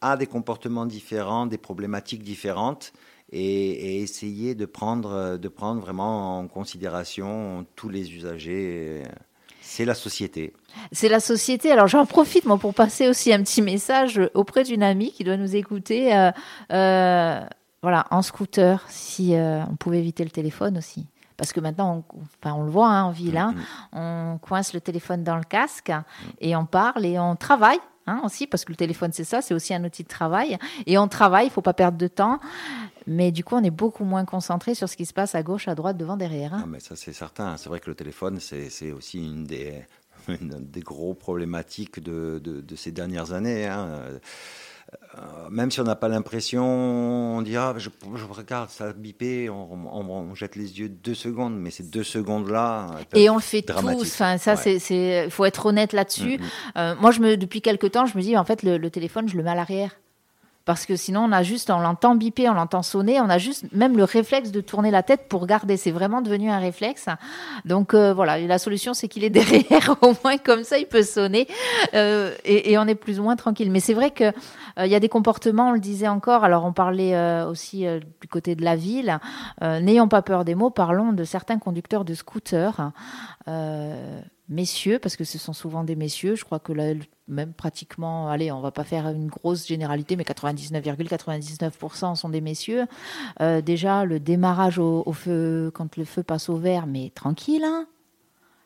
a 0.00 0.16
des 0.16 0.26
comportements 0.26 0.86
différents, 0.86 1.46
des 1.46 1.58
problématiques 1.58 2.22
différentes. 2.22 2.92
Et, 3.32 3.40
et, 3.40 4.02
essayer 4.02 4.54
de 4.54 4.66
prendre, 4.66 5.36
de 5.36 5.48
prendre 5.48 5.80
vraiment 5.80 6.38
en 6.38 6.46
considération 6.46 7.66
tous 7.74 7.88
les 7.88 8.14
usagers. 8.14 9.02
C'est 9.66 9.84
la 9.84 9.94
société. 9.94 10.52
C'est 10.92 11.08
la 11.08 11.18
société. 11.18 11.72
Alors 11.72 11.88
j'en 11.88 12.06
profite 12.06 12.44
moi 12.44 12.56
pour 12.56 12.72
passer 12.72 13.08
aussi 13.08 13.32
un 13.32 13.42
petit 13.42 13.62
message 13.62 14.20
auprès 14.32 14.62
d'une 14.62 14.84
amie 14.84 15.10
qui 15.10 15.24
doit 15.24 15.36
nous 15.36 15.56
écouter. 15.56 16.16
Euh, 16.16 16.30
euh, 16.72 17.40
voilà, 17.82 18.06
en 18.10 18.22
scooter, 18.22 18.84
si 18.88 19.34
euh, 19.34 19.62
on 19.70 19.76
pouvait 19.76 19.98
éviter 19.98 20.24
le 20.24 20.30
téléphone 20.30 20.78
aussi. 20.78 21.06
Parce 21.36 21.52
que 21.52 21.60
maintenant, 21.60 22.04
on, 22.14 22.20
enfin, 22.42 22.54
on 22.54 22.64
le 22.64 22.70
voit 22.70 22.88
hein, 22.88 23.04
en 23.04 23.10
ville, 23.10 23.36
hein, 23.36 23.54
on 23.92 24.38
coince 24.40 24.72
le 24.72 24.80
téléphone 24.80 25.22
dans 25.22 25.36
le 25.36 25.44
casque 25.44 25.92
et 26.40 26.56
on 26.56 26.64
parle 26.64 27.04
et 27.04 27.18
on 27.18 27.36
travaille. 27.36 27.78
Hein, 28.08 28.20
aussi, 28.24 28.46
parce 28.46 28.64
que 28.64 28.70
le 28.70 28.76
téléphone, 28.76 29.10
c'est 29.12 29.24
ça, 29.24 29.42
c'est 29.42 29.52
aussi 29.52 29.74
un 29.74 29.82
outil 29.82 30.04
de 30.04 30.08
travail. 30.08 30.58
Et 30.86 30.96
on 30.96 31.08
travaille, 31.08 31.46
il 31.46 31.48
ne 31.48 31.52
faut 31.52 31.60
pas 31.60 31.74
perdre 31.74 31.98
de 31.98 32.06
temps. 32.06 32.38
Mais 33.08 33.32
du 33.32 33.42
coup, 33.42 33.56
on 33.56 33.64
est 33.64 33.70
beaucoup 33.70 34.04
moins 34.04 34.24
concentré 34.24 34.76
sur 34.76 34.88
ce 34.88 34.96
qui 34.96 35.06
se 35.06 35.12
passe 35.12 35.34
à 35.34 35.42
gauche, 35.42 35.66
à 35.66 35.74
droite, 35.74 35.96
devant, 35.96 36.16
derrière. 36.16 36.54
Hein. 36.54 36.60
Ah, 36.62 36.66
mais 36.68 36.78
ça, 36.78 36.94
c'est 36.94 37.12
certain. 37.12 37.56
C'est 37.56 37.68
vrai 37.68 37.80
que 37.80 37.90
le 37.90 37.96
téléphone, 37.96 38.38
c'est 38.38 38.92
aussi 38.92 39.18
une 39.18 39.44
des, 39.44 39.84
une 40.28 40.64
des 40.64 40.80
gros 40.80 41.14
problématiques 41.14 42.00
de, 42.00 42.40
de, 42.42 42.60
de 42.60 42.76
ces 42.76 42.92
dernières 42.92 43.32
années. 43.32 43.66
Hein. 43.66 44.20
Euh, 44.92 45.50
même 45.50 45.70
si 45.70 45.80
on 45.80 45.84
n'a 45.84 45.96
pas 45.96 46.08
l'impression, 46.08 46.64
on 46.64 47.42
dit 47.42 47.56
ah, 47.56 47.74
je, 47.76 47.90
je, 48.14 48.24
regarde 48.24 48.70
ça 48.70 48.92
bipé, 48.92 49.50
on, 49.50 49.72
on, 49.72 50.08
on, 50.08 50.34
jette 50.34 50.54
les 50.56 50.78
yeux 50.78 50.88
deux 50.88 51.14
secondes, 51.14 51.58
mais 51.58 51.70
ces 51.70 51.82
deux 51.82 52.04
secondes-là. 52.04 52.88
Et 53.14 53.28
on 53.28 53.36
le 53.36 53.40
fait 53.40 53.62
tous. 53.62 53.74
Enfin, 53.74 54.38
ça, 54.38 54.54
ouais. 54.54 54.78
c'est, 54.78 55.24
il 55.24 55.30
faut 55.30 55.44
être 55.44 55.66
honnête 55.66 55.92
là-dessus. 55.92 56.38
Mm 56.38 56.42
-hmm. 56.42 56.78
euh, 56.78 56.94
moi, 57.00 57.10
je 57.10 57.20
me, 57.20 57.36
depuis 57.36 57.60
quelques 57.62 57.90
temps, 57.90 58.06
je 58.06 58.16
me 58.16 58.22
dis 58.22 58.36
en 58.36 58.44
fait, 58.44 58.62
le, 58.62 58.78
le 58.78 58.90
téléphone, 58.90 59.28
je 59.28 59.36
le 59.36 59.42
mets 59.42 59.50
à 59.50 59.54
l'arrière 59.54 59.92
parce 60.66 60.84
que 60.84 60.96
sinon 60.96 61.24
on 61.24 61.32
a 61.32 61.42
juste, 61.42 61.70
on 61.70 61.78
l'entend 61.78 62.14
biper, 62.14 62.50
on 62.50 62.54
l'entend 62.54 62.82
sonner, 62.82 63.20
on 63.20 63.30
a 63.30 63.38
juste 63.38 63.64
même 63.72 63.96
le 63.96 64.04
réflexe 64.04 64.50
de 64.50 64.60
tourner 64.60 64.90
la 64.90 65.02
tête 65.02 65.28
pour 65.28 65.40
regarder. 65.40 65.78
C'est 65.78 65.90
vraiment 65.90 66.20
devenu 66.20 66.50
un 66.50 66.58
réflexe. 66.58 67.06
Donc 67.64 67.94
euh, 67.94 68.12
voilà, 68.12 68.38
la 68.38 68.58
solution 68.58 68.92
c'est 68.92 69.08
qu'il 69.08 69.24
est 69.24 69.30
derrière, 69.30 69.96
au 70.02 70.12
moins 70.22 70.36
comme 70.36 70.64
ça 70.64 70.76
il 70.76 70.86
peut 70.86 71.02
sonner 71.02 71.48
euh, 71.94 72.34
et, 72.44 72.72
et, 72.72 72.78
on 72.78 72.86
est 72.86 72.94
plus 72.94 73.18
ou 73.18 73.22
moins 73.22 73.36
tranquille. 73.36 73.70
Mais 73.70 73.80
c'est 73.80 73.94
vrai 73.94 74.10
que 74.10 74.32
il 74.76 74.82
euh, 74.82 74.86
y 74.86 74.94
a 74.94 75.00
des 75.00 75.08
comportements, 75.08 75.70
on 75.70 75.72
le 75.72 75.80
disait 75.80 76.08
encore. 76.08 76.44
Alors 76.44 76.64
on 76.64 76.72
parlait 76.72 77.14
euh, 77.14 77.48
aussi 77.48 77.86
euh, 77.86 78.00
du 78.20 78.28
côté 78.28 78.54
de 78.54 78.64
la 78.64 78.76
ville. 78.76 79.18
N'ayons 79.62 80.08
pas 80.08 80.22
peur 80.22 80.44
des 80.44 80.54
mots, 80.54 80.70
parlons 80.70 81.12
de 81.12 81.24
certains 81.24 81.58
conducteurs 81.58 82.04
de 82.04 82.14
scooters 82.14 82.92
messieurs, 84.48 84.98
parce 84.98 85.16
que 85.16 85.24
ce 85.24 85.38
sont 85.38 85.52
souvent 85.52 85.84
des 85.84 85.96
messieurs. 85.96 86.34
Je 86.34 86.44
crois 86.44 86.58
que 86.58 86.72
là, 86.72 86.92
même 87.28 87.52
pratiquement, 87.52 88.28
allez, 88.28 88.52
on 88.52 88.60
va 88.60 88.70
pas 88.70 88.84
faire 88.84 89.08
une 89.08 89.28
grosse 89.28 89.66
généralité, 89.66 90.16
mais 90.16 90.24
99,99% 90.24 92.14
sont 92.14 92.28
des 92.28 92.40
messieurs. 92.40 92.86
Euh, 93.40 93.60
déjà, 93.60 94.04
le 94.04 94.20
démarrage 94.20 94.78
au, 94.78 95.12
feu, 95.12 95.70
quand 95.74 95.96
le 95.96 96.04
feu 96.04 96.22
passe 96.22 96.48
au 96.48 96.56
vert, 96.56 96.86
mais 96.86 97.10
tranquille, 97.14 97.64
hein 97.64 97.86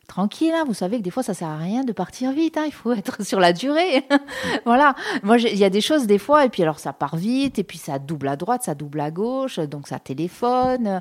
tranquille. 0.07 0.53
Hein. 0.53 0.65
vous 0.67 0.75
savez 0.75 0.99
que 0.99 1.03
des 1.03 1.11
fois, 1.11 1.23
ça 1.23 1.35
sert 1.35 1.49
à 1.49 1.57
rien 1.57 1.85
de 1.85 1.93
partir 1.93 2.33
vite. 2.33 2.57
Hein. 2.57 2.65
il 2.67 2.73
faut 2.73 2.93
être 2.93 3.23
sur 3.25 3.39
la 3.39 3.53
durée. 3.53 4.05
voilà. 4.65 4.97
Moi, 5.23 5.39
il 5.39 5.57
y 5.57 5.65
a 5.65 5.71
des 5.71 5.81
choses 5.81 6.07
des 6.07 6.19
fois, 6.19 6.45
et 6.45 6.49
puis 6.49 6.63
alors 6.63 6.81
ça 6.81 6.93
part 6.93 7.17
vite, 7.17 7.59
et 7.59 7.65
puis 7.65 7.79
ça 7.79 7.99
double 7.99 8.29
à 8.29 8.37
droite, 8.37 8.65
ça 8.65 8.75
double 8.75 9.01
à 9.01 9.11
gauche, 9.11 9.61
donc 9.61 9.87
ça 9.87 10.01
téléphone. 10.01 11.01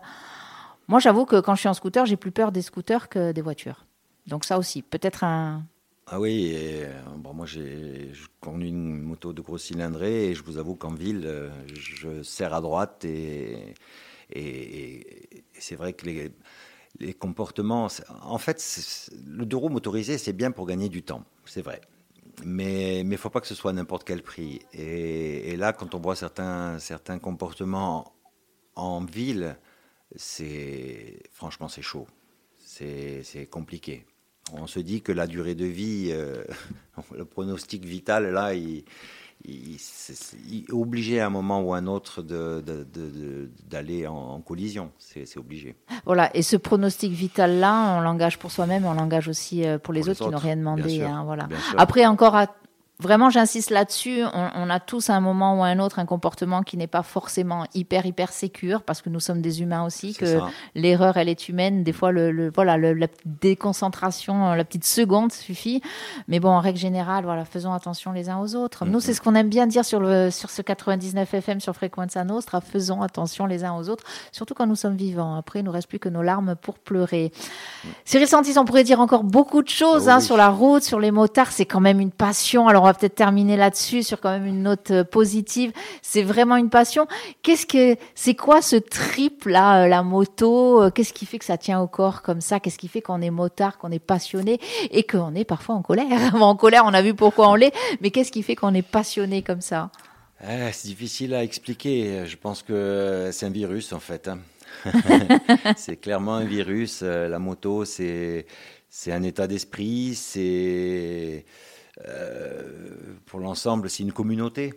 Moi, 0.88 0.99
j'avoue 0.99 1.25
que 1.25 1.39
quand 1.39 1.55
je 1.55 1.61
suis 1.61 1.69
en 1.69 1.73
scooter, 1.73 2.05
j'ai 2.05 2.17
plus 2.17 2.32
peur 2.32 2.51
des 2.51 2.61
scooters 2.61 3.09
que 3.09 3.32
des 3.32 3.41
voitures. 3.41 3.86
Donc 4.30 4.45
ça 4.45 4.57
aussi, 4.57 4.82
peut-être 4.82 5.23
un. 5.23 5.63
Ah 6.07 6.19
oui, 6.19 6.53
euh, 6.55 6.91
bon, 7.17 7.34
moi 7.34 7.45
j'ai 7.45 8.11
conduit 8.39 8.69
une 8.69 8.99
moto 8.99 9.32
de 9.34 9.41
gros 9.41 9.57
cylindrée 9.57 10.30
et 10.30 10.36
je 10.36 10.43
vous 10.43 10.57
avoue 10.57 10.75
qu'en 10.75 10.93
ville, 10.93 11.23
euh, 11.25 11.49
je 11.73 12.23
serre 12.23 12.53
à 12.53 12.61
droite 12.61 13.05
et, 13.05 13.75
c'est 15.59 15.75
vrai 15.75 15.93
que 15.93 16.05
les, 16.05 17.13
comportements. 17.13 17.88
En 18.23 18.38
fait, 18.38 18.59
le 19.27 19.45
deux 19.45 19.57
roues 19.57 19.69
motorisé, 19.69 20.17
c'est 20.17 20.34
bien 20.34 20.51
pour 20.51 20.65
gagner 20.65 20.89
du 20.89 21.03
temps, 21.03 21.23
c'est 21.45 21.61
vrai. 21.61 21.82
Mais 22.45 23.01
il 23.01 23.09
ne 23.09 23.17
faut 23.17 23.30
pas 23.30 23.41
que 23.41 23.47
ce 23.47 23.55
soit 23.55 23.71
à 23.71 23.73
n'importe 23.73 24.03
quel 24.03 24.23
prix. 24.23 24.61
Et, 24.73 25.51
et, 25.51 25.57
là, 25.57 25.73
quand 25.73 25.93
on 25.93 25.99
voit 25.99 26.15
certains, 26.15 26.80
certains 26.80 27.19
comportements 27.19 28.13
en 28.75 29.03
ville, 29.03 29.57
c'est 30.15 31.21
franchement 31.32 31.67
c'est 31.67 31.82
chaud, 31.82 32.07
c'est 32.57 33.47
compliqué. 33.49 34.05
On 34.53 34.67
se 34.67 34.79
dit 34.79 35.01
que 35.01 35.11
la 35.11 35.27
durée 35.27 35.55
de 35.55 35.65
vie, 35.65 36.09
euh, 36.11 36.43
le 37.17 37.25
pronostic 37.25 37.85
vital 37.85 38.31
là, 38.31 38.53
il, 38.53 38.83
il, 39.45 39.77
est 40.67 40.73
obligé 40.73 41.19
à 41.19 41.27
un 41.27 41.29
moment 41.29 41.61
ou 41.61 41.73
à 41.73 41.77
un 41.77 41.87
autre 41.87 42.21
d'aller 43.69 44.07
en, 44.07 44.41
collision. 44.41 44.91
C'est 44.97 45.37
obligé. 45.37 45.75
Voilà, 46.05 46.35
et 46.35 46.41
ce 46.41 46.57
pronostic 46.57 47.11
vital-là, 47.11 47.95
on 47.97 48.01
l'engage 48.01 48.37
pour 48.37 48.51
soi-même 48.51 48.85
on 48.85 48.93
l'engage 48.93 49.27
aussi 49.27 49.65
euh, 49.65 49.77
pour 49.77 49.93
les 49.93 50.09
autres, 50.09 50.25
qui 50.25 50.31
n'ont 50.31 50.37
rien 50.37 50.57
demandé. 50.57 51.01
Hein, 51.01 51.23
voilà. 51.25 51.47
Après, 51.77 52.05
encore 52.05 52.35
à 52.35 52.47
Vraiment, 53.01 53.29
j'insiste 53.29 53.69
là-dessus. 53.69 54.23
On, 54.33 54.69
a 54.69 54.81
tous 54.81 55.09
à 55.09 55.15
un 55.15 55.21
moment 55.21 55.57
ou 55.57 55.63
à 55.63 55.67
un 55.67 55.79
autre 55.79 55.99
un 55.99 56.05
comportement 56.05 56.63
qui 56.63 56.75
n'est 56.75 56.85
pas 56.85 57.01
forcément 57.01 57.65
hyper 57.73 58.05
hyper 58.05 58.33
sécure 58.33 58.81
parce 58.81 59.01
que 59.01 59.07
nous 59.09 59.21
sommes 59.21 59.41
des 59.41 59.61
humains 59.61 59.85
aussi. 59.85 60.13
Que 60.13 60.39
l'erreur 60.75 61.15
elle 61.15 61.29
est 61.29 61.47
humaine. 61.47 61.85
Des 61.85 61.93
fois, 61.93 62.11
le, 62.11 62.51
voilà, 62.53 62.77
la 62.77 63.07
déconcentration, 63.23 64.53
la 64.53 64.65
petite 64.65 64.83
seconde 64.83 65.31
suffit. 65.31 65.81
Mais 66.27 66.41
bon, 66.41 66.49
en 66.49 66.59
règle 66.59 66.77
générale, 66.77 67.23
voilà, 67.23 67.45
faisons 67.45 67.71
attention 67.71 68.11
les 68.11 68.29
uns 68.29 68.37
aux 68.39 68.55
autres. 68.55 68.83
Nous, 68.85 68.99
c'est 68.99 69.13
ce 69.13 69.21
qu'on 69.21 69.35
aime 69.35 69.47
bien 69.47 69.65
dire 69.65 69.85
sur 69.85 70.01
le 70.01 70.29
sur 70.29 70.49
ce 70.49 70.61
99 70.61 71.33
FM 71.33 71.61
sur 71.61 71.73
Frequenza 71.73 72.25
Nostra. 72.25 72.59
Faisons 72.59 73.01
attention 73.01 73.45
les 73.45 73.63
uns 73.63 73.77
aux 73.77 73.87
autres, 73.87 74.03
surtout 74.33 74.55
quand 74.55 74.67
nous 74.67 74.75
sommes 74.75 74.97
vivants. 74.97 75.35
Après, 75.35 75.59
il 75.59 75.63
nous 75.63 75.71
reste 75.71 75.87
plus 75.87 75.99
que 75.99 76.09
nos 76.09 76.21
larmes 76.21 76.57
pour 76.61 76.77
pleurer. 76.77 77.31
Cyril 78.03 78.27
Santis, 78.27 78.57
on 78.57 78.65
pourrait 78.65 78.83
dire 78.83 78.99
encore 78.99 79.23
beaucoup 79.23 79.63
de 79.63 79.69
choses 79.69 80.09
ah 80.09 80.15
hein, 80.15 80.19
sur 80.19 80.35
la 80.35 80.49
route, 80.49 80.83
sur 80.83 80.99
les 80.99 81.11
motards. 81.11 81.53
C'est 81.53 81.65
quand 81.65 81.79
même 81.79 82.01
une 82.01 82.11
passion. 82.11 82.67
Alors 82.67 82.88
va 82.89 82.97
peut-être 82.97 83.15
terminer 83.15 83.57
là-dessus 83.57 84.03
sur 84.03 84.19
quand 84.19 84.31
même 84.31 84.45
une 84.45 84.63
note 84.63 84.91
euh, 84.91 85.03
positive. 85.03 85.71
C'est 86.01 86.23
vraiment 86.23 86.55
une 86.55 86.69
passion. 86.69 87.07
Qu'est-ce 87.43 87.65
que 87.65 87.95
c'est 88.15 88.35
quoi 88.35 88.61
ce 88.61 88.75
trip 88.75 89.45
là, 89.45 89.83
euh, 89.83 89.87
la 89.87 90.03
moto 90.03 90.81
euh, 90.81 90.89
Qu'est-ce 90.89 91.13
qui 91.13 91.25
fait 91.25 91.39
que 91.39 91.45
ça 91.45 91.57
tient 91.57 91.79
au 91.79 91.87
corps 91.87 92.21
comme 92.21 92.41
ça? 92.41 92.59
Qu'est-ce 92.59 92.77
qui 92.77 92.87
fait 92.87 93.01
qu'on 93.01 93.21
est 93.21 93.29
motard, 93.29 93.77
qu'on 93.77 93.91
est 93.91 93.99
passionné 93.99 94.59
et 94.91 95.03
qu'on 95.03 95.35
est 95.35 95.45
parfois 95.45 95.75
en 95.75 95.81
colère? 95.81 96.07
En 96.49 96.55
colère, 96.55 96.83
on 96.85 96.93
a 96.93 97.01
vu 97.01 97.13
pourquoi 97.13 97.49
on 97.49 97.55
l'est, 97.55 97.73
mais 98.01 98.09
qu'est-ce 98.09 98.31
qui 98.31 98.41
fait 98.41 98.55
qu'on 98.55 98.73
est 98.73 98.81
passionné 98.81 99.43
comme 99.43 99.61
ça? 99.61 99.91
Eh, 100.43 100.71
C'est 100.71 100.87
difficile 100.87 101.35
à 101.35 101.43
expliquer. 101.43 102.25
Je 102.25 102.37
pense 102.37 102.63
que 102.63 103.29
c'est 103.31 103.45
un 103.45 103.51
virus 103.51 103.93
en 103.93 103.99
fait. 103.99 104.27
Hein. 104.27 104.39
c'est 105.77 105.97
clairement 105.97 106.35
un 106.35 106.45
virus. 106.45 107.01
La 107.01 107.37
moto, 107.37 107.85
c'est 107.85 108.47
c'est 108.89 109.11
un 109.11 109.21
état 109.21 109.47
d'esprit, 109.47 110.15
c'est 110.15 111.45
pour 113.25 113.39
l'ensemble, 113.39 113.89
c'est 113.89 114.03
une 114.03 114.13
communauté. 114.13 114.73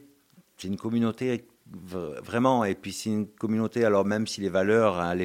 C'est 0.57 0.69
une 0.69 0.77
communauté 0.77 1.47
vraiment. 1.67 2.65
Et 2.65 2.75
puis 2.75 2.93
c'est 2.93 3.11
une 3.11 3.27
communauté, 3.27 3.85
alors 3.85 4.05
même 4.05 4.27
si 4.27 4.41
les 4.41 4.49
valeurs, 4.49 5.01
hein, 5.01 5.17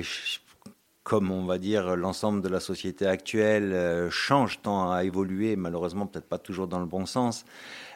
comme 1.04 1.32
on 1.32 1.46
va 1.46 1.58
dire 1.58 1.96
l'ensemble 1.96 2.42
de 2.42 2.50
la 2.50 2.60
société 2.60 3.08
actuelle, 3.08 3.72
euh, 3.72 4.10
changent, 4.10 4.62
tant 4.62 4.92
à 4.92 5.06
évoluer, 5.06 5.56
malheureusement 5.56 6.06
peut-être 6.06 6.28
pas 6.28 6.38
toujours 6.38 6.68
dans 6.68 6.80
le 6.80 6.86
bon 6.86 7.06
sens, 7.06 7.46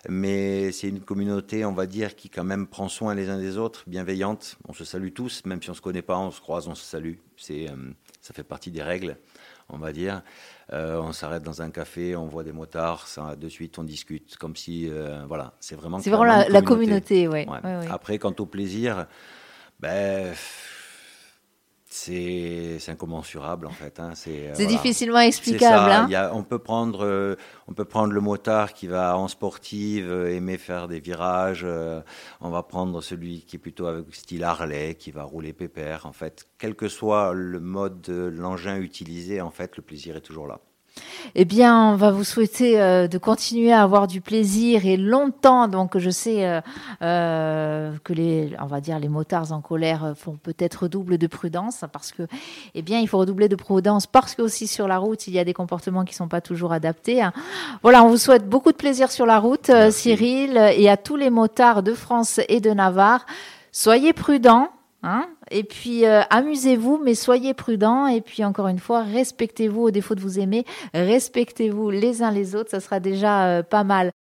mais 0.07 0.71
c'est 0.71 0.87
une 0.87 1.01
communauté, 1.01 1.65
on 1.65 1.73
va 1.73 1.87
dire, 1.87 2.15
qui 2.15 2.29
quand 2.29 2.45
même 2.45 2.67
prend 2.67 2.87
soin 2.87 3.13
les 3.13 3.29
uns 3.29 3.37
des 3.37 3.57
autres, 3.57 3.83
bienveillante. 3.87 4.57
On 4.67 4.73
se 4.73 4.85
salue 4.85 5.11
tous, 5.13 5.43
même 5.45 5.61
si 5.61 5.69
on 5.69 5.73
se 5.73 5.81
connaît 5.81 6.01
pas, 6.01 6.17
on 6.17 6.31
se 6.31 6.39
croise, 6.39 6.69
on 6.69 6.75
se 6.75 6.85
salue. 6.85 7.15
C'est, 7.35 7.69
euh, 7.69 7.75
ça 8.21 8.33
fait 8.33 8.45
partie 8.45 8.71
des 8.71 8.81
règles, 8.81 9.17
on 9.72 9.78
va 9.78 9.91
dire. 9.91 10.22
Euh, 10.74 11.01
on 11.01 11.11
s'arrête 11.11 11.43
dans 11.43 11.61
un 11.61 11.69
café, 11.69 12.15
on 12.15 12.28
voit 12.28 12.43
des 12.43 12.53
motards, 12.53 13.07
ça, 13.07 13.36
de 13.36 13.49
suite 13.49 13.78
on 13.78 13.84
discute, 13.84 14.38
comme 14.38 14.55
si, 14.55 14.89
euh, 14.89 15.26
voilà, 15.28 15.53
c'est 15.59 15.76
vraiment. 15.76 15.99
C'est 15.99 16.11
vraiment 16.11 16.45
la 16.47 16.61
communauté, 16.61 17.28
ouais. 17.28 17.45
Après, 17.89 18.17
quant 18.17 18.36
au 18.39 18.45
plaisir, 18.45 19.07
ben 19.80 20.34
c'est 21.93 22.79
incommensurable 22.87 23.67
en 23.67 23.71
fait. 23.71 23.99
Hein. 23.99 24.11
C'est 24.15 24.49
euh, 24.49 24.65
difficilement 24.65 25.19
explicable. 25.19 25.91
Hein. 25.91 26.31
on, 26.33 26.43
peut 26.43 26.59
prendre, 26.59 27.37
on 27.67 27.73
peut 27.73 27.85
prendre 27.85 28.13
le 28.13 28.21
motard 28.21 28.73
qui 28.73 28.87
va 28.87 29.17
en 29.17 29.27
sportive, 29.27 30.11
aimer 30.11 30.57
faire 30.57 30.87
des 30.87 30.99
virages. 30.99 31.65
on 32.39 32.49
va 32.49 32.63
prendre 32.63 33.01
celui 33.01 33.41
qui 33.41 33.57
est 33.57 33.59
plutôt 33.59 33.87
avec 33.87 34.13
style 34.15 34.43
Harley, 34.43 34.95
qui 34.95 35.11
va 35.11 35.23
rouler 35.23 35.53
pépère. 35.53 36.05
En 36.05 36.13
fait, 36.13 36.47
quel 36.57 36.75
que 36.75 36.87
soit 36.87 37.33
le 37.33 37.59
mode, 37.59 38.07
l'engin 38.07 38.77
utilisé, 38.77 39.41
en 39.41 39.51
fait, 39.51 39.77
le 39.77 39.83
plaisir 39.83 40.15
est 40.15 40.21
toujours 40.21 40.47
là. 40.47 40.59
Eh 41.35 41.45
bien, 41.45 41.91
on 41.91 41.95
va 41.95 42.11
vous 42.11 42.23
souhaiter 42.23 42.81
euh, 42.81 43.07
de 43.07 43.17
continuer 43.17 43.71
à 43.71 43.83
avoir 43.83 44.07
du 44.07 44.19
plaisir 44.21 44.85
et 44.85 44.97
longtemps. 44.97 45.67
Donc, 45.67 45.97
je 45.97 46.09
sais 46.09 46.45
euh, 46.45 46.59
euh, 47.01 47.93
que 48.03 48.13
les, 48.13 48.53
on 48.61 48.65
va 48.65 48.81
dire, 48.81 48.99
les 48.99 49.07
motards 49.07 49.51
en 49.51 49.61
colère 49.61 50.13
font 50.15 50.35
peut-être 50.35 50.87
double 50.87 51.17
de 51.17 51.27
prudence 51.27 51.85
parce 51.93 52.11
que, 52.11 52.23
eh 52.75 52.81
bien, 52.81 52.99
il 52.99 53.07
faut 53.07 53.17
redoubler 53.17 53.47
de 53.47 53.55
prudence 53.55 54.07
parce 54.07 54.35
que 54.35 54.41
aussi 54.41 54.67
sur 54.67 54.87
la 54.87 54.97
route, 54.97 55.27
il 55.27 55.33
y 55.33 55.39
a 55.39 55.45
des 55.45 55.53
comportements 55.53 56.03
qui 56.03 56.15
sont 56.15 56.27
pas 56.27 56.41
toujours 56.41 56.73
adaptés. 56.73 57.21
Hein. 57.21 57.31
Voilà, 57.81 58.03
on 58.03 58.09
vous 58.09 58.17
souhaite 58.17 58.47
beaucoup 58.47 58.71
de 58.71 58.77
plaisir 58.77 59.11
sur 59.11 59.25
la 59.25 59.39
route, 59.39 59.71
Cyril, 59.91 60.57
et 60.57 60.89
à 60.89 60.97
tous 60.97 61.15
les 61.15 61.29
motards 61.29 61.83
de 61.83 61.93
France 61.93 62.39
et 62.49 62.59
de 62.59 62.71
Navarre. 62.71 63.25
Soyez 63.71 64.11
prudents. 64.13 64.69
Hein 65.03 65.27
et 65.51 65.63
puis 65.63 66.05
euh, 66.05 66.21
amusez-vous, 66.29 66.99
mais 67.03 67.15
soyez 67.15 67.53
prudents. 67.53 68.07
Et 68.07 68.21
puis 68.21 68.43
encore 68.43 68.67
une 68.67 68.79
fois, 68.79 69.03
respectez-vous 69.03 69.81
au 69.81 69.91
défaut 69.91 70.15
de 70.15 70.21
vous 70.21 70.39
aimer. 70.39 70.65
Respectez-vous 70.93 71.89
les 71.89 72.23
uns 72.23 72.31
les 72.31 72.55
autres, 72.55 72.71
ça 72.71 72.79
sera 72.79 72.99
déjà 72.99 73.45
euh, 73.45 73.63
pas 73.63 73.83
mal. 73.83 74.11